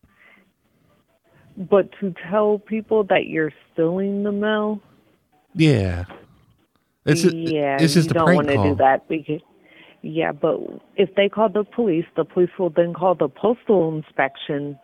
But 1.56 1.90
to 2.00 2.14
tell 2.30 2.60
people 2.60 3.04
that 3.06 3.28
you're 3.28 3.54
stealing 3.74 4.24
the 4.24 4.32
mail, 4.32 4.82
Yeah. 5.56 6.06
It's 7.06 7.22
just, 7.22 7.36
yeah, 7.36 7.78
it's 7.80 7.94
just 7.94 8.08
you 8.08 8.12
a 8.12 8.14
don't 8.16 8.26
prank 8.26 8.36
want 8.36 8.48
to 8.50 8.58
do 8.72 8.76
that 8.76 9.08
because 9.08 9.40
yeah, 10.08 10.32
but 10.32 10.60
if 10.96 11.14
they 11.16 11.30
call 11.30 11.50
the 11.50 11.64
police, 11.64 12.06
the 12.16 12.26
police 12.26 12.50
will 12.58 12.70
then 12.70 12.94
call 12.94 13.16
the 13.16 13.28
postal 13.30 13.96
inspection 13.96 14.78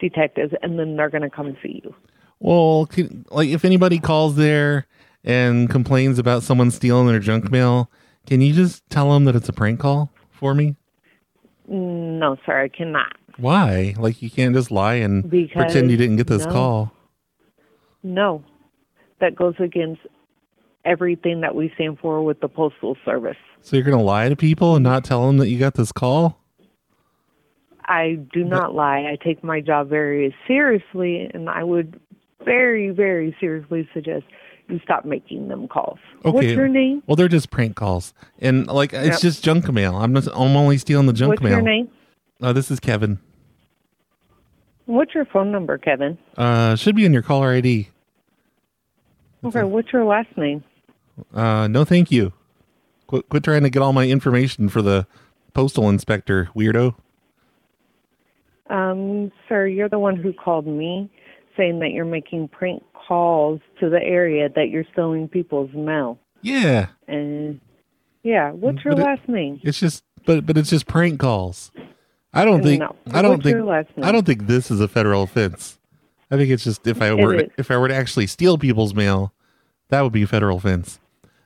detectives, 0.00 0.52
and 0.62 0.78
then 0.78 0.96
they're 0.96 1.10
going 1.10 1.22
to 1.22 1.30
come 1.30 1.56
see 1.62 1.80
you. 1.84 1.94
Well, 2.40 2.86
can, 2.86 3.24
like 3.30 3.48
if 3.48 3.64
anybody 3.64 3.98
calls 3.98 4.36
there 4.36 4.86
and 5.24 5.70
complains 5.70 6.18
about 6.18 6.42
someone 6.42 6.70
stealing 6.70 7.06
their 7.06 7.20
junk 7.20 7.50
mail, 7.50 7.90
can 8.26 8.40
you 8.40 8.52
just 8.52 8.88
tell 8.90 9.12
them 9.12 9.24
that 9.26 9.36
it's 9.36 9.48
a 9.48 9.52
prank 9.52 9.80
call 9.80 10.10
for 10.30 10.54
me? 10.54 10.74
No, 11.68 12.36
sir, 12.44 12.62
I 12.62 12.68
cannot. 12.68 13.12
Why? 13.38 13.94
Like 13.96 14.20
you 14.22 14.30
can't 14.30 14.54
just 14.54 14.70
lie 14.70 14.94
and 14.94 15.28
Because- 15.30 15.54
pretend 15.54 15.90
you 15.90 15.96
didn't 15.96 16.16
get 16.16 16.26
this 16.26 16.44
no. 16.46 16.50
call. 16.52 16.92
No, 18.02 18.42
that 19.20 19.36
goes 19.36 19.54
against 19.60 20.00
everything 20.84 21.40
that 21.42 21.54
we 21.54 21.70
stand 21.74 21.98
for 21.98 22.22
with 22.22 22.40
the 22.40 22.48
postal 22.48 22.96
service. 23.04 23.36
So 23.60 23.76
you're 23.76 23.84
gonna 23.84 24.02
lie 24.02 24.28
to 24.28 24.36
people 24.36 24.74
and 24.74 24.82
not 24.82 25.04
tell 25.04 25.26
them 25.26 25.38
that 25.38 25.48
you 25.48 25.58
got 25.58 25.74
this 25.74 25.92
call? 25.92 26.38
I 27.84 28.18
do 28.32 28.44
not 28.44 28.74
lie. 28.74 29.08
I 29.10 29.16
take 29.22 29.42
my 29.42 29.60
job 29.60 29.88
very 29.88 30.34
seriously, 30.46 31.28
and 31.32 31.48
I 31.50 31.64
would 31.64 32.00
very, 32.44 32.90
very 32.90 33.36
seriously 33.40 33.88
suggest 33.92 34.24
you 34.68 34.80
stop 34.84 35.04
making 35.04 35.48
them 35.48 35.68
calls. 35.68 35.98
Okay. 36.24 36.30
What's 36.30 36.46
your 36.48 36.68
name? 36.68 37.02
Well, 37.06 37.16
they're 37.16 37.28
just 37.28 37.50
prank 37.50 37.76
calls, 37.76 38.14
and 38.38 38.66
like 38.66 38.92
it's 38.92 39.06
Yep. 39.06 39.20
just 39.20 39.44
junk 39.44 39.70
mail. 39.72 39.96
I'm 39.96 40.14
just 40.14 40.28
I'm 40.28 40.56
only 40.56 40.78
stealing 40.78 41.06
the 41.06 41.12
junk 41.12 41.30
What's 41.30 41.42
mail. 41.42 41.52
What's 41.54 41.64
your 41.64 41.74
name? 41.74 41.88
Uh, 42.40 42.52
this 42.52 42.70
is 42.70 42.80
Kevin. 42.80 43.18
What's 44.86 45.14
your 45.14 45.24
phone 45.26 45.52
number, 45.52 45.78
Kevin? 45.78 46.18
Uh, 46.36 46.74
should 46.76 46.96
be 46.96 47.04
in 47.04 47.12
your 47.12 47.22
caller 47.22 47.52
ID. 47.52 47.88
Okay, 49.44 49.62
what's 49.64 49.92
your 49.92 50.04
last 50.04 50.36
name? 50.36 50.62
Uh, 51.34 51.68
no, 51.68 51.84
thank 51.84 52.10
you. 52.10 52.32
Quit, 53.06 53.28
quit 53.28 53.44
trying 53.44 53.62
to 53.62 53.70
get 53.70 53.82
all 53.82 53.92
my 53.92 54.06
information 54.08 54.68
for 54.68 54.80
the 54.82 55.06
postal 55.54 55.88
inspector, 55.88 56.48
weirdo. 56.56 56.94
Um, 58.70 59.30
sir, 59.48 59.66
you're 59.66 59.88
the 59.88 59.98
one 59.98 60.16
who 60.16 60.32
called 60.32 60.66
me 60.66 61.10
saying 61.56 61.80
that 61.80 61.90
you're 61.90 62.04
making 62.06 62.48
prank 62.48 62.82
calls 62.94 63.60
to 63.80 63.90
the 63.90 64.02
area 64.02 64.48
that 64.54 64.70
you're 64.70 64.84
stealing 64.92 65.28
people's 65.28 65.72
mail. 65.74 66.18
Yeah, 66.40 66.86
And 67.06 67.60
yeah, 68.22 68.50
what's 68.52 68.84
your 68.84 68.94
But 68.94 69.00
it- 69.02 69.04
last 69.04 69.28
name? 69.28 69.60
it's 69.62 69.78
just, 69.78 70.02
but 70.24 70.46
but 70.46 70.56
it's 70.56 70.70
just 70.70 70.86
prank 70.86 71.20
calls. 71.20 71.70
I 72.32 72.44
don't 72.46 72.62
think. 72.62 72.80
No. 72.80 72.96
I 73.12 73.20
don't 73.20 73.42
think. 73.42 73.54
your 73.54 73.64
last 73.64 73.88
name? 73.96 74.06
I 74.06 74.12
don't 74.12 74.24
think 74.24 74.46
this 74.46 74.70
is 74.70 74.80
a 74.80 74.88
federal 74.88 75.22
offense. 75.22 75.78
I 76.30 76.36
think 76.36 76.50
it's 76.50 76.64
just 76.64 76.86
if 76.86 77.02
I 77.02 77.12
were 77.12 77.44
if 77.58 77.70
I 77.70 77.76
were 77.76 77.88
to 77.88 77.94
actually 77.94 78.26
steal 78.26 78.56
people's 78.56 78.94
mail, 78.94 79.32
that 79.90 80.00
would 80.00 80.12
be 80.12 80.22
a 80.22 80.26
federal 80.26 80.56
offense. 80.56 80.98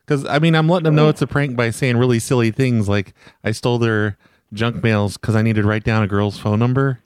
Because 0.06 0.24
I 0.26 0.38
mean, 0.38 0.54
I'm 0.54 0.68
letting 0.68 0.84
them 0.84 0.94
know 0.94 1.08
it's 1.08 1.22
a 1.22 1.26
prank 1.26 1.56
by 1.56 1.70
saying 1.70 1.96
really 1.96 2.20
silly 2.20 2.50
things 2.52 2.88
like 2.88 3.12
I 3.42 3.50
stole 3.50 3.78
their 3.78 4.16
junk 4.52 4.82
mails 4.82 5.16
because 5.16 5.34
I 5.34 5.42
needed 5.42 5.62
to 5.62 5.68
write 5.68 5.82
down 5.84 6.02
a 6.02 6.06
girl's 6.06 6.38
phone 6.38 6.60
number. 6.60 7.00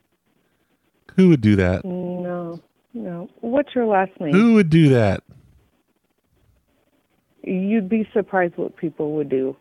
Who 1.16 1.30
would 1.30 1.40
do 1.40 1.56
that? 1.56 1.84
No, 1.84 2.60
no. 2.92 3.28
What's 3.40 3.74
your 3.74 3.86
last 3.86 4.12
name? 4.20 4.32
Who 4.32 4.54
would 4.54 4.68
do 4.68 4.90
that? 4.90 5.22
You'd 7.42 7.88
be 7.88 8.08
surprised 8.12 8.56
what 8.56 8.76
people 8.76 9.12
would 9.12 9.30
do. 9.30 9.56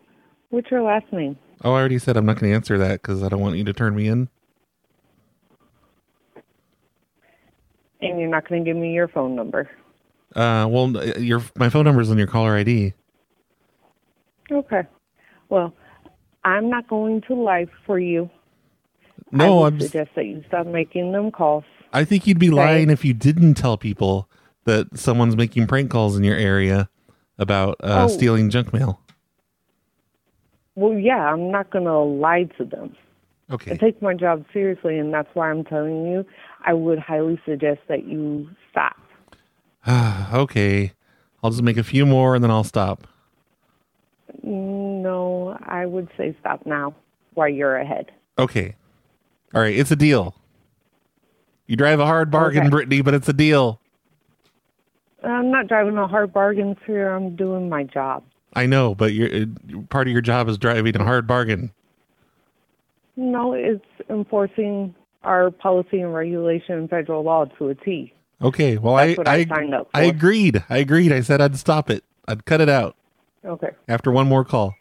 What's 0.50 0.70
your 0.70 0.82
last 0.82 1.10
name? 1.12 1.38
Oh, 1.64 1.72
I 1.72 1.80
already 1.80 1.98
said 1.98 2.16
I'm 2.16 2.26
not 2.26 2.38
going 2.38 2.50
to 2.50 2.54
answer 2.54 2.76
that 2.78 3.02
because 3.02 3.22
I 3.22 3.28
don't 3.28 3.40
want 3.40 3.56
you 3.56 3.64
to 3.64 3.72
turn 3.72 3.94
me 3.94 4.08
in. 4.08 4.28
And 8.02 8.18
you're 8.18 8.28
not 8.30 8.48
going 8.48 8.64
to 8.64 8.70
give 8.70 8.76
me 8.76 8.92
your 8.92 9.08
phone 9.08 9.34
number. 9.34 9.70
Uh, 10.34 10.66
well, 10.70 10.90
your 11.18 11.42
my 11.56 11.68
phone 11.68 11.84
number 11.84 12.00
is 12.00 12.10
on 12.10 12.18
your 12.18 12.26
caller 12.26 12.54
ID. 12.56 12.94
Okay. 14.50 14.82
Well, 15.48 15.74
I'm 16.44 16.68
not 16.70 16.88
going 16.88 17.22
to 17.28 17.34
lie 17.34 17.66
for 17.86 17.98
you. 17.98 18.30
I 19.32 19.36
No, 19.36 19.56
would 19.60 19.74
I'm. 19.74 19.80
suggest 19.80 20.10
that 20.16 20.26
you 20.26 20.42
stop 20.48 20.66
making 20.66 21.12
them 21.12 21.30
calls. 21.30 21.64
I 21.92 22.04
think 22.04 22.26
you'd 22.26 22.38
be 22.38 22.50
lying 22.50 22.88
if 22.90 23.04
you 23.04 23.12
didn't 23.14 23.54
tell 23.54 23.76
people 23.76 24.28
that 24.64 24.98
someone's 24.98 25.36
making 25.36 25.66
prank 25.66 25.90
calls 25.90 26.16
in 26.16 26.24
your 26.24 26.36
area 26.36 26.88
about 27.38 27.76
uh, 27.82 28.04
Oh. 28.04 28.08
stealing 28.08 28.50
junk 28.50 28.72
mail. 28.72 29.00
Well, 30.76 30.94
yeah, 30.98 31.32
I'm 31.32 31.50
not 31.50 31.70
going 31.70 31.84
to 31.84 31.98
lie 31.98 32.44
to 32.58 32.64
them. 32.64 32.94
Okay. 33.50 33.72
I 33.72 33.76
take 33.76 34.00
my 34.00 34.14
job 34.14 34.44
seriously, 34.52 34.98
and 34.98 35.12
that's 35.12 35.28
why 35.34 35.50
I'm 35.50 35.64
telling 35.64 36.06
you. 36.06 36.24
I 36.64 36.72
would 36.74 36.98
highly 37.00 37.40
suggest 37.44 37.80
that 37.88 38.04
you 38.06 38.48
stop. 38.70 38.96
okay. 40.32 40.92
I'll 41.42 41.50
just 41.50 41.62
make 41.62 41.76
a 41.78 41.82
few 41.82 42.04
more 42.06 42.34
and 42.34 42.44
then 42.44 42.50
I'll 42.50 42.64
stop. 42.64 43.06
No, 44.42 45.58
I 45.62 45.86
would 45.86 46.08
say 46.16 46.36
stop 46.40 46.64
now 46.66 46.94
while 47.34 47.48
you're 47.48 47.76
ahead. 47.76 48.10
Okay. 48.38 48.74
All 49.54 49.60
right. 49.60 49.76
It's 49.76 49.90
a 49.90 49.96
deal. 49.96 50.34
You 51.66 51.76
drive 51.76 52.00
a 52.00 52.06
hard 52.06 52.30
bargain, 52.30 52.62
Okay. 52.62 52.70
Brittany, 52.70 53.00
but 53.02 53.14
it's 53.14 53.28
a 53.28 53.32
deal. 53.32 53.80
I'm 55.22 55.50
not 55.50 55.68
driving 55.68 55.96
a 55.98 56.06
hard 56.08 56.32
bargain 56.32 56.76
here. 56.86 57.10
I'm 57.10 57.36
doing 57.36 57.68
my 57.68 57.84
job. 57.84 58.24
I 58.54 58.66
know, 58.66 58.94
but 58.94 59.12
your 59.12 59.28
uh, 59.32 59.44
part 59.90 60.08
of 60.08 60.12
your 60.12 60.22
job 60.22 60.48
is 60.48 60.58
driving 60.58 60.96
a 60.96 61.04
hard 61.04 61.26
bargain. 61.26 61.70
No, 63.16 63.52
it's 63.52 63.84
enforcing 64.08 64.94
our 65.22 65.50
policy 65.50 66.00
and 66.00 66.12
regulation 66.14 66.74
and 66.76 66.90
federal 66.90 67.22
law 67.22 67.44
to 67.44 67.68
a 67.68 67.74
T. 67.74 68.14
Okay, 68.42 68.78
well, 68.78 68.96
That's 68.96 69.12
I 69.12 69.14
what 69.16 69.28
I 69.28 69.34
I, 69.34 69.44
signed 69.44 69.74
up 69.74 69.90
I 69.92 70.04
agreed. 70.04 70.64
I 70.70 70.78
agreed. 70.78 71.12
I 71.12 71.20
said 71.20 71.40
I'd 71.42 71.56
stop 71.56 71.90
it. 71.90 72.02
I'd 72.26 72.46
cut 72.46 72.60
it 72.62 72.70
out 72.70 72.96
Okay. 73.44 73.70
after 73.88 74.10
one 74.10 74.28
more 74.28 74.44
call. 74.44 74.74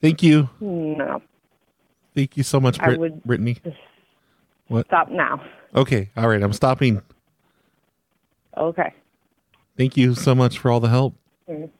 Thank 0.00 0.22
you. 0.22 0.48
No. 0.60 1.22
Thank 2.14 2.36
you 2.36 2.42
so 2.42 2.60
much, 2.60 2.80
I 2.80 2.96
would 2.96 3.22
Brittany. 3.24 3.58
What? 4.68 4.86
Stop 4.86 5.10
now. 5.10 5.42
Okay, 5.74 6.10
all 6.16 6.28
right. 6.28 6.42
I'm 6.42 6.52
stopping. 6.52 7.02
Okay. 8.56 8.94
Thank 9.76 9.96
you 9.96 10.14
so 10.14 10.34
much 10.34 10.58
for 10.58 10.70
all 10.70 10.80
the 10.80 10.88
help. 10.88 11.14
Mm. 11.48 11.70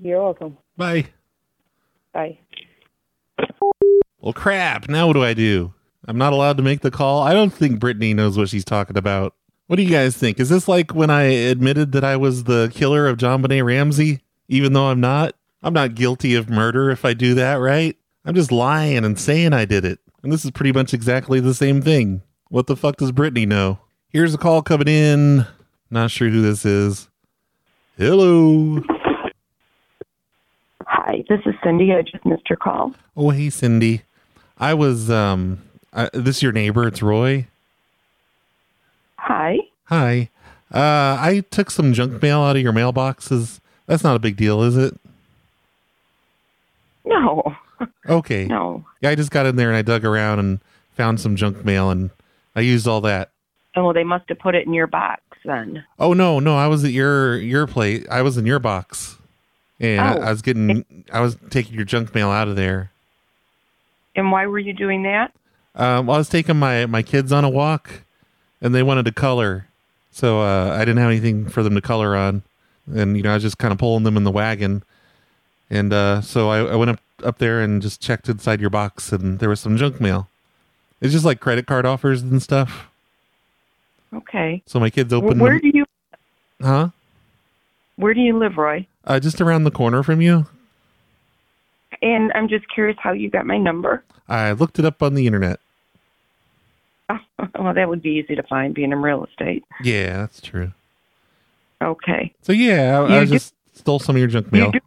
You're 0.00 0.22
welcome. 0.22 0.56
Bye. 0.76 1.06
Bye. 2.12 2.38
Well, 4.20 4.32
crap. 4.32 4.88
Now 4.88 5.06
what 5.06 5.14
do 5.14 5.24
I 5.24 5.34
do? 5.34 5.74
I'm 6.06 6.18
not 6.18 6.32
allowed 6.32 6.56
to 6.56 6.62
make 6.62 6.80
the 6.80 6.90
call. 6.90 7.22
I 7.22 7.32
don't 7.32 7.52
think 7.52 7.80
Brittany 7.80 8.14
knows 8.14 8.38
what 8.38 8.48
she's 8.48 8.64
talking 8.64 8.96
about. 8.96 9.34
What 9.66 9.76
do 9.76 9.82
you 9.82 9.90
guys 9.90 10.16
think? 10.16 10.40
Is 10.40 10.48
this 10.48 10.68
like 10.68 10.94
when 10.94 11.10
I 11.10 11.22
admitted 11.22 11.92
that 11.92 12.04
I 12.04 12.16
was 12.16 12.44
the 12.44 12.70
killer 12.74 13.06
of 13.06 13.18
JonBenét 13.18 13.64
Ramsey, 13.64 14.20
even 14.48 14.72
though 14.72 14.86
I'm 14.86 15.00
not? 15.00 15.34
I'm 15.62 15.74
not 15.74 15.94
guilty 15.94 16.34
of 16.34 16.48
murder 16.48 16.90
if 16.90 17.04
I 17.04 17.12
do 17.12 17.34
that, 17.34 17.54
right? 17.54 17.96
I'm 18.24 18.34
just 18.34 18.52
lying 18.52 19.04
and 19.04 19.18
saying 19.18 19.52
I 19.52 19.64
did 19.64 19.84
it. 19.84 19.98
And 20.22 20.32
this 20.32 20.44
is 20.44 20.50
pretty 20.50 20.72
much 20.72 20.94
exactly 20.94 21.40
the 21.40 21.54
same 21.54 21.82
thing. 21.82 22.22
What 22.48 22.66
the 22.66 22.76
fuck 22.76 22.96
does 22.96 23.12
Brittany 23.12 23.46
know? 23.46 23.78
Here's 24.08 24.34
a 24.34 24.38
call 24.38 24.62
coming 24.62 24.88
in. 24.88 25.46
Not 25.90 26.10
sure 26.10 26.28
who 26.28 26.42
this 26.42 26.64
is. 26.64 27.08
Hello. 27.96 28.82
Hi, 30.86 31.24
this 31.28 31.40
is 31.46 31.54
Cindy. 31.62 31.92
I 31.92 32.02
just 32.02 32.24
missed 32.24 32.48
your 32.48 32.56
call. 32.56 32.94
Oh, 33.16 33.30
hey, 33.30 33.50
Cindy. 33.50 34.02
I 34.58 34.74
was, 34.74 35.10
um, 35.10 35.62
uh, 35.92 36.08
this 36.12 36.36
is 36.36 36.42
your 36.42 36.52
neighbor. 36.52 36.86
It's 36.86 37.02
Roy. 37.02 37.46
Hi. 39.16 39.58
Hi. 39.84 40.30
Uh, 40.72 41.16
I 41.20 41.44
took 41.50 41.70
some 41.70 41.92
junk 41.92 42.22
mail 42.22 42.40
out 42.40 42.56
of 42.56 42.62
your 42.62 42.72
mailboxes. 42.72 43.60
That's 43.86 44.04
not 44.04 44.16
a 44.16 44.20
big 44.20 44.36
deal, 44.36 44.62
is 44.62 44.76
it? 44.76 44.98
No. 47.10 47.56
Okay. 48.06 48.44
No. 48.46 48.84
Yeah, 49.00 49.08
I 49.08 49.14
just 49.14 49.30
got 49.30 49.46
in 49.46 49.56
there 49.56 49.68
and 49.68 49.76
I 49.76 49.80
dug 49.80 50.04
around 50.04 50.38
and 50.38 50.60
found 50.92 51.18
some 51.18 51.34
junk 51.34 51.64
mail 51.64 51.88
and 51.90 52.10
I 52.54 52.60
used 52.60 52.86
all 52.86 53.00
that. 53.02 53.30
Oh, 53.74 53.94
they 53.94 54.04
must 54.04 54.28
have 54.28 54.38
put 54.38 54.54
it 54.54 54.66
in 54.66 54.74
your 54.74 54.86
box 54.86 55.22
then. 55.46 55.82
Oh 55.98 56.12
no, 56.12 56.40
no, 56.40 56.56
I 56.58 56.66
was 56.66 56.84
at 56.84 56.90
your 56.90 57.38
your 57.38 57.66
place. 57.66 58.04
I 58.10 58.20
was 58.20 58.36
in 58.36 58.44
your 58.44 58.58
box, 58.58 59.16
and 59.78 59.98
I, 60.00 60.14
Oh. 60.14 60.20
I 60.20 60.30
was 60.30 60.42
getting, 60.42 60.84
I 61.10 61.20
was 61.20 61.38
taking 61.48 61.74
your 61.74 61.86
junk 61.86 62.14
mail 62.14 62.28
out 62.30 62.48
of 62.48 62.56
there. 62.56 62.90
And 64.14 64.30
why 64.30 64.46
were 64.46 64.58
you 64.58 64.74
doing 64.74 65.04
that? 65.04 65.32
Um, 65.74 66.06
well, 66.06 66.16
I 66.16 66.18
was 66.18 66.28
taking 66.28 66.58
my 66.58 66.84
my 66.84 67.00
kids 67.02 67.32
on 67.32 67.44
a 67.44 67.50
walk, 67.50 68.02
and 68.60 68.74
they 68.74 68.82
wanted 68.82 69.06
to 69.06 69.12
color, 69.12 69.68
so 70.10 70.40
uh, 70.42 70.74
I 70.76 70.80
didn't 70.80 70.98
have 70.98 71.08
anything 71.10 71.48
for 71.48 71.62
them 71.62 71.74
to 71.76 71.80
color 71.80 72.14
on, 72.14 72.42
and 72.92 73.16
you 73.16 73.22
know 73.22 73.30
I 73.30 73.34
was 73.34 73.42
just 73.42 73.56
kind 73.56 73.72
of 73.72 73.78
pulling 73.78 74.02
them 74.04 74.18
in 74.18 74.24
the 74.24 74.30
wagon, 74.32 74.82
and 75.70 75.92
uh, 75.92 76.20
so 76.20 76.50
I, 76.50 76.72
I 76.72 76.76
went 76.76 76.90
up 76.90 77.00
up 77.22 77.38
there 77.38 77.60
and 77.60 77.80
just 77.82 78.00
checked 78.00 78.28
inside 78.28 78.60
your 78.60 78.70
box, 78.70 79.12
and 79.12 79.38
there 79.38 79.48
was 79.48 79.60
some 79.60 79.76
junk 79.76 80.00
mail. 80.00 80.28
It's 81.00 81.12
just 81.12 81.24
like 81.24 81.40
credit 81.40 81.66
card 81.66 81.86
offers 81.86 82.22
and 82.22 82.42
stuff. 82.42 82.88
Okay. 84.12 84.62
So 84.66 84.80
my 84.80 84.90
kids 84.90 85.12
opened 85.12 85.40
Where 85.40 85.52
them, 85.58 85.70
do 85.70 85.78
you 85.78 85.84
huh? 86.60 86.88
Where 87.96 88.14
do 88.14 88.20
you 88.20 88.38
live, 88.38 88.56
Roy? 88.56 88.86
Uh, 89.04 89.20
just 89.20 89.40
around 89.40 89.64
the 89.64 89.70
corner 89.70 90.02
from 90.02 90.20
you. 90.20 90.46
And 92.02 92.32
I'm 92.34 92.48
just 92.48 92.64
curious 92.72 92.96
how 93.00 93.12
you 93.12 93.30
got 93.30 93.46
my 93.46 93.58
number. 93.58 94.02
I 94.28 94.52
looked 94.52 94.78
it 94.78 94.84
up 94.84 95.02
on 95.02 95.14
the 95.14 95.26
internet. 95.26 95.60
well, 97.58 97.74
that 97.74 97.88
would 97.88 98.02
be 98.02 98.10
easy 98.10 98.36
to 98.36 98.42
find 98.44 98.74
being 98.74 98.92
in 98.92 99.02
real 99.02 99.24
estate. 99.24 99.64
Yeah, 99.82 100.18
that's 100.18 100.40
true. 100.40 100.72
Okay. 101.82 102.32
So 102.42 102.52
yeah, 102.52 103.00
I, 103.00 103.20
I 103.20 103.24
just 103.24 103.54
stole 103.74 103.98
some 103.98 104.16
of 104.16 104.20
your 104.20 104.28
junk 104.28 104.46
You 104.52 104.60
mail. 104.60 104.70
do 104.70 104.80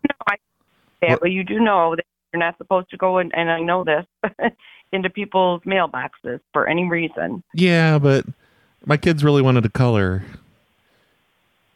I, 1.11 1.17
but 1.17 1.31
you 1.31 1.43
do 1.43 1.59
know 1.59 1.95
that 1.95 2.05
you're 2.31 2.39
not 2.39 2.57
supposed 2.57 2.89
to 2.91 2.97
go 2.97 3.19
in, 3.19 3.31
and 3.33 3.51
I 3.51 3.59
know 3.59 3.83
this, 3.83 4.05
into 4.91 5.09
people's 5.09 5.61
mailboxes 5.61 6.39
for 6.51 6.67
any 6.67 6.89
reason. 6.89 7.43
Yeah, 7.53 7.99
but 7.99 8.25
my 8.85 8.97
kids 8.97 9.23
really 9.23 9.41
wanted 9.41 9.63
to 9.63 9.69
color, 9.69 10.23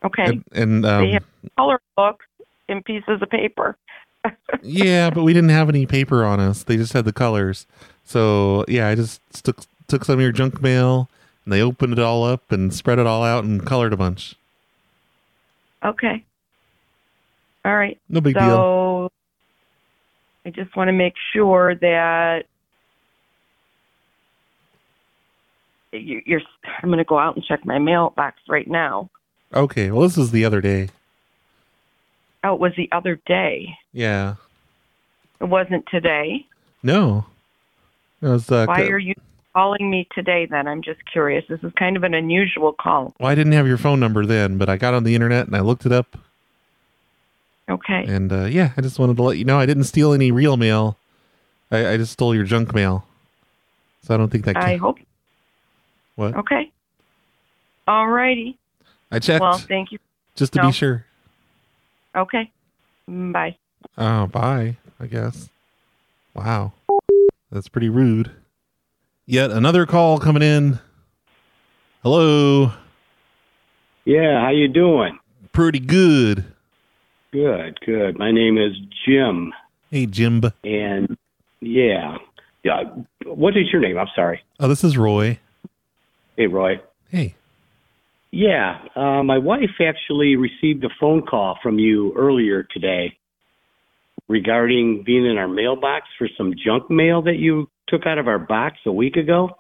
Okay. 0.04 0.26
and, 0.26 0.44
and 0.52 0.86
um, 0.86 1.04
they 1.04 1.12
have 1.12 1.26
color 1.58 1.80
books 1.96 2.26
and 2.70 2.84
pieces 2.84 3.22
of 3.22 3.30
paper. 3.30 3.78
yeah, 4.62 5.10
but 5.10 5.24
we 5.24 5.34
didn't 5.34 5.50
have 5.50 5.70
any 5.70 5.86
paper 5.86 6.24
on 6.24 6.40
us. 6.40 6.64
They 6.64 6.78
just 6.78 6.94
had 6.94 7.06
the 7.06 7.14
colors. 7.14 7.66
So 8.04 8.66
yeah, 8.68 8.88
I 8.88 8.96
just 8.96 9.22
took 9.44 9.62
took 9.88 10.06
some 10.06 10.16
of 10.16 10.22
your 10.22 10.32
junk 10.32 10.62
mail, 10.62 11.10
and 11.46 11.54
they 11.54 11.62
opened 11.62 11.94
it 11.94 12.00
all 12.00 12.24
up 12.24 12.52
and 12.52 12.74
spread 12.74 13.00
it 13.00 13.08
all 13.08 13.24
out 13.24 13.44
and 13.44 13.66
colored 13.66 13.94
a 13.94 13.98
bunch. 13.98 14.36
Okay. 15.84 16.24
All 17.64 17.76
right. 17.76 18.00
No 18.10 18.22
big 18.22 18.36
so, 18.36 18.40
deal. 18.40 18.58
I 20.48 20.50
just 20.50 20.74
want 20.78 20.88
to 20.88 20.94
make 20.94 21.14
sure 21.34 21.76
that 21.76 22.44
you- 25.92 26.22
you're. 26.26 26.42
I'm 26.82 26.88
going 26.88 27.00
to 27.00 27.04
go 27.04 27.20
out 27.20 27.36
and 27.36 27.44
check 27.44 27.66
my 27.66 27.80
mailbox 27.80 28.38
right 28.48 28.68
now. 28.68 29.10
Okay, 29.54 29.92
well 29.92 30.04
this 30.04 30.16
was 30.16 30.32
the 30.32 30.46
other 30.46 30.62
day. 30.62 30.88
Oh, 32.46 32.54
it 32.54 32.60
was 32.62 32.72
the 32.78 32.88
other 32.94 33.20
day. 33.26 33.78
Yeah, 33.92 34.36
It 35.42 35.46
wasn't 35.46 35.86
today. 35.88 36.46
no, 36.82 37.26
it 38.22 38.28
was. 38.28 38.50
Uh, 38.50 38.66
Why 38.68 38.84
are 38.88 38.98
you 39.00 39.16
calling 39.54 39.90
me 39.92 40.08
today? 40.16 40.46
Then 40.46 40.66
I'm 40.66 40.82
just 40.82 41.00
curious. 41.12 41.44
This 41.50 41.62
is 41.62 41.74
kind 41.78 41.98
of 41.98 42.04
an 42.04 42.14
unusual 42.14 42.72
call. 42.72 43.14
Well, 43.20 43.30
I 43.30 43.36
didn't 43.36 43.52
have 43.54 43.68
your 43.68 43.78
phone 43.78 44.00
number 44.00 44.26
then, 44.26 44.58
but 44.58 44.70
I 44.70 44.78
got 44.78 44.94
on 44.94 45.04
the 45.04 45.14
internet 45.14 45.48
and 45.48 45.58
I 45.58 45.60
looked 45.60 45.86
it 45.86 45.92
up. 45.92 46.16
Okay. 47.70 48.06
And 48.08 48.32
uh, 48.32 48.46
yeah, 48.46 48.72
I 48.78 48.82
just 48.82 48.98
wanted 49.00 49.18
to 49.18 49.24
let 49.24 49.38
you 49.38 49.46
know 49.46 49.60
I 49.60 49.66
didn't 49.66 49.84
steal 49.86 50.14
any 50.14 50.32
real 50.32 50.56
mail. 50.58 50.98
I, 51.70 51.94
I 51.94 51.98
just 51.98 52.14
stole 52.14 52.34
your 52.34 52.46
junk 52.46 52.74
mail. 52.74 53.06
So 54.04 54.14
I 54.14 54.18
don't 54.18 54.30
think 54.30 54.46
that. 54.46 54.56
Can... 54.56 54.64
I 54.64 54.78
hope. 54.78 55.00
What? 56.16 56.36
Okay. 56.36 56.72
All 57.88 58.08
righty. 58.08 58.58
I 59.12 59.20
checked 59.20 59.42
Well, 59.42 59.58
thank 59.58 59.92
you. 59.92 60.00
just 60.36 60.54
to 60.54 60.62
No. 60.62 60.68
be 60.68 60.72
sure. 60.74 61.06
Okay. 62.16 62.50
Mm, 63.10 63.32
Bye. 63.34 63.58
Oh, 63.98 64.28
bye. 64.28 64.78
I 65.00 65.06
guess. 65.08 65.50
Wow, 66.34 66.74
that's 67.52 67.68
pretty 67.68 67.90
rude. 67.90 68.32
Yet 69.26 69.52
another 69.52 69.86
call 69.86 70.20
coming 70.20 70.42
in. 70.44 70.80
Hello. 72.04 72.72
Yeah, 74.06 74.42
how 74.42 74.50
you 74.52 74.68
doing? 74.68 75.20
Pretty 75.52 75.80
good. 75.80 76.46
Good, 77.32 77.80
good. 77.86 78.18
My 78.18 78.32
name 78.32 78.58
is 78.58 78.74
Jim, 79.06 79.54
Hey, 79.92 80.06
Jim. 80.06 80.42
and 80.64 81.18
yeah, 81.60 82.18
yeah. 82.64 82.84
What 83.26 83.58
is 83.58 83.72
your 83.72 83.82
name? 83.82 83.98
I'm 83.98 84.08
sorry. 84.16 84.42
Oh, 84.60 84.68
this 84.68 84.84
is 84.84 84.98
Roy. 84.98 85.40
Hey, 86.38 86.48
Roy. 86.48 86.80
Hey. 87.10 87.36
Yeah, 88.32 88.80
uh, 88.96 89.24
my 89.24 89.38
wife 89.38 89.70
actually 89.80 90.36
received 90.36 90.84
a 90.84 90.90
phone 91.00 91.22
call 91.26 91.58
from 91.64 91.80
you 91.80 92.14
earlier 92.16 92.64
today 92.64 93.18
regarding 94.28 95.04
being 95.04 95.26
in 95.26 95.38
our 95.38 95.48
mailbox 95.48 96.08
for 96.18 96.28
some 96.38 96.54
junk 96.64 96.90
mail 96.90 97.22
that 97.24 97.38
you 97.38 97.70
took 97.88 98.06
out 98.06 98.18
of 98.18 98.28
our 98.28 98.40
box 98.40 98.78
a 98.86 98.92
week 98.92 99.16
ago. 99.16 99.58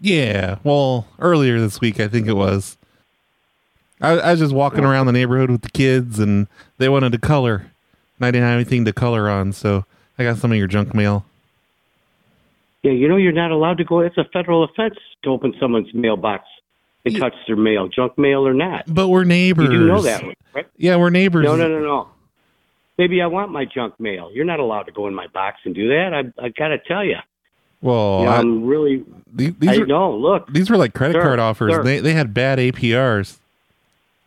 Yeah. 0.00 0.56
Well, 0.64 1.06
earlier 1.20 1.60
this 1.60 1.80
week, 1.80 2.00
I 2.00 2.08
think 2.08 2.26
it 2.26 2.32
was. 2.34 2.76
I, 4.00 4.12
I 4.12 4.30
was 4.32 4.40
just 4.40 4.54
walking 4.54 4.84
around 4.84 5.06
the 5.06 5.12
neighborhood 5.12 5.50
with 5.50 5.62
the 5.62 5.70
kids, 5.70 6.18
and 6.18 6.46
they 6.78 6.88
wanted 6.88 7.12
to 7.12 7.18
color, 7.18 7.70
and 8.18 8.26
I 8.26 8.30
didn't 8.30 8.46
have 8.46 8.54
anything 8.54 8.84
to 8.86 8.92
color 8.92 9.28
on, 9.28 9.52
so 9.52 9.84
I 10.18 10.24
got 10.24 10.38
some 10.38 10.52
of 10.52 10.58
your 10.58 10.66
junk 10.66 10.94
mail. 10.94 11.24
Yeah, 12.82 12.92
you 12.92 13.08
know 13.08 13.16
you're 13.16 13.32
not 13.32 13.50
allowed 13.50 13.78
to 13.78 13.84
go. 13.84 14.00
It's 14.00 14.16
a 14.16 14.24
federal 14.32 14.64
offense 14.64 14.96
to 15.24 15.30
open 15.30 15.54
someone's 15.60 15.92
mailbox 15.92 16.44
and 17.04 17.14
touch 17.16 17.34
their 17.46 17.56
mail, 17.56 17.88
junk 17.88 18.16
mail 18.16 18.46
or 18.46 18.54
not. 18.54 18.84
But 18.86 19.08
we're 19.08 19.24
neighbors. 19.24 19.70
You 19.70 19.80
do 19.80 19.86
know 19.86 20.00
that, 20.02 20.22
right? 20.54 20.66
Yeah, 20.76 20.96
we're 20.96 21.10
neighbors. 21.10 21.44
No, 21.44 21.56
no, 21.56 21.68
no, 21.68 21.80
no. 21.80 22.08
Maybe 22.96 23.20
I 23.20 23.26
want 23.26 23.50
my 23.50 23.64
junk 23.66 23.98
mail. 24.00 24.30
You're 24.32 24.44
not 24.44 24.60
allowed 24.60 24.84
to 24.84 24.92
go 24.92 25.06
in 25.08 25.14
my 25.14 25.26
box 25.28 25.58
and 25.64 25.74
do 25.74 25.88
that. 25.88 26.14
I 26.14 26.42
I 26.42 26.48
gotta 26.50 26.78
tell 26.78 27.04
you. 27.04 27.16
Well, 27.82 28.20
you 28.20 28.24
know, 28.26 28.30
I- 28.32 28.38
I'm 28.38 28.64
really. 28.64 29.04
these, 29.32 29.54
these 29.58 29.70
I 29.70 29.78
were, 29.78 29.86
know. 29.86 30.14
Look, 30.16 30.50
these 30.52 30.70
were 30.70 30.76
like 30.76 30.94
credit 30.94 31.14
Sir, 31.14 31.22
card 31.22 31.38
offers. 31.38 31.74
sir. 31.74 31.82
They 31.82 32.00
they 32.00 32.12
had 32.14 32.32
bad 32.32 32.58
APRs. 32.58 33.39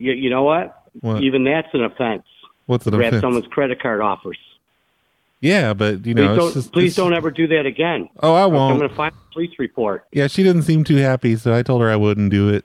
You, 0.04 0.14
you 0.14 0.30
know 0.30 0.43
what? 0.43 0.84
What? 1.01 1.24
Even 1.24 1.43
that's 1.43 1.68
an 1.74 1.84
offense. 1.84 2.24
What's 2.66 2.86
an 2.86 2.91
Grab 2.95 3.08
offense? 3.10 3.22
someone's 3.22 3.47
credit 3.47 3.82
card 3.82 4.01
offers. 4.01 4.38
Yeah, 5.41 5.74
but 5.74 6.06
you 6.06 6.14
please 6.14 6.16
know, 6.16 6.36
don't. 6.36 6.45
it's 6.47 6.54
just, 6.56 6.72
please 6.72 6.93
it's- 6.93 6.95
don't 6.95 7.14
ever 7.14 7.30
do 7.32 7.47
that 7.47 7.66
again. 7.66 8.08
Oh, 8.22 8.34
I 8.34 8.45
won't. 8.45 8.74
I'm 8.74 8.78
going 8.80 8.89
to 8.89 8.95
file 8.95 9.12
a 9.12 9.34
police 9.34 9.51
report. 9.60 10.06
Yeah, 10.14 10.28
she 10.28 10.41
didn't 10.43 10.62
seem 10.64 10.84
too 10.86 10.95
happy, 10.97 11.36
so 11.36 11.54
I 11.54 11.64
told 11.64 11.82
her 11.82 11.89
I 11.89 11.95
wouldn't 11.97 12.30
do 12.32 12.49
it. 12.49 12.64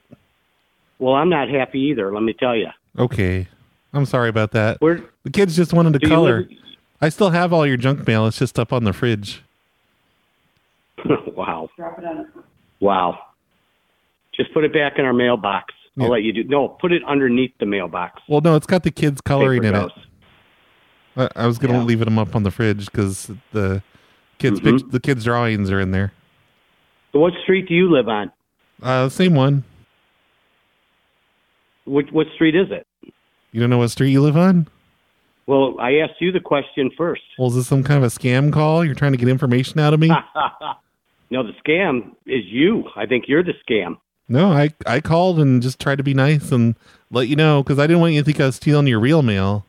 Well, 1.01 1.15
I'm 1.15 1.29
not 1.29 1.49
happy 1.49 1.81
either. 1.81 2.13
Let 2.13 2.23
me 2.23 2.35
tell 2.35 2.55
you. 2.55 2.69
Okay, 2.99 3.49
I'm 3.93 4.05
sorry 4.07 4.29
about 4.29 4.53
that. 4.53 4.81
Where- 4.81 5.03
the 5.25 5.31
kids 5.31 5.57
just 5.57 5.73
wanted 5.73 5.99
to 6.01 6.07
color. 6.09 6.41
live- 6.43 6.51
I 7.01 7.09
still 7.09 7.31
have 7.31 7.53
all 7.53 7.67
your 7.67 7.77
junk 7.77 8.07
mail. 8.07 8.27
It's 8.27 8.39
just 8.39 8.59
up 8.59 8.73
on 8.73 8.85
the 8.85 8.93
fridge. 8.93 9.43
wow. 11.37 11.69
Wow. 12.81 13.19
Just 14.35 14.53
put 14.53 14.65
it 14.65 14.73
back 14.73 14.99
in 14.99 15.05
our 15.05 15.13
mailbox. 15.13 15.75
I'll 15.99 16.05
Yeah. 16.07 16.11
let 16.13 16.23
you 16.23 16.33
do. 16.33 16.45
No, 16.45 16.69
put 16.69 16.93
it 16.93 17.03
underneath 17.05 17.53
the 17.59 17.67
mailbox. 17.67 18.23
Well, 18.29 18.41
no, 18.41 18.55
it's 18.57 18.67
got 18.67 18.83
the 18.85 18.91
kids 18.91 19.21
coloring 19.21 19.63
Paper 19.63 19.77
in 19.77 19.85
it. 19.85 19.93
I, 21.37 21.43
I 21.45 21.47
was 21.47 21.59
gonna 21.59 21.85
leave 21.85 21.99
them 22.01 22.19
up 22.19 22.37
on 22.37 22.43
the 22.45 22.51
fridge 22.51 22.87
because 22.87 23.31
the 23.53 23.83
kids' 24.39 24.61
Mhm. 24.61 24.81
pic- 24.81 24.91
the 24.91 25.01
kids' 25.01 25.25
drawings 25.25 25.71
are 25.71 25.81
in 25.81 25.91
there. 25.91 26.13
So 27.13 27.19
what 27.21 27.33
street 27.43 27.67
do 27.69 27.75
you 27.75 27.91
live 27.91 28.09
on? 28.09 28.31
Uh, 28.83 29.09
same 29.09 29.35
one. 29.35 29.65
What 31.85 32.13
what 32.13 32.27
street 32.35 32.55
is 32.55 32.69
it? 32.71 32.87
You 33.53 33.61
don't 33.61 33.71
know 33.71 33.79
what 33.79 33.89
street 33.89 34.11
you 34.11 34.21
live 34.21 34.37
on? 34.37 34.69
Well, 35.47 35.77
I 35.81 35.95
asked 35.97 36.21
you 36.21 36.31
the 36.31 36.41
question 36.41 36.91
first. 36.97 37.23
Well, 37.39 37.49
is 37.49 37.55
this 37.55 37.67
some 37.67 37.83
kind 37.83 37.97
of 37.97 38.05
a 38.05 38.15
scam 38.15 38.53
call? 38.53 38.85
You're 38.85 38.95
trying 38.95 39.13
to 39.13 39.19
get 39.19 39.29
information 39.29 39.81
out 39.81 39.95
of 39.95 40.01
me? 40.01 40.09
no, 41.31 41.43
the 41.43 41.55
scam 41.67 42.11
is 42.27 42.45
you. 42.47 42.85
I 42.95 43.07
think 43.07 43.25
you're 43.27 43.43
the 43.43 43.55
scam. 43.69 43.97
No, 44.29 44.53
I 44.53 44.73
I 44.87 45.01
called 45.01 45.39
and 45.41 45.63
just 45.63 45.79
tried 45.81 45.97
to 45.99 46.03
be 46.05 46.15
nice 46.15 46.53
and 46.53 46.75
let 47.11 47.29
you 47.29 47.37
know 47.37 47.63
because 47.63 47.79
I 47.79 47.87
didn't 47.87 48.01
want 48.01 48.13
you 48.15 48.21
to 48.21 48.25
think 48.25 48.41
I 48.41 48.47
was 48.47 48.57
stealing 48.57 48.87
your 48.87 49.01
real 49.01 49.23
mail. 49.23 49.65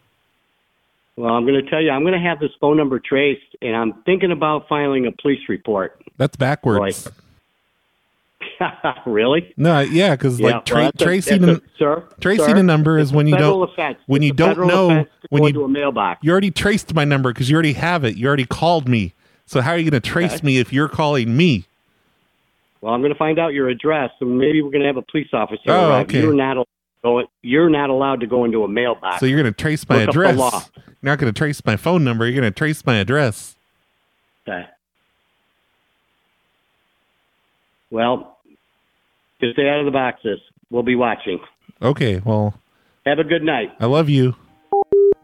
Well, 1.16 1.34
I'm 1.34 1.46
going 1.46 1.62
to 1.62 1.70
tell 1.70 1.82
you, 1.82 1.90
I'm 1.92 2.04
going 2.04 2.14
to 2.14 2.20
have 2.20 2.40
this 2.40 2.52
phone 2.62 2.78
number 2.78 2.98
traced, 3.00 3.56
and 3.62 3.76
I'm 3.76 3.94
thinking 4.04 4.32
about 4.32 4.70
filing 4.70 5.06
a 5.06 5.12
police 5.12 5.42
report. 5.50 6.02
That's 6.18 6.38
backwards. 6.38 7.10
really? 9.06 9.54
No, 9.58 9.80
yeah, 9.82 10.16
because 10.16 10.40
Yeah, 10.40 10.46
like 10.46 10.54
well, 10.56 10.62
tra- 10.64 10.88
a- 10.88 10.92
tracing 10.94 11.44
a, 11.44 11.54
a- 11.56 11.62
sir, 11.78 12.04
tracing 12.22 12.46
sir, 12.46 12.58
a 12.58 12.64
number 12.64 12.98
is 12.98 13.12
when 13.12 13.28
you 13.28 13.38
don't 13.38 13.70
offense. 13.70 13.98
when 14.08 14.22
you 14.22 14.30
It's 14.32 14.40
a 14.40 14.56
don't 14.56 14.68
know 14.68 14.90
to 15.04 15.10
when 15.30 15.44
you 15.44 15.50
into 15.50 15.64
a 15.64 15.68
mailbox. 15.70 16.20
You 16.24 16.32
already 16.32 16.52
traced 16.52 16.94
my 16.94 17.04
number 17.06 17.32
because 17.34 17.50
you 17.50 17.56
already 17.56 17.74
have 17.74 18.04
it. 18.06 18.16
You 18.16 18.28
already 18.28 18.46
called 18.46 18.88
me. 18.88 19.14
So 19.46 19.60
how 19.62 19.72
are 19.72 19.78
you 19.78 19.90
going 19.90 20.02
to 20.02 20.08
trace 20.10 20.36
Okay. 20.36 20.46
me 20.46 20.58
if 20.60 20.72
you're 20.72 20.88
calling 20.88 21.36
me? 21.36 21.66
Well, 22.82 22.94
I'm 22.94 23.02
going 23.02 23.12
to 23.12 23.18
find 23.18 23.40
out 23.40 23.54
your 23.54 23.68
address, 23.70 24.12
and 24.22 24.38
maybe 24.38 24.62
we're 24.62 24.72
going 24.72 24.82
to 24.82 24.88
have 24.88 24.98
a 24.98 25.02
police 25.02 25.28
officer 25.34 25.62
Oh, 25.68 25.90
arrive. 25.90 26.08
okay. 26.08 26.22
You're 26.22 26.34
not 26.34 26.56
allowed 26.58 26.64
to 26.64 26.68
go. 27.04 27.24
You're 27.42 27.70
not 27.70 27.90
allowed 27.90 28.20
to 28.22 28.28
go 28.28 28.46
into 28.46 28.64
a 28.64 28.68
mailbox. 28.70 29.20
So 29.20 29.26
you're 29.26 29.42
going 29.42 29.54
to 29.54 29.58
trace 29.62 29.88
my 29.90 30.00
Look 30.02 30.10
address. 30.10 30.38
law. 30.38 30.64
You're 30.78 30.94
not 31.12 31.20
going 31.20 31.34
to 31.34 31.38
trace 31.38 31.64
my 31.66 31.76
phone 31.76 32.04
number. 32.04 32.26
You're 32.26 32.40
going 32.40 32.52
to 32.52 32.58
trace 32.58 32.86
my 32.86 32.96
address. 32.96 33.56
Okay. 34.48 34.66
Well, 37.92 38.38
just 39.42 39.54
stay 39.54 39.68
out 39.68 39.80
of 39.80 39.86
the 39.86 39.92
boxes. 39.92 40.40
We'll 40.70 40.84
be 40.84 40.96
watching. 40.96 41.40
Okay, 41.82 42.20
well, 42.24 42.54
Have 43.06 43.20
a 43.20 43.24
good 43.24 43.44
night. 43.44 43.72
I 43.80 43.86
love 43.88 44.10
you. 44.10 44.36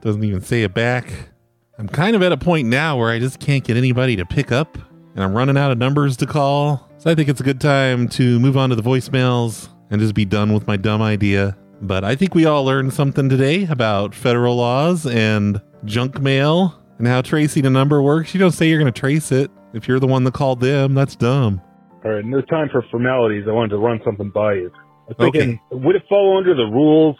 Doesn't 0.01 0.23
even 0.23 0.41
say 0.41 0.63
it 0.63 0.73
back. 0.73 1.29
I'm 1.77 1.87
kind 1.87 2.15
of 2.15 2.23
at 2.23 2.31
a 2.31 2.37
point 2.37 2.67
now 2.67 2.97
where 2.97 3.11
I 3.11 3.19
just 3.19 3.39
can't 3.39 3.63
get 3.63 3.75
anybody 3.77 4.15
to 4.15 4.25
pick 4.25 4.51
up, 4.51 4.77
and 5.13 5.23
I'm 5.23 5.33
running 5.33 5.57
out 5.57 5.71
of 5.71 5.77
numbers 5.77 6.15
to 6.17 6.25
call. 6.25 6.84
So 7.05 7.11
I 7.11 7.13
think 7.13 7.29
it's 7.29 7.39
a 7.39 7.43
good 7.43 7.61
time 7.61 8.07
to 8.09 8.39
move 8.39 8.57
on 8.57 8.71
to 8.71 8.75
the 8.75 8.81
voicemails 8.81 9.69
and 9.91 10.01
just 10.01 10.15
be 10.15 10.25
done 10.25 10.53
with 10.53 10.65
my 10.65 10.75
dumb 10.75 11.03
idea. 11.03 11.55
But 11.79 12.03
I 12.03 12.15
think 12.15 12.33
we 12.33 12.45
all 12.47 12.65
learned 12.65 12.93
something 12.93 13.29
today 13.29 13.67
about 13.67 14.15
federal 14.15 14.55
laws 14.55 15.05
and 15.05 15.61
junk 15.83 16.19
mail 16.19 16.81
and 16.97 17.07
how 17.07 17.21
tracing 17.21 17.67
a 17.67 17.69
number 17.69 18.01
works. 18.01 18.33
You 18.33 18.39
don't 18.39 18.53
say 18.53 18.67
you're 18.69 18.79
going 18.79 18.91
to 18.91 18.99
trace 18.99 19.31
it. 19.31 19.51
If 19.75 19.87
you're 19.87 19.99
the 19.99 20.07
one 20.07 20.23
that 20.23 20.33
called 20.33 20.61
them, 20.61 20.95
that's 20.95 21.15
dumb. 21.15 21.61
All 22.03 22.09
right, 22.09 22.25
no 22.25 22.41
time 22.41 22.69
for 22.71 22.83
formalities. 22.89 23.43
I 23.47 23.51
wanted 23.51 23.69
to 23.69 23.77
run 23.77 23.99
something 24.03 24.31
by 24.31 24.53
you. 24.55 24.71
I'm 25.07 25.13
thinking, 25.13 25.59
would 25.69 25.95
it 25.95 26.05
fall 26.09 26.39
under 26.39 26.55
the 26.55 26.65
rules 26.65 27.17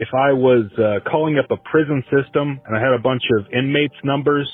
if 0.00 0.08
I 0.12 0.32
was 0.32 0.64
uh, 0.76 1.08
calling 1.08 1.38
up 1.38 1.48
a 1.52 1.58
prison 1.70 2.02
system 2.10 2.60
and 2.66 2.76
I 2.76 2.80
had 2.80 2.92
a 2.92 2.98
bunch 2.98 3.22
of 3.38 3.46
inmates' 3.52 3.94
numbers 4.02 4.50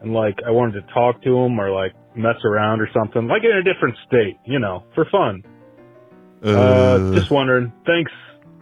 and 0.00 0.14
like 0.14 0.38
I 0.46 0.50
wanted 0.50 0.80
to 0.80 0.94
talk 0.94 1.22
to 1.24 1.30
them 1.30 1.60
or 1.60 1.70
like 1.70 1.92
mess 2.16 2.36
around 2.44 2.80
or 2.80 2.88
something, 2.92 3.26
like 3.28 3.42
in 3.44 3.56
a 3.56 3.62
different 3.62 3.96
state, 4.06 4.38
you 4.44 4.58
know, 4.58 4.84
for 4.94 5.04
fun? 5.10 5.42
Uh, 6.42 7.14
just 7.14 7.30
wondering. 7.30 7.72
Thanks. 7.86 8.12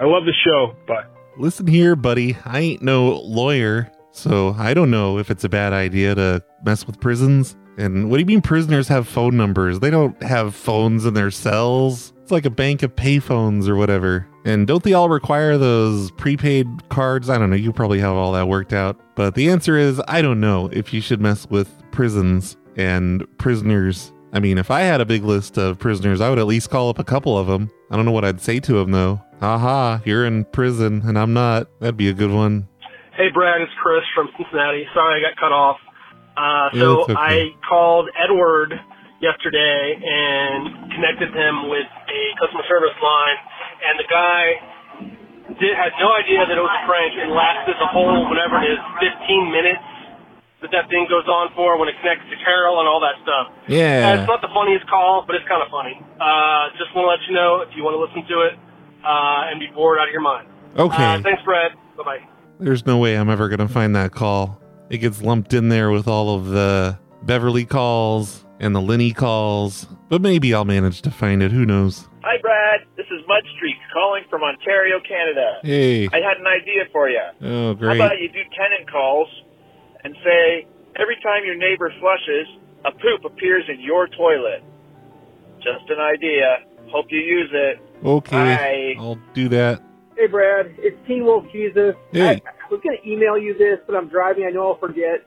I 0.00 0.04
love 0.04 0.24
the 0.24 0.32
show. 0.44 0.74
Bye. 0.86 1.04
Listen 1.36 1.66
here, 1.66 1.96
buddy. 1.96 2.36
I 2.44 2.60
ain't 2.60 2.82
no 2.82 3.18
lawyer, 3.20 3.90
so 4.12 4.54
I 4.58 4.74
don't 4.74 4.90
know 4.90 5.18
if 5.18 5.30
it's 5.30 5.44
a 5.44 5.48
bad 5.48 5.72
idea 5.72 6.14
to 6.14 6.42
mess 6.64 6.86
with 6.86 7.00
prisons. 7.00 7.56
And 7.76 8.08
what 8.08 8.18
do 8.18 8.20
you 8.20 8.26
mean 8.26 8.40
prisoners 8.40 8.86
have 8.88 9.08
phone 9.08 9.36
numbers? 9.36 9.80
They 9.80 9.90
don't 9.90 10.20
have 10.22 10.54
phones 10.54 11.04
in 11.04 11.14
their 11.14 11.32
cells. 11.32 12.12
It's 12.22 12.30
like 12.30 12.44
a 12.44 12.50
bank 12.50 12.82
of 12.82 12.94
payphones 12.94 13.68
or 13.68 13.74
whatever. 13.74 14.28
And 14.44 14.66
don't 14.66 14.82
they 14.82 14.92
all 14.92 15.08
require 15.08 15.58
those 15.58 16.10
prepaid 16.12 16.88
cards? 16.88 17.28
I 17.28 17.38
don't 17.38 17.50
know. 17.50 17.56
You 17.56 17.72
probably 17.72 17.98
have 18.00 18.14
all 18.14 18.32
that 18.32 18.46
worked 18.46 18.72
out. 18.72 19.00
But 19.16 19.34
the 19.34 19.50
answer 19.50 19.76
is 19.76 20.00
I 20.06 20.22
don't 20.22 20.40
know 20.40 20.68
if 20.72 20.92
you 20.92 21.00
should 21.00 21.20
mess 21.20 21.48
with 21.50 21.68
prisons 21.90 22.56
and 22.76 23.26
prisoners. 23.38 24.12
I 24.32 24.40
mean, 24.40 24.58
if 24.58 24.70
I 24.70 24.80
had 24.80 25.00
a 25.00 25.06
big 25.06 25.22
list 25.24 25.58
of 25.58 25.78
prisoners, 25.78 26.20
I 26.20 26.28
would 26.28 26.38
at 26.38 26.46
least 26.46 26.70
call 26.70 26.88
up 26.88 26.98
a 26.98 27.04
couple 27.04 27.38
of 27.38 27.46
them. 27.46 27.70
I 27.90 27.96
don't 27.96 28.04
know 28.04 28.12
what 28.12 28.24
I'd 28.24 28.40
say 28.40 28.60
to 28.60 28.72
them 28.74 28.90
though. 28.90 29.22
Aha, 29.40 30.02
you're 30.04 30.26
in 30.26 30.44
prison 30.46 31.02
and 31.04 31.18
I'm 31.18 31.32
not. 31.32 31.68
That'd 31.80 31.96
be 31.96 32.08
a 32.08 32.14
good 32.14 32.32
one. 32.32 32.68
Hey, 33.16 33.30
Brad, 33.32 33.60
it's 33.60 33.72
Chris 33.80 34.02
from 34.14 34.28
Cincinnati. 34.36 34.86
Sorry 34.92 35.22
I 35.22 35.30
got 35.30 35.38
cut 35.38 35.52
off. 35.52 35.78
Uh, 36.36 36.68
so 36.74 37.02
okay. 37.04 37.14
I 37.14 37.54
called 37.62 38.10
Edward 38.18 38.74
yesterday 39.22 39.94
and 40.02 40.90
connected 40.90 41.30
him 41.30 41.70
with 41.70 41.86
a 41.86 42.22
customer 42.42 42.66
service 42.66 42.96
line, 42.98 43.38
and 43.86 43.94
the 44.02 44.08
guy 44.10 44.42
did, 45.62 45.78
had 45.78 45.94
no 46.02 46.10
idea 46.10 46.42
that 46.42 46.58
it 46.58 46.64
was 46.64 46.74
a 46.74 46.82
prank 46.90 47.14
and 47.14 47.30
lasted 47.30 47.78
the 47.78 47.86
whole, 47.86 48.26
whatever 48.26 48.58
it 48.58 48.74
is, 48.74 48.80
15 48.98 49.54
minutes 49.54 49.93
that 50.64 50.72
that 50.72 50.88
thing 50.88 51.04
goes 51.12 51.28
on 51.28 51.52
for 51.52 51.76
when 51.76 51.92
it 51.92 51.94
connects 52.00 52.24
to 52.32 52.36
Carol 52.40 52.80
and 52.80 52.88
all 52.88 53.04
that 53.04 53.20
stuff. 53.20 53.52
Yeah. 53.68 54.08
Uh, 54.08 54.20
it's 54.24 54.28
not 54.28 54.40
the 54.40 54.48
funniest 54.56 54.88
call, 54.88 55.24
but 55.28 55.36
it's 55.36 55.44
kind 55.44 55.60
of 55.60 55.68
funny. 55.68 56.00
Uh, 56.16 56.72
just 56.80 56.88
want 56.96 57.04
to 57.04 57.10
let 57.12 57.20
you 57.28 57.36
know 57.36 57.60
if 57.60 57.76
you 57.76 57.84
want 57.84 57.92
to 57.92 58.00
listen 58.00 58.24
to 58.24 58.36
it 58.48 58.54
uh, 59.04 59.52
and 59.52 59.60
be 59.60 59.68
bored 59.76 60.00
out 60.00 60.08
of 60.08 60.12
your 60.12 60.24
mind. 60.24 60.48
Okay. 60.72 61.04
Uh, 61.04 61.20
thanks, 61.20 61.44
Brad. 61.44 61.72
Bye-bye. 62.00 62.24
There's 62.58 62.86
no 62.86 62.96
way 62.96 63.16
I'm 63.16 63.28
ever 63.28 63.48
going 63.48 63.60
to 63.60 63.68
find 63.68 63.94
that 63.94 64.12
call. 64.12 64.58
It 64.88 64.98
gets 64.98 65.20
lumped 65.20 65.52
in 65.52 65.68
there 65.68 65.90
with 65.90 66.08
all 66.08 66.34
of 66.34 66.46
the 66.46 66.98
Beverly 67.22 67.66
calls 67.66 68.44
and 68.60 68.74
the 68.74 68.80
Lenny 68.80 69.12
calls, 69.12 69.86
but 70.08 70.22
maybe 70.22 70.54
I'll 70.54 70.64
manage 70.64 71.02
to 71.02 71.10
find 71.10 71.42
it. 71.42 71.52
Who 71.52 71.66
knows? 71.66 72.08
Hi, 72.22 72.40
Brad. 72.40 72.80
This 72.96 73.06
is 73.06 73.20
Mudstreak 73.28 73.76
calling 73.92 74.24
from 74.30 74.42
Ontario, 74.42 75.00
Canada. 75.06 75.58
Hey. 75.62 76.06
I 76.08 76.20
had 76.24 76.38
an 76.38 76.46
idea 76.46 76.84
for 76.92 77.10
you. 77.10 77.20
Oh, 77.42 77.74
great. 77.74 77.98
How 77.98 78.06
about 78.06 78.20
you 78.20 78.28
do 78.28 78.40
tenant 78.56 78.90
calls 78.90 79.28
and 80.04 80.14
say 80.24 80.66
every 80.96 81.16
time 81.22 81.44
your 81.44 81.56
neighbor 81.56 81.92
flushes, 82.00 82.46
a 82.84 82.92
poop 82.92 83.24
appears 83.24 83.64
in 83.68 83.80
your 83.80 84.06
toilet. 84.08 84.62
Just 85.58 85.88
an 85.88 85.98
idea. 86.00 86.58
Hope 86.90 87.06
you 87.10 87.18
use 87.18 87.50
it. 87.52 87.80
Okay. 88.04 88.36
Bye. 88.36 88.94
I'll 89.02 89.18
do 89.32 89.48
that. 89.48 89.80
Hey, 90.16 90.26
Brad. 90.26 90.74
It's 90.78 90.96
Teen 91.08 91.24
Wolf 91.24 91.44
Jesus. 91.52 91.94
Hey. 92.12 92.42
I, 92.46 92.50
I 92.50 92.70
was 92.70 92.80
going 92.84 92.96
to 93.02 93.10
email 93.10 93.38
you 93.38 93.56
this, 93.56 93.78
but 93.86 93.96
I'm 93.96 94.08
driving. 94.08 94.44
I 94.44 94.50
know 94.50 94.72
I'll 94.72 94.78
forget. 94.78 95.24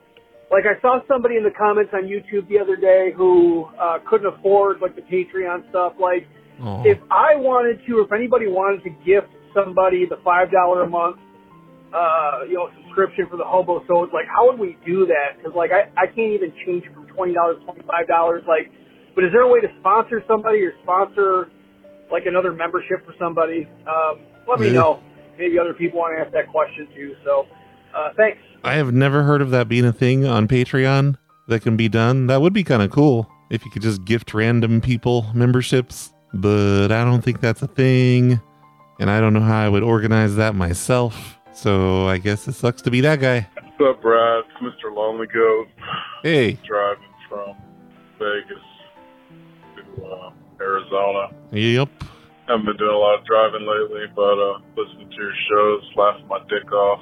Like, 0.51 0.63
I 0.65 0.80
saw 0.82 0.99
somebody 1.09 1.36
in 1.36 1.43
the 1.43 1.51
comments 1.51 1.91
on 1.93 2.03
YouTube 2.03 2.47
the 2.47 2.59
other 2.59 2.78
day 2.78 3.11
who 3.17 3.65
uh, 3.82 3.97
couldn't 4.07 4.28
afford, 4.28 4.80
like, 4.80 4.95
the 4.95 5.01
Patreon 5.01 5.67
stuff. 5.69 5.93
Like, 5.99 6.28
Oh. 6.59 6.82
if 6.84 6.97
I 7.11 7.36
wanted 7.36 7.86
to, 7.86 7.99
or 7.99 8.05
if 8.05 8.11
anybody 8.11 8.47
wanted 8.47 8.82
to 8.84 8.89
gift 9.05 9.28
somebody 9.53 10.07
the 10.07 10.15
$5 10.15 10.84
a 10.84 10.89
month, 10.89 11.17
uh, 11.93 12.39
you 12.49 12.55
know, 12.55 12.69
subscription 12.98 13.28
for 13.30 13.38
the 13.38 13.45
Hobo 13.45 13.84
So 13.88 14.04
it's 14.04 14.14
like, 14.14 14.26
how 14.28 14.50
would 14.50 14.60
we 14.60 14.78
do 14.86 15.06
that? 15.08 15.38
Because, 15.38 15.54
like, 15.56 15.72
I, 15.72 15.89
I 16.00 16.08
can't 16.08 16.34
even 16.34 16.52
change 16.66 16.84
it 16.86 16.93
from 16.93 17.06
$20 17.08 17.34
to 17.34 17.72
$25. 17.72 18.48
Like, 18.48 18.72
but 19.16 19.24
is 19.24 19.32
there 19.32 19.41
a 19.41 19.48
way 19.52 19.60
to 19.62 19.68
sponsor 19.80 20.24
somebody 20.28 20.60
or 20.60 20.74
sponsor, 20.84 21.50
like, 22.12 22.24
another 22.26 22.52
membership 22.54 23.06
for 23.06 23.14
somebody? 23.20 23.68
Um, 23.88 24.20
let 24.48 24.60
me 24.60 24.68
Yeah. 24.68 24.74
know. 24.74 25.04
Maybe 25.38 25.60
other 25.60 25.74
people 25.76 26.00
want 26.00 26.18
to 26.18 26.24
ask 26.24 26.34
that 26.34 26.50
question 26.52 26.88
too. 26.95 27.14
So, 27.24 27.45
uh, 27.95 28.10
thanks. 28.18 28.39
I 28.64 28.74
have 28.74 28.91
never 28.91 29.22
heard 29.22 29.41
of 29.43 29.52
that 29.52 29.68
being 29.68 29.86
a 29.86 29.93
thing 29.93 30.26
on 30.26 30.48
Patreon 30.48 31.16
that 31.48 31.62
can 31.62 31.78
be 31.78 31.88
done. 31.88 32.26
That 32.26 32.41
would 32.41 32.54
be 32.54 32.64
kind 32.64 32.82
of 32.82 32.89
cool 32.89 33.30
if 33.52 33.64
you 33.64 33.70
could 33.70 33.84
just 33.84 34.04
gift 34.04 34.34
random 34.34 34.82
people 34.82 35.28
memberships, 35.36 36.12
but 36.34 36.91
I 36.91 37.04
don't 37.06 37.22
think 37.22 37.39
that's 37.39 37.62
a 37.62 37.68
thing. 37.68 38.41
And 39.00 39.12
I 39.12 39.20
don't 39.22 39.34
know 39.34 39.41
how 39.41 39.64
I 39.64 39.70
would 39.70 39.84
organize 39.84 40.36
that 40.38 40.56
myself. 40.56 41.36
So 41.58 42.05
I 42.08 42.20
guess 42.20 42.47
it 42.47 42.53
sucks 42.53 42.84
to 42.84 42.91
be 42.91 43.01
that 43.01 43.20
guy. 43.20 43.49
What's 43.55 43.97
up, 43.97 44.01
Brad? 44.03 44.43
It's 44.45 44.62
Mr. 44.62 44.93
Lonely 44.95 45.26
Goat. 45.26 45.68
Hey. 46.22 46.53
Driving 46.68 47.03
from 47.28 47.55
Vegas 48.20 48.64
to 49.76 50.05
uh, 50.05 50.30
Arizona. 50.62 51.34
Yep. 51.51 51.89
Haven't 52.47 52.66
been 52.66 52.78
doing 52.78 52.93
a 52.93 52.97
lot 52.97 53.18
of 53.20 53.26
driving 53.26 53.66
lately, 53.66 54.05
but 54.16 54.38
uh, 54.38 54.60
listening 54.78 55.10
to 55.10 55.16
your 55.16 55.34
shows, 55.49 55.82
laughing 55.95 56.28
my 56.28 56.38
dick 56.47 56.72
off. 56.72 57.01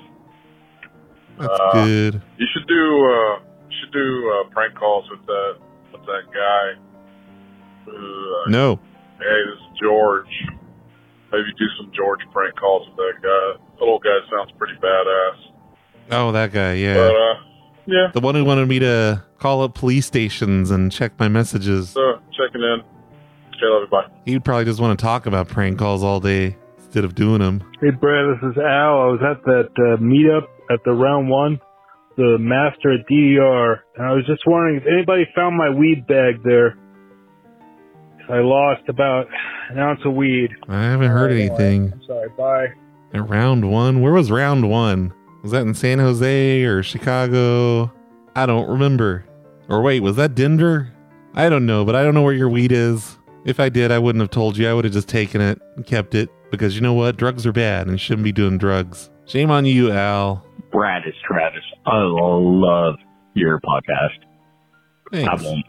That's 1.37 1.51
Uh, 1.51 1.73
good. 1.85 2.21
You 2.37 2.47
should 2.55 2.65
do 2.67 3.05
uh, 3.11 3.39
you 3.67 3.75
should 3.81 3.91
do 3.91 4.31
uh, 4.39 4.49
prank 4.53 4.73
calls 4.75 5.03
with 5.11 5.25
that 5.25 5.57
with 5.91 6.01
that 6.05 6.31
guy. 6.33 6.79
Who, 7.91 7.91
uh, 7.91 8.49
No. 8.49 8.79
Hey, 9.19 9.41
this 9.51 9.59
is 9.59 9.79
George. 9.83 10.31
Maybe 11.33 11.43
do 11.59 11.65
some 11.77 11.91
George 11.93 12.21
prank 12.31 12.55
calls 12.55 12.87
with 12.87 12.95
that 12.95 13.21
guy. 13.21 13.61
That 13.75 13.81
little 13.81 13.99
guy 13.99 14.17
sounds 14.35 14.51
pretty 14.57 14.73
badass. 14.81 15.35
Oh, 16.11 16.31
that 16.31 16.51
guy. 16.53 16.73
But 16.73 16.77
Yeah. 16.77 16.97
uh, 17.09 17.35
Yeah. 17.87 18.07
The 18.13 18.19
one 18.19 18.33
who 18.35 18.43
wanted 18.43 18.67
me 18.67 18.79
to 18.79 19.23
call 19.37 19.61
up 19.63 19.75
police 19.75 20.05
stations 20.07 20.71
and 20.71 20.91
check 20.91 21.11
my 21.19 21.27
messages. 21.27 21.89
So 21.89 22.19
checking 22.31 22.61
in. 22.61 22.81
Okay, 23.49 23.65
love 23.67 23.81
you. 23.83 23.87
Bye. 23.91 24.05
He'd 24.25 24.43
probably 24.43 24.65
just 24.65 24.79
want 24.81 24.97
to 24.97 25.03
talk 25.03 25.25
about 25.27 25.47
prank 25.49 25.77
calls 25.77 26.03
all 26.03 26.19
day 26.19 26.55
instead 26.77 27.03
of 27.05 27.13
doing 27.15 27.39
them. 27.41 27.61
Hey, 27.81 27.91
Brad, 27.91 28.25
this 28.41 28.51
is 28.51 28.57
Al. 28.57 29.01
I 29.01 29.05
was 29.07 29.19
at 29.21 29.43
that 29.45 29.69
uh, 29.77 29.97
meetup 30.01 30.47
at 30.71 30.83
the 30.83 30.91
round 30.93 31.29
one, 31.29 31.59
the 32.17 32.37
master 32.39 32.93
at 32.93 33.05
DER, 33.07 33.83
and 33.97 34.05
I 34.07 34.13
was 34.13 34.25
just 34.25 34.41
wondering 34.47 34.77
if 34.77 34.83
anybody 34.91 35.27
found 35.35 35.55
my 35.55 35.69
weed 35.69 36.07
bag 36.07 36.41
there. 36.43 36.77
I 38.27 38.39
lost 38.39 38.81
about 38.89 39.27
an 39.69 39.77
ounce 39.77 39.99
of 40.05 40.13
weed. 40.15 40.49
I 40.67 40.81
haven't 40.85 41.11
heard 41.11 41.31
anything. 41.31 41.91
I'm 41.93 42.01
sorry. 42.07 42.29
Bye. 42.35 42.67
At 43.13 43.29
round 43.29 43.69
one? 43.71 44.01
Where 44.01 44.13
was 44.13 44.31
round 44.31 44.69
one? 44.69 45.13
Was 45.43 45.51
that 45.51 45.61
in 45.61 45.73
San 45.73 45.99
Jose 45.99 46.63
or 46.63 46.83
Chicago? 46.83 47.91
I 48.35 48.45
don't 48.45 48.67
remember. 48.69 49.25
Or 49.69 49.81
wait, 49.81 50.01
was 50.01 50.15
that 50.17 50.35
Denver? 50.35 50.91
I 51.33 51.49
don't 51.49 51.65
know, 51.65 51.85
but 51.85 51.95
I 51.95 52.03
don't 52.03 52.13
know 52.13 52.21
where 52.23 52.33
your 52.33 52.49
weed 52.49 52.71
is. 52.71 53.17
If 53.45 53.59
I 53.59 53.69
did, 53.69 53.91
I 53.91 53.99
wouldn't 53.99 54.21
have 54.21 54.31
told 54.31 54.57
you. 54.57 54.67
I 54.67 54.73
would 54.73 54.85
have 54.85 54.93
just 54.93 55.07
taken 55.07 55.39
it 55.39 55.61
and 55.75 55.85
kept 55.85 56.15
it 56.15 56.29
because 56.49 56.75
you 56.75 56.81
know 56.81 56.93
what? 56.93 57.17
Drugs 57.17 57.45
are 57.45 57.51
bad 57.51 57.87
and 57.87 57.99
shouldn't 58.01 58.23
be 58.23 58.31
doing 58.31 58.57
drugs. 58.57 59.09
Shame 59.25 59.51
on 59.51 59.65
you, 59.65 59.91
Al. 59.91 60.45
Brad, 60.71 61.03
it's 61.05 61.17
Travis. 61.25 61.63
I 61.85 62.01
love 62.01 62.95
your 63.33 63.59
podcast. 63.61 64.17
Thanks. 65.11 65.29
I 65.43 65.45
won't 65.45 65.65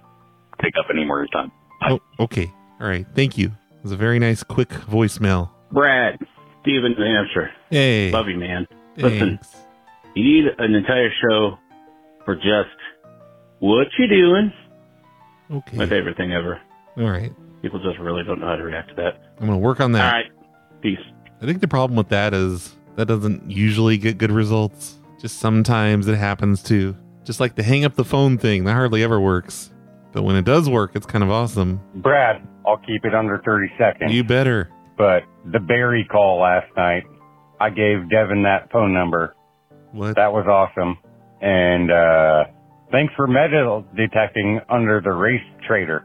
take 0.63 0.75
up 0.79 0.87
any 0.91 1.05
more 1.05 1.23
of 1.23 1.29
your 1.31 1.43
time. 1.43 1.53
Oh, 1.83 2.01
okay. 2.25 2.53
All 2.81 2.89
right. 2.89 3.07
Thank 3.15 3.37
you. 3.37 3.49
It 3.49 3.83
was 3.83 3.93
a 3.93 3.97
very 3.97 4.19
nice, 4.19 4.43
quick 4.43 4.71
voicemail. 4.71 5.51
Brad, 5.71 6.19
Steven, 6.67 6.97
New 6.99 7.05
Hampshire. 7.05 7.51
Hey. 7.71 8.11
Love 8.11 8.27
you, 8.27 8.37
man. 8.37 8.67
Listen, 8.97 9.39
Thanks. 9.39 9.55
you 10.17 10.25
need 10.25 10.45
an 10.59 10.75
entire 10.75 11.11
show 11.23 11.59
for 12.25 12.35
just 12.35 12.75
what 13.61 13.87
you 13.97 14.09
doing. 14.09 14.53
Okay. 15.49 15.77
My 15.77 15.87
favorite 15.87 16.17
thing 16.17 16.33
ever. 16.33 16.61
All 16.97 17.09
right. 17.09 17.33
People 17.63 17.81
just 17.81 18.01
really 18.01 18.25
don't 18.25 18.41
know 18.41 18.49
how 18.49 18.57
to 18.57 18.65
react 18.65 18.89
to 18.89 18.95
that. 18.97 19.23
I'm 19.39 19.47
going 19.47 19.61
to 19.61 19.65
work 19.65 19.81
on 19.81 19.93
that. 19.93 20.13
All 20.13 20.21
right. 20.21 20.33
Peace. 20.83 20.99
I 21.41 21.47
think 21.47 21.61
the 21.61 21.69
problem 21.69 21.97
with 21.97 22.09
that 22.09 22.35
is 22.35 22.75
that 22.97 23.07
doesn't 23.07 23.49
usually 23.49 23.97
get 23.97 24.19
good 24.19 24.33
results. 24.33 24.97
Just 25.21 25.39
sometimes 25.39 26.09
it 26.09 26.17
happens 26.17 26.65
too. 26.65 26.97
Just 27.23 27.39
like 27.39 27.55
the 27.55 27.63
hang 27.63 27.85
up 27.85 27.95
the 27.95 28.05
phone 28.05 28.39
thing, 28.39 28.65
that 28.65 28.73
hardly 28.73 29.05
ever 29.05 29.21
works. 29.21 29.71
But 30.11 30.23
when 30.23 30.35
it 30.35 30.45
does 30.45 30.69
work, 30.69 30.97
it's 30.97 31.07
kind 31.07 31.23
of 31.23 31.31
awesome. 31.31 31.81
Brad, 31.95 32.45
I'll 32.67 32.79
keep 32.79 33.05
it 33.05 33.15
under 33.15 33.41
30 33.45 33.69
seconds. 33.79 34.13
You 34.13 34.25
better. 34.25 34.69
But 34.97 35.25
the 35.45 35.61
Barry 35.61 36.07
call 36.11 36.41
last 36.41 36.69
night, 36.77 37.05
I 37.61 37.71
gave 37.71 38.11
Devin 38.11 38.43
that 38.45 38.71
phone 38.73 38.93
number. 38.93 39.35
What? 39.93 40.17
That 40.17 40.33
was 40.33 40.47
awesome. 40.47 40.99
And 41.41 41.91
uh 41.91 42.45
thanks 42.91 43.13
for 43.15 43.27
metal 43.27 43.85
detecting 43.97 44.61
under 44.69 45.01
the 45.01 45.11
race 45.13 45.45
trader. 45.67 46.05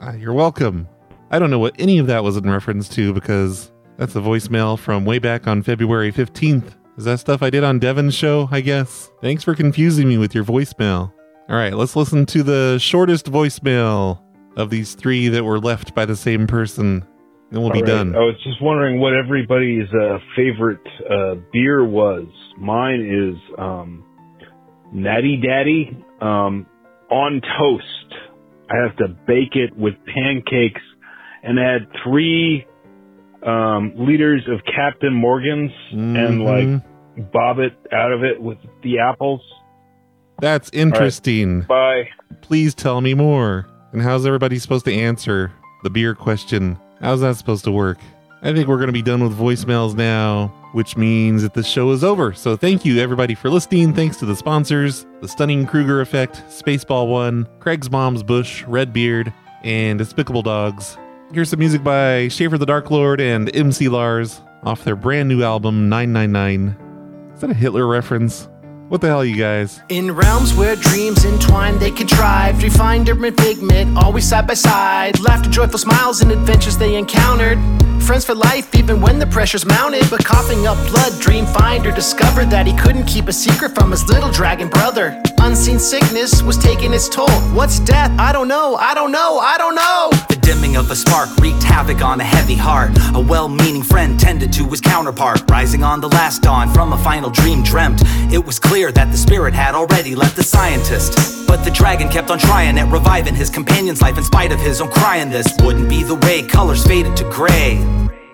Ah, 0.00 0.14
you're 0.14 0.32
welcome. 0.32 0.88
I 1.30 1.38
don't 1.38 1.50
know 1.50 1.58
what 1.58 1.76
any 1.78 1.98
of 1.98 2.06
that 2.08 2.24
was 2.24 2.36
in 2.36 2.50
reference 2.50 2.88
to 2.90 3.12
because 3.12 3.70
that's 3.96 4.16
a 4.16 4.20
voicemail 4.20 4.78
from 4.78 5.04
way 5.04 5.18
back 5.18 5.46
on 5.46 5.62
February 5.62 6.10
15th. 6.10 6.74
Is 6.96 7.04
that 7.04 7.20
stuff 7.20 7.42
I 7.42 7.50
did 7.50 7.64
on 7.64 7.78
Devin's 7.78 8.14
show, 8.14 8.48
I 8.50 8.60
guess? 8.60 9.10
Thanks 9.20 9.44
for 9.44 9.54
confusing 9.54 10.08
me 10.08 10.18
with 10.18 10.34
your 10.34 10.44
voicemail. 10.44 11.12
All 11.48 11.56
right, 11.56 11.74
let's 11.74 11.96
listen 11.96 12.26
to 12.26 12.42
the 12.42 12.78
shortest 12.78 13.30
voicemail 13.30 14.20
of 14.56 14.70
these 14.70 14.94
three 14.94 15.28
that 15.28 15.44
were 15.44 15.58
left 15.58 15.94
by 15.94 16.04
the 16.04 16.16
same 16.16 16.46
person. 16.46 17.06
Then 17.50 17.62
we'll 17.62 17.70
be 17.70 17.78
All 17.80 17.82
right. 17.84 17.86
done. 17.86 18.14
I 18.14 18.20
was 18.20 18.36
just 18.44 18.62
wondering 18.62 19.00
what 19.00 19.12
everybody's 19.14 19.88
uh, 19.92 20.18
favorite 20.36 20.86
uh, 21.10 21.34
beer 21.52 21.84
was. 21.84 22.26
Mine 22.56 23.00
is 23.00 23.36
um, 23.58 24.04
Natty 24.92 25.40
Daddy 25.44 25.96
um, 26.20 26.66
on 27.10 27.40
toast. 27.58 28.14
I 28.70 28.76
have 28.86 28.96
to 28.98 29.08
bake 29.26 29.56
it 29.56 29.76
with 29.76 29.94
pancakes 30.14 30.80
and 31.42 31.58
add 31.58 31.88
three 32.04 32.66
um, 33.44 33.94
liters 33.96 34.42
of 34.48 34.60
Captain 34.72 35.12
Morgan's 35.12 35.72
and 35.90 36.40
Mhm. 36.42 36.44
like 37.16 37.32
bob 37.32 37.58
it 37.58 37.72
out 37.92 38.12
of 38.12 38.22
it 38.22 38.40
with 38.40 38.58
the 38.84 38.98
apples. 39.00 39.40
That's 40.40 40.70
interesting. 40.72 41.62
Bye. 41.62 42.08
Please 42.42 42.74
tell 42.74 43.00
me 43.00 43.14
more. 43.14 43.66
And 43.92 44.00
how's 44.02 44.24
everybody 44.24 44.58
supposed 44.58 44.84
to 44.84 44.94
answer 44.94 45.50
the 45.82 45.90
beer 45.90 46.14
question? 46.14 46.78
How's 47.00 47.22
that 47.22 47.36
supposed 47.36 47.64
to 47.64 47.72
work? 47.72 47.98
I 48.42 48.52
think 48.52 48.68
we're 48.68 48.76
going 48.76 48.88
to 48.88 48.92
be 48.92 49.02
done 49.02 49.22
with 49.22 49.38
voicemails 49.38 49.94
now, 49.94 50.48
which 50.72 50.96
means 50.96 51.42
that 51.42 51.54
the 51.54 51.62
show 51.62 51.90
is 51.92 52.04
over. 52.04 52.32
So 52.32 52.56
thank 52.56 52.84
you 52.84 53.00
everybody 53.00 53.34
for 53.34 53.48
listening. 53.50 53.94
Thanks 53.94 54.18
to 54.18 54.26
the 54.26 54.36
sponsors, 54.36 55.06
the 55.20 55.28
Stunning 55.28 55.66
Kruger 55.66 56.00
Effect, 56.00 56.42
Spaceball 56.48 57.08
One, 57.08 57.46
Craig's 57.58 57.90
Mom's 57.90 58.22
Bush, 58.22 58.64
Red 58.64 58.92
Beard, 58.92 59.32
and 59.62 59.98
Despicable 59.98 60.42
Dogs. 60.42 60.96
Here's 61.32 61.48
some 61.48 61.58
music 61.58 61.82
by 61.82 62.28
Schaffer 62.28 62.58
the 62.58 62.66
Dark 62.66 62.90
Lord 62.90 63.20
and 63.20 63.54
MC 63.54 63.88
Lars 63.88 64.40
off 64.64 64.84
their 64.84 64.96
brand 64.96 65.28
new 65.28 65.42
album 65.42 65.88
999. 65.88 67.32
Is 67.34 67.40
that 67.40 67.50
a 67.50 67.54
Hitler 67.54 67.86
reference? 67.86 68.48
What 68.90 69.00
the 69.00 69.06
hell, 69.06 69.24
you 69.24 69.36
guys? 69.36 69.80
In 69.88 70.10
realms 70.10 70.52
where 70.52 70.74
dreams 70.74 71.24
entwine, 71.24 71.78
they 71.78 71.92
contrived, 71.92 72.60
refined 72.64 73.08
urban 73.08 73.32
figment, 73.36 73.96
always 73.96 74.28
side 74.28 74.48
by 74.48 74.54
side. 74.54 75.20
Laughter, 75.20 75.48
joyful 75.48 75.78
smiles, 75.78 76.22
and 76.22 76.32
adventures 76.32 76.76
they 76.76 76.96
encountered. 76.96 77.56
Friends 78.02 78.24
for 78.24 78.34
life, 78.34 78.74
even 78.74 79.00
when 79.00 79.20
the 79.20 79.26
pressure's 79.28 79.64
mounted. 79.64 80.10
But 80.10 80.24
coughing 80.24 80.66
up 80.66 80.76
blood, 80.88 81.12
Dreamfinder 81.22 81.94
discovered 81.94 82.50
that 82.50 82.66
he 82.66 82.76
couldn't 82.76 83.04
keep 83.04 83.28
a 83.28 83.32
secret 83.32 83.76
from 83.76 83.92
his 83.92 84.08
little 84.08 84.32
dragon 84.32 84.68
brother. 84.68 85.22
Unseen 85.38 85.78
sickness 85.78 86.42
was 86.42 86.58
taking 86.58 86.92
its 86.92 87.08
toll. 87.08 87.30
What's 87.54 87.78
death? 87.78 88.10
I 88.18 88.32
don't 88.32 88.48
know, 88.48 88.74
I 88.74 88.94
don't 88.94 89.12
know, 89.12 89.38
I 89.38 89.56
don't 89.56 89.76
know. 89.76 90.10
The 90.28 90.36
dimming 90.36 90.76
of 90.76 90.90
a 90.90 90.96
spark 90.96 91.28
wreaked 91.36 91.62
havoc 91.62 92.02
on 92.02 92.20
a 92.20 92.24
heavy 92.24 92.56
heart. 92.56 92.90
A 93.14 93.20
well 93.20 93.48
meaning 93.48 93.82
friend 93.82 94.18
tended 94.18 94.52
to 94.54 94.64
his 94.66 94.80
counterpart. 94.80 95.48
Rising 95.48 95.84
on 95.84 96.00
the 96.00 96.08
last 96.08 96.42
dawn 96.42 96.72
from 96.72 96.92
a 96.92 96.98
final 96.98 97.30
dream 97.30 97.62
dreamt. 97.62 98.02
It 98.32 98.44
was 98.44 98.58
clear 98.58 98.79
that 98.88 99.10
the 99.12 99.16
spirit 99.16 99.52
had 99.52 99.74
already 99.74 100.14
left 100.14 100.36
the 100.36 100.42
scientist. 100.42 101.46
But 101.46 101.64
the 101.64 101.70
dragon 101.70 102.08
kept 102.08 102.30
on 102.30 102.38
trying 102.38 102.78
at 102.78 102.90
reviving 102.90 103.34
his 103.34 103.50
companion's 103.50 104.00
life 104.00 104.16
in 104.16 104.24
spite 104.24 104.52
of 104.52 104.60
his 104.60 104.80
own 104.80 104.90
crying. 104.90 105.28
This 105.28 105.54
wouldn't 105.62 105.90
be 105.90 106.02
the 106.02 106.14
way 106.14 106.42
colors 106.42 106.86
faded 106.86 107.14
to 107.18 107.24
gray. 107.24 107.76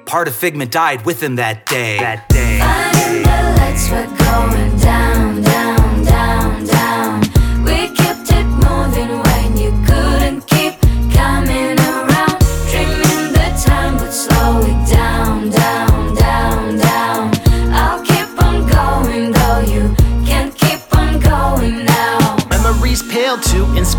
Part 0.05 0.29
of 0.29 0.37
Figment 0.37 0.71
died 0.71 1.05
with 1.05 1.21
him 1.21 1.35
that 1.37 1.67
day. 1.67 1.99
That 1.99 2.29
day. 2.29 2.59
the 3.25 3.39
lights 3.59 3.91
were 3.91 4.07
going 4.25 4.79
down, 4.79 5.16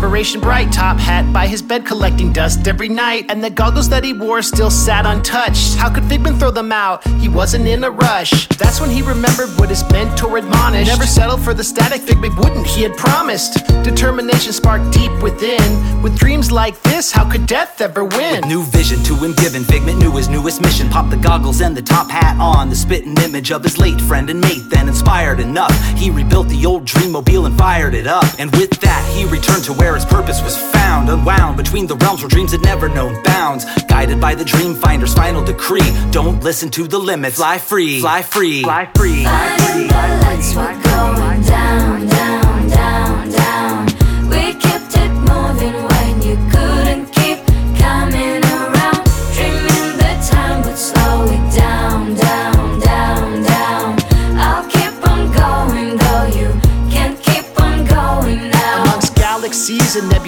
to 0.00 0.08
inspiration 0.08 0.40
bright. 0.40 0.72
Top 0.72 0.96
hat 0.96 1.32
by 1.32 1.46
his 1.46 1.62
bed 1.62 1.84
collecting 1.84 2.32
dust 2.32 2.66
every 2.66 2.88
night. 2.88 3.26
And 3.28 3.42
the 3.42 3.50
goggles 3.50 3.88
that 3.88 4.04
he 4.04 4.12
wore 4.12 4.42
still 4.42 4.70
sat 4.70 5.06
untouched. 5.06 5.76
How 5.76 5.92
could 5.92 6.04
Figment 6.04 6.38
throw 6.38 6.50
them 6.50 6.72
out? 6.72 7.06
He 7.20 7.28
wasn't 7.28 7.66
in 7.66 7.84
a 7.84 7.90
rush. 7.90 8.48
That's 8.48 8.80
when 8.80 8.90
he 8.90 9.02
remembered 9.02 9.50
what 9.58 9.68
his 9.68 9.88
mentor 9.90 10.38
admonished. 10.38 10.90
Never 10.90 11.06
settle 11.06 11.36
for 11.36 11.54
the 11.54 11.64
static 11.64 12.02
Figment 12.02 12.36
wouldn't, 12.38 12.66
he 12.66 12.82
had 12.82 12.96
promised. 12.96 13.66
Determination 13.84 14.52
sparked 14.52 14.92
deep 14.92 15.12
within. 15.22 16.02
With 16.02 16.18
dreams 16.18 16.50
like 16.50 16.80
this, 16.82 17.10
how 17.12 17.28
could 17.28 17.46
death 17.46 17.80
ever 17.80 18.04
win? 18.04 18.40
With 18.40 18.46
New 18.46 18.64
vision 18.64 19.02
to 19.04 19.14
him 19.14 19.32
given, 19.34 19.64
Figment 19.64 19.98
knew 19.98 20.12
his 20.16 20.28
newest 20.28 20.60
mission. 20.60 20.88
Pop 20.88 21.10
the 21.10 21.16
goggles 21.16 21.60
and 21.60 21.76
the 21.76 21.82
top 21.82 22.10
hat 22.10 22.38
on, 22.40 22.70
the 22.70 22.76
spitting 22.76 23.16
image 23.18 23.50
of 23.50 23.62
his 23.62 23.78
late 23.78 24.00
friend 24.00 24.30
and 24.30 24.40
mate. 24.40 24.62
Then 24.70 24.88
inspired 24.88 25.40
enough, 25.40 25.74
he 25.96 26.10
rebuilt 26.10 26.48
the 26.48 26.64
old 26.66 26.84
dream 26.84 27.12
mobile 27.12 27.46
and 27.46 27.56
fired 27.56 27.94
it 27.94 28.06
up. 28.06 28.26
And 28.38 28.50
with 28.52 28.70
that, 28.80 29.04
he 29.14 29.24
returned 29.24 29.64
to 29.64 29.72
where 29.72 29.87
his 29.94 30.04
purpose 30.04 30.42
was 30.42 30.56
found, 30.56 31.08
unwound 31.08 31.56
between 31.56 31.86
the 31.86 31.96
realms 31.96 32.22
where 32.22 32.28
dreams 32.28 32.52
had 32.52 32.62
never 32.62 32.88
known 32.88 33.22
bounds. 33.22 33.64
Guided 33.84 34.20
by 34.20 34.34
the 34.34 34.44
dreamfinder's 34.44 35.14
final 35.14 35.44
decree, 35.44 35.90
don't 36.10 36.42
listen 36.42 36.70
to 36.70 36.86
the 36.86 36.98
limits. 36.98 37.36
Fly 37.36 37.58
free, 37.58 38.00
fly 38.00 38.22
free, 38.22 38.62
fly 38.62 38.90
free. 38.94 39.24
Finding 39.24 39.88
the 39.88 40.20
lights 40.22 40.54
were 40.54 40.74
going 40.82 41.42
down, 41.42 42.06
down, 42.06 42.17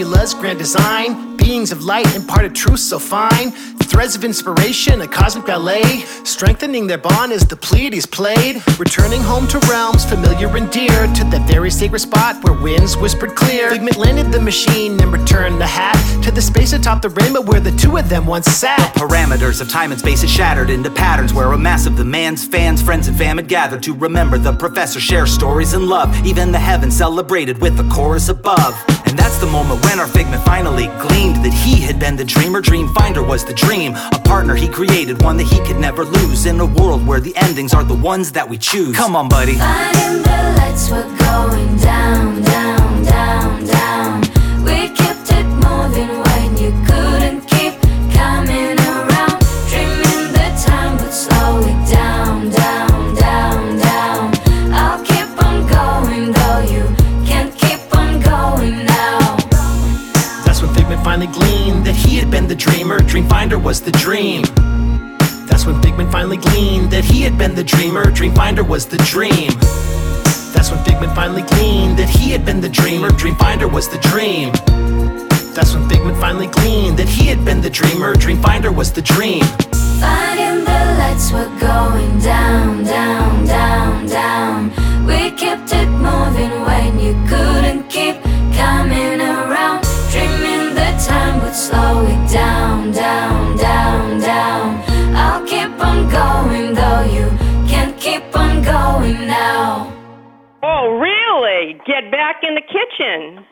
Nebulas, 0.00 0.38
grand 0.38 0.58
design, 0.58 1.36
beings 1.36 1.72
of 1.72 1.84
light 1.84 2.14
imparted 2.16 2.54
truth 2.54 2.80
so 2.80 2.98
fine. 2.98 3.50
threads 3.90 4.14
of 4.14 4.24
inspiration, 4.24 5.00
a 5.00 5.08
cosmic 5.08 5.44
ballet, 5.44 5.82
strengthening 6.24 6.86
their 6.86 6.96
bond 6.96 7.32
as 7.32 7.42
the 7.42 7.56
Pleiades 7.56 8.06
played. 8.06 8.62
Returning 8.78 9.20
home 9.20 9.46
to 9.48 9.58
realms 9.68 10.04
familiar 10.04 10.48
and 10.56 10.70
dear, 10.70 11.06
to 11.12 11.24
that 11.24 11.46
very 11.46 11.70
sacred 11.70 11.98
spot 11.98 12.42
where 12.44 12.58
winds 12.58 12.96
whispered 12.96 13.34
clear. 13.34 13.68
Figment 13.68 13.96
landed 13.96 14.32
the 14.32 14.40
machine 14.40 14.92
and 15.02 15.12
returned 15.12 15.60
the 15.60 15.66
hat 15.66 15.98
to 16.22 16.30
the 16.30 16.40
space 16.40 16.72
atop 16.72 17.02
the 17.02 17.08
rainbow 17.10 17.40
where 17.40 17.60
the 17.60 17.72
two 17.72 17.96
of 17.98 18.08
them 18.08 18.26
once 18.26 18.46
sat. 18.46 18.94
Parameters 18.94 19.60
of 19.60 19.68
time 19.68 19.90
and 19.90 20.00
space 20.00 20.22
is 20.22 20.30
shattered 20.30 20.70
into 20.70 20.90
patterns 20.90 21.34
where 21.34 21.52
a 21.52 21.58
mass 21.58 21.84
of 21.84 21.96
the 21.96 22.04
man's 22.04 22.46
fans, 22.46 22.80
friends, 22.80 23.08
and 23.08 23.18
fam 23.18 23.36
had 23.36 23.48
gathered 23.48 23.82
to 23.82 23.92
remember 23.92 24.38
the 24.38 24.52
professor, 24.52 25.00
share 25.00 25.26
stories 25.26 25.74
and 25.74 25.88
love. 25.88 26.08
Even 26.24 26.52
the 26.52 26.58
heavens 26.58 26.96
celebrated 26.96 27.60
with 27.60 27.76
the 27.76 27.88
chorus 27.94 28.28
above. 28.28 28.74
And 29.06 29.18
that's 29.18 29.38
the 29.38 29.46
moment 29.46 29.84
when 29.90 29.98
our 29.98 30.06
figment 30.06 30.40
finally 30.44 30.86
gleamed 31.02 31.44
that 31.44 31.52
he 31.52 31.80
had 31.80 31.98
been 31.98 32.14
the 32.14 32.24
dreamer. 32.24 32.62
Dreamfinder 32.62 33.26
was 33.26 33.44
the 33.44 33.52
dream. 33.52 33.96
A 34.12 34.20
partner 34.24 34.54
he 34.54 34.68
created, 34.68 35.20
one 35.22 35.36
that 35.36 35.48
he 35.48 35.58
could 35.66 35.80
never 35.80 36.04
lose. 36.04 36.46
In 36.46 36.60
a 36.60 36.66
world 36.66 37.04
where 37.04 37.18
the 37.18 37.36
endings 37.36 37.74
are 37.74 37.82
the 37.82 37.94
ones 37.94 38.30
that 38.32 38.48
we 38.48 38.56
choose. 38.56 38.94
Come 38.94 39.16
on, 39.16 39.28
buddy. 39.28 39.54
Finding 39.54 40.22
the 40.22 40.54
lights 40.58 40.90
were 40.90 41.02
going 41.18 41.76
down, 41.78 42.40
down, 42.42 43.02
down, 43.02 43.64
down. 43.64 44.19
Dreamer. 63.20 63.28
Dreamfinder 63.28 63.62
was 63.62 63.80
the 63.80 63.92
dream. 63.92 64.42
That's 65.46 65.66
when 65.66 65.80
Figment 65.82 66.10
finally 66.12 66.36
gleaned 66.36 66.90
that 66.90 67.04
he 67.04 67.22
had 67.22 67.36
been 67.36 67.54
the 67.54 67.64
dreamer. 67.64 68.04
Dreamfinder 68.04 68.66
was 68.66 68.86
the 68.86 68.98
dream. 68.98 69.50
That's 70.52 70.70
when 70.70 70.82
Figment 70.84 71.14
finally 71.14 71.42
gleaned 71.42 71.98
that 71.98 72.08
he 72.08 72.30
had 72.30 72.44
been 72.44 72.60
the 72.60 72.68
dreamer. 72.68 73.10
Dreamfinder 73.10 73.70
was 73.70 73.88
the 73.88 73.98
dream. 73.98 74.52
That's 75.54 75.74
when 75.74 75.88
Figment 75.88 76.16
finally 76.18 76.46
gleaned 76.46 76.98
that 76.98 77.08
he 77.08 77.26
had 77.26 77.44
been 77.44 77.60
the 77.60 77.70
dreamer. 77.70 78.14
Dreamfinder 78.14 78.74
was 78.74 78.92
the 78.92 79.02
dream. 79.02 79.44
Finding 80.00 80.64
the 80.64 80.80
lights 80.98 81.32
were 81.32 81.50
going 81.58 82.18
down, 82.20 82.84
down, 82.84 83.46
down, 83.46 84.06
down. 84.06 84.70
We 85.06 85.30
kept 85.32 85.72
it 85.72 85.88
moving 85.88 86.54
when 86.62 86.98
you 86.98 87.14
couldn't 87.28 87.88
keep 87.88 88.22
coming 88.54 89.20
around. 89.20 89.39
Time 91.10 91.42
would 91.42 91.56
slow 91.56 92.06
it 92.06 92.22
down, 92.30 92.92
down, 92.92 93.56
down, 93.56 94.20
down. 94.20 94.66
I'll 95.22 95.44
keep 95.44 95.72
on 95.88 95.98
going 96.08 96.74
though 96.80 97.02
you 97.16 97.26
can't 97.68 97.96
keep 97.98 98.24
on 98.36 98.62
going 98.62 99.26
now. 99.26 99.92
Oh, 100.62 100.84
really? 101.08 101.80
Get 101.84 102.10
back 102.12 102.36
in 102.46 102.54
the 102.54 102.66
kitchen. 102.76 103.44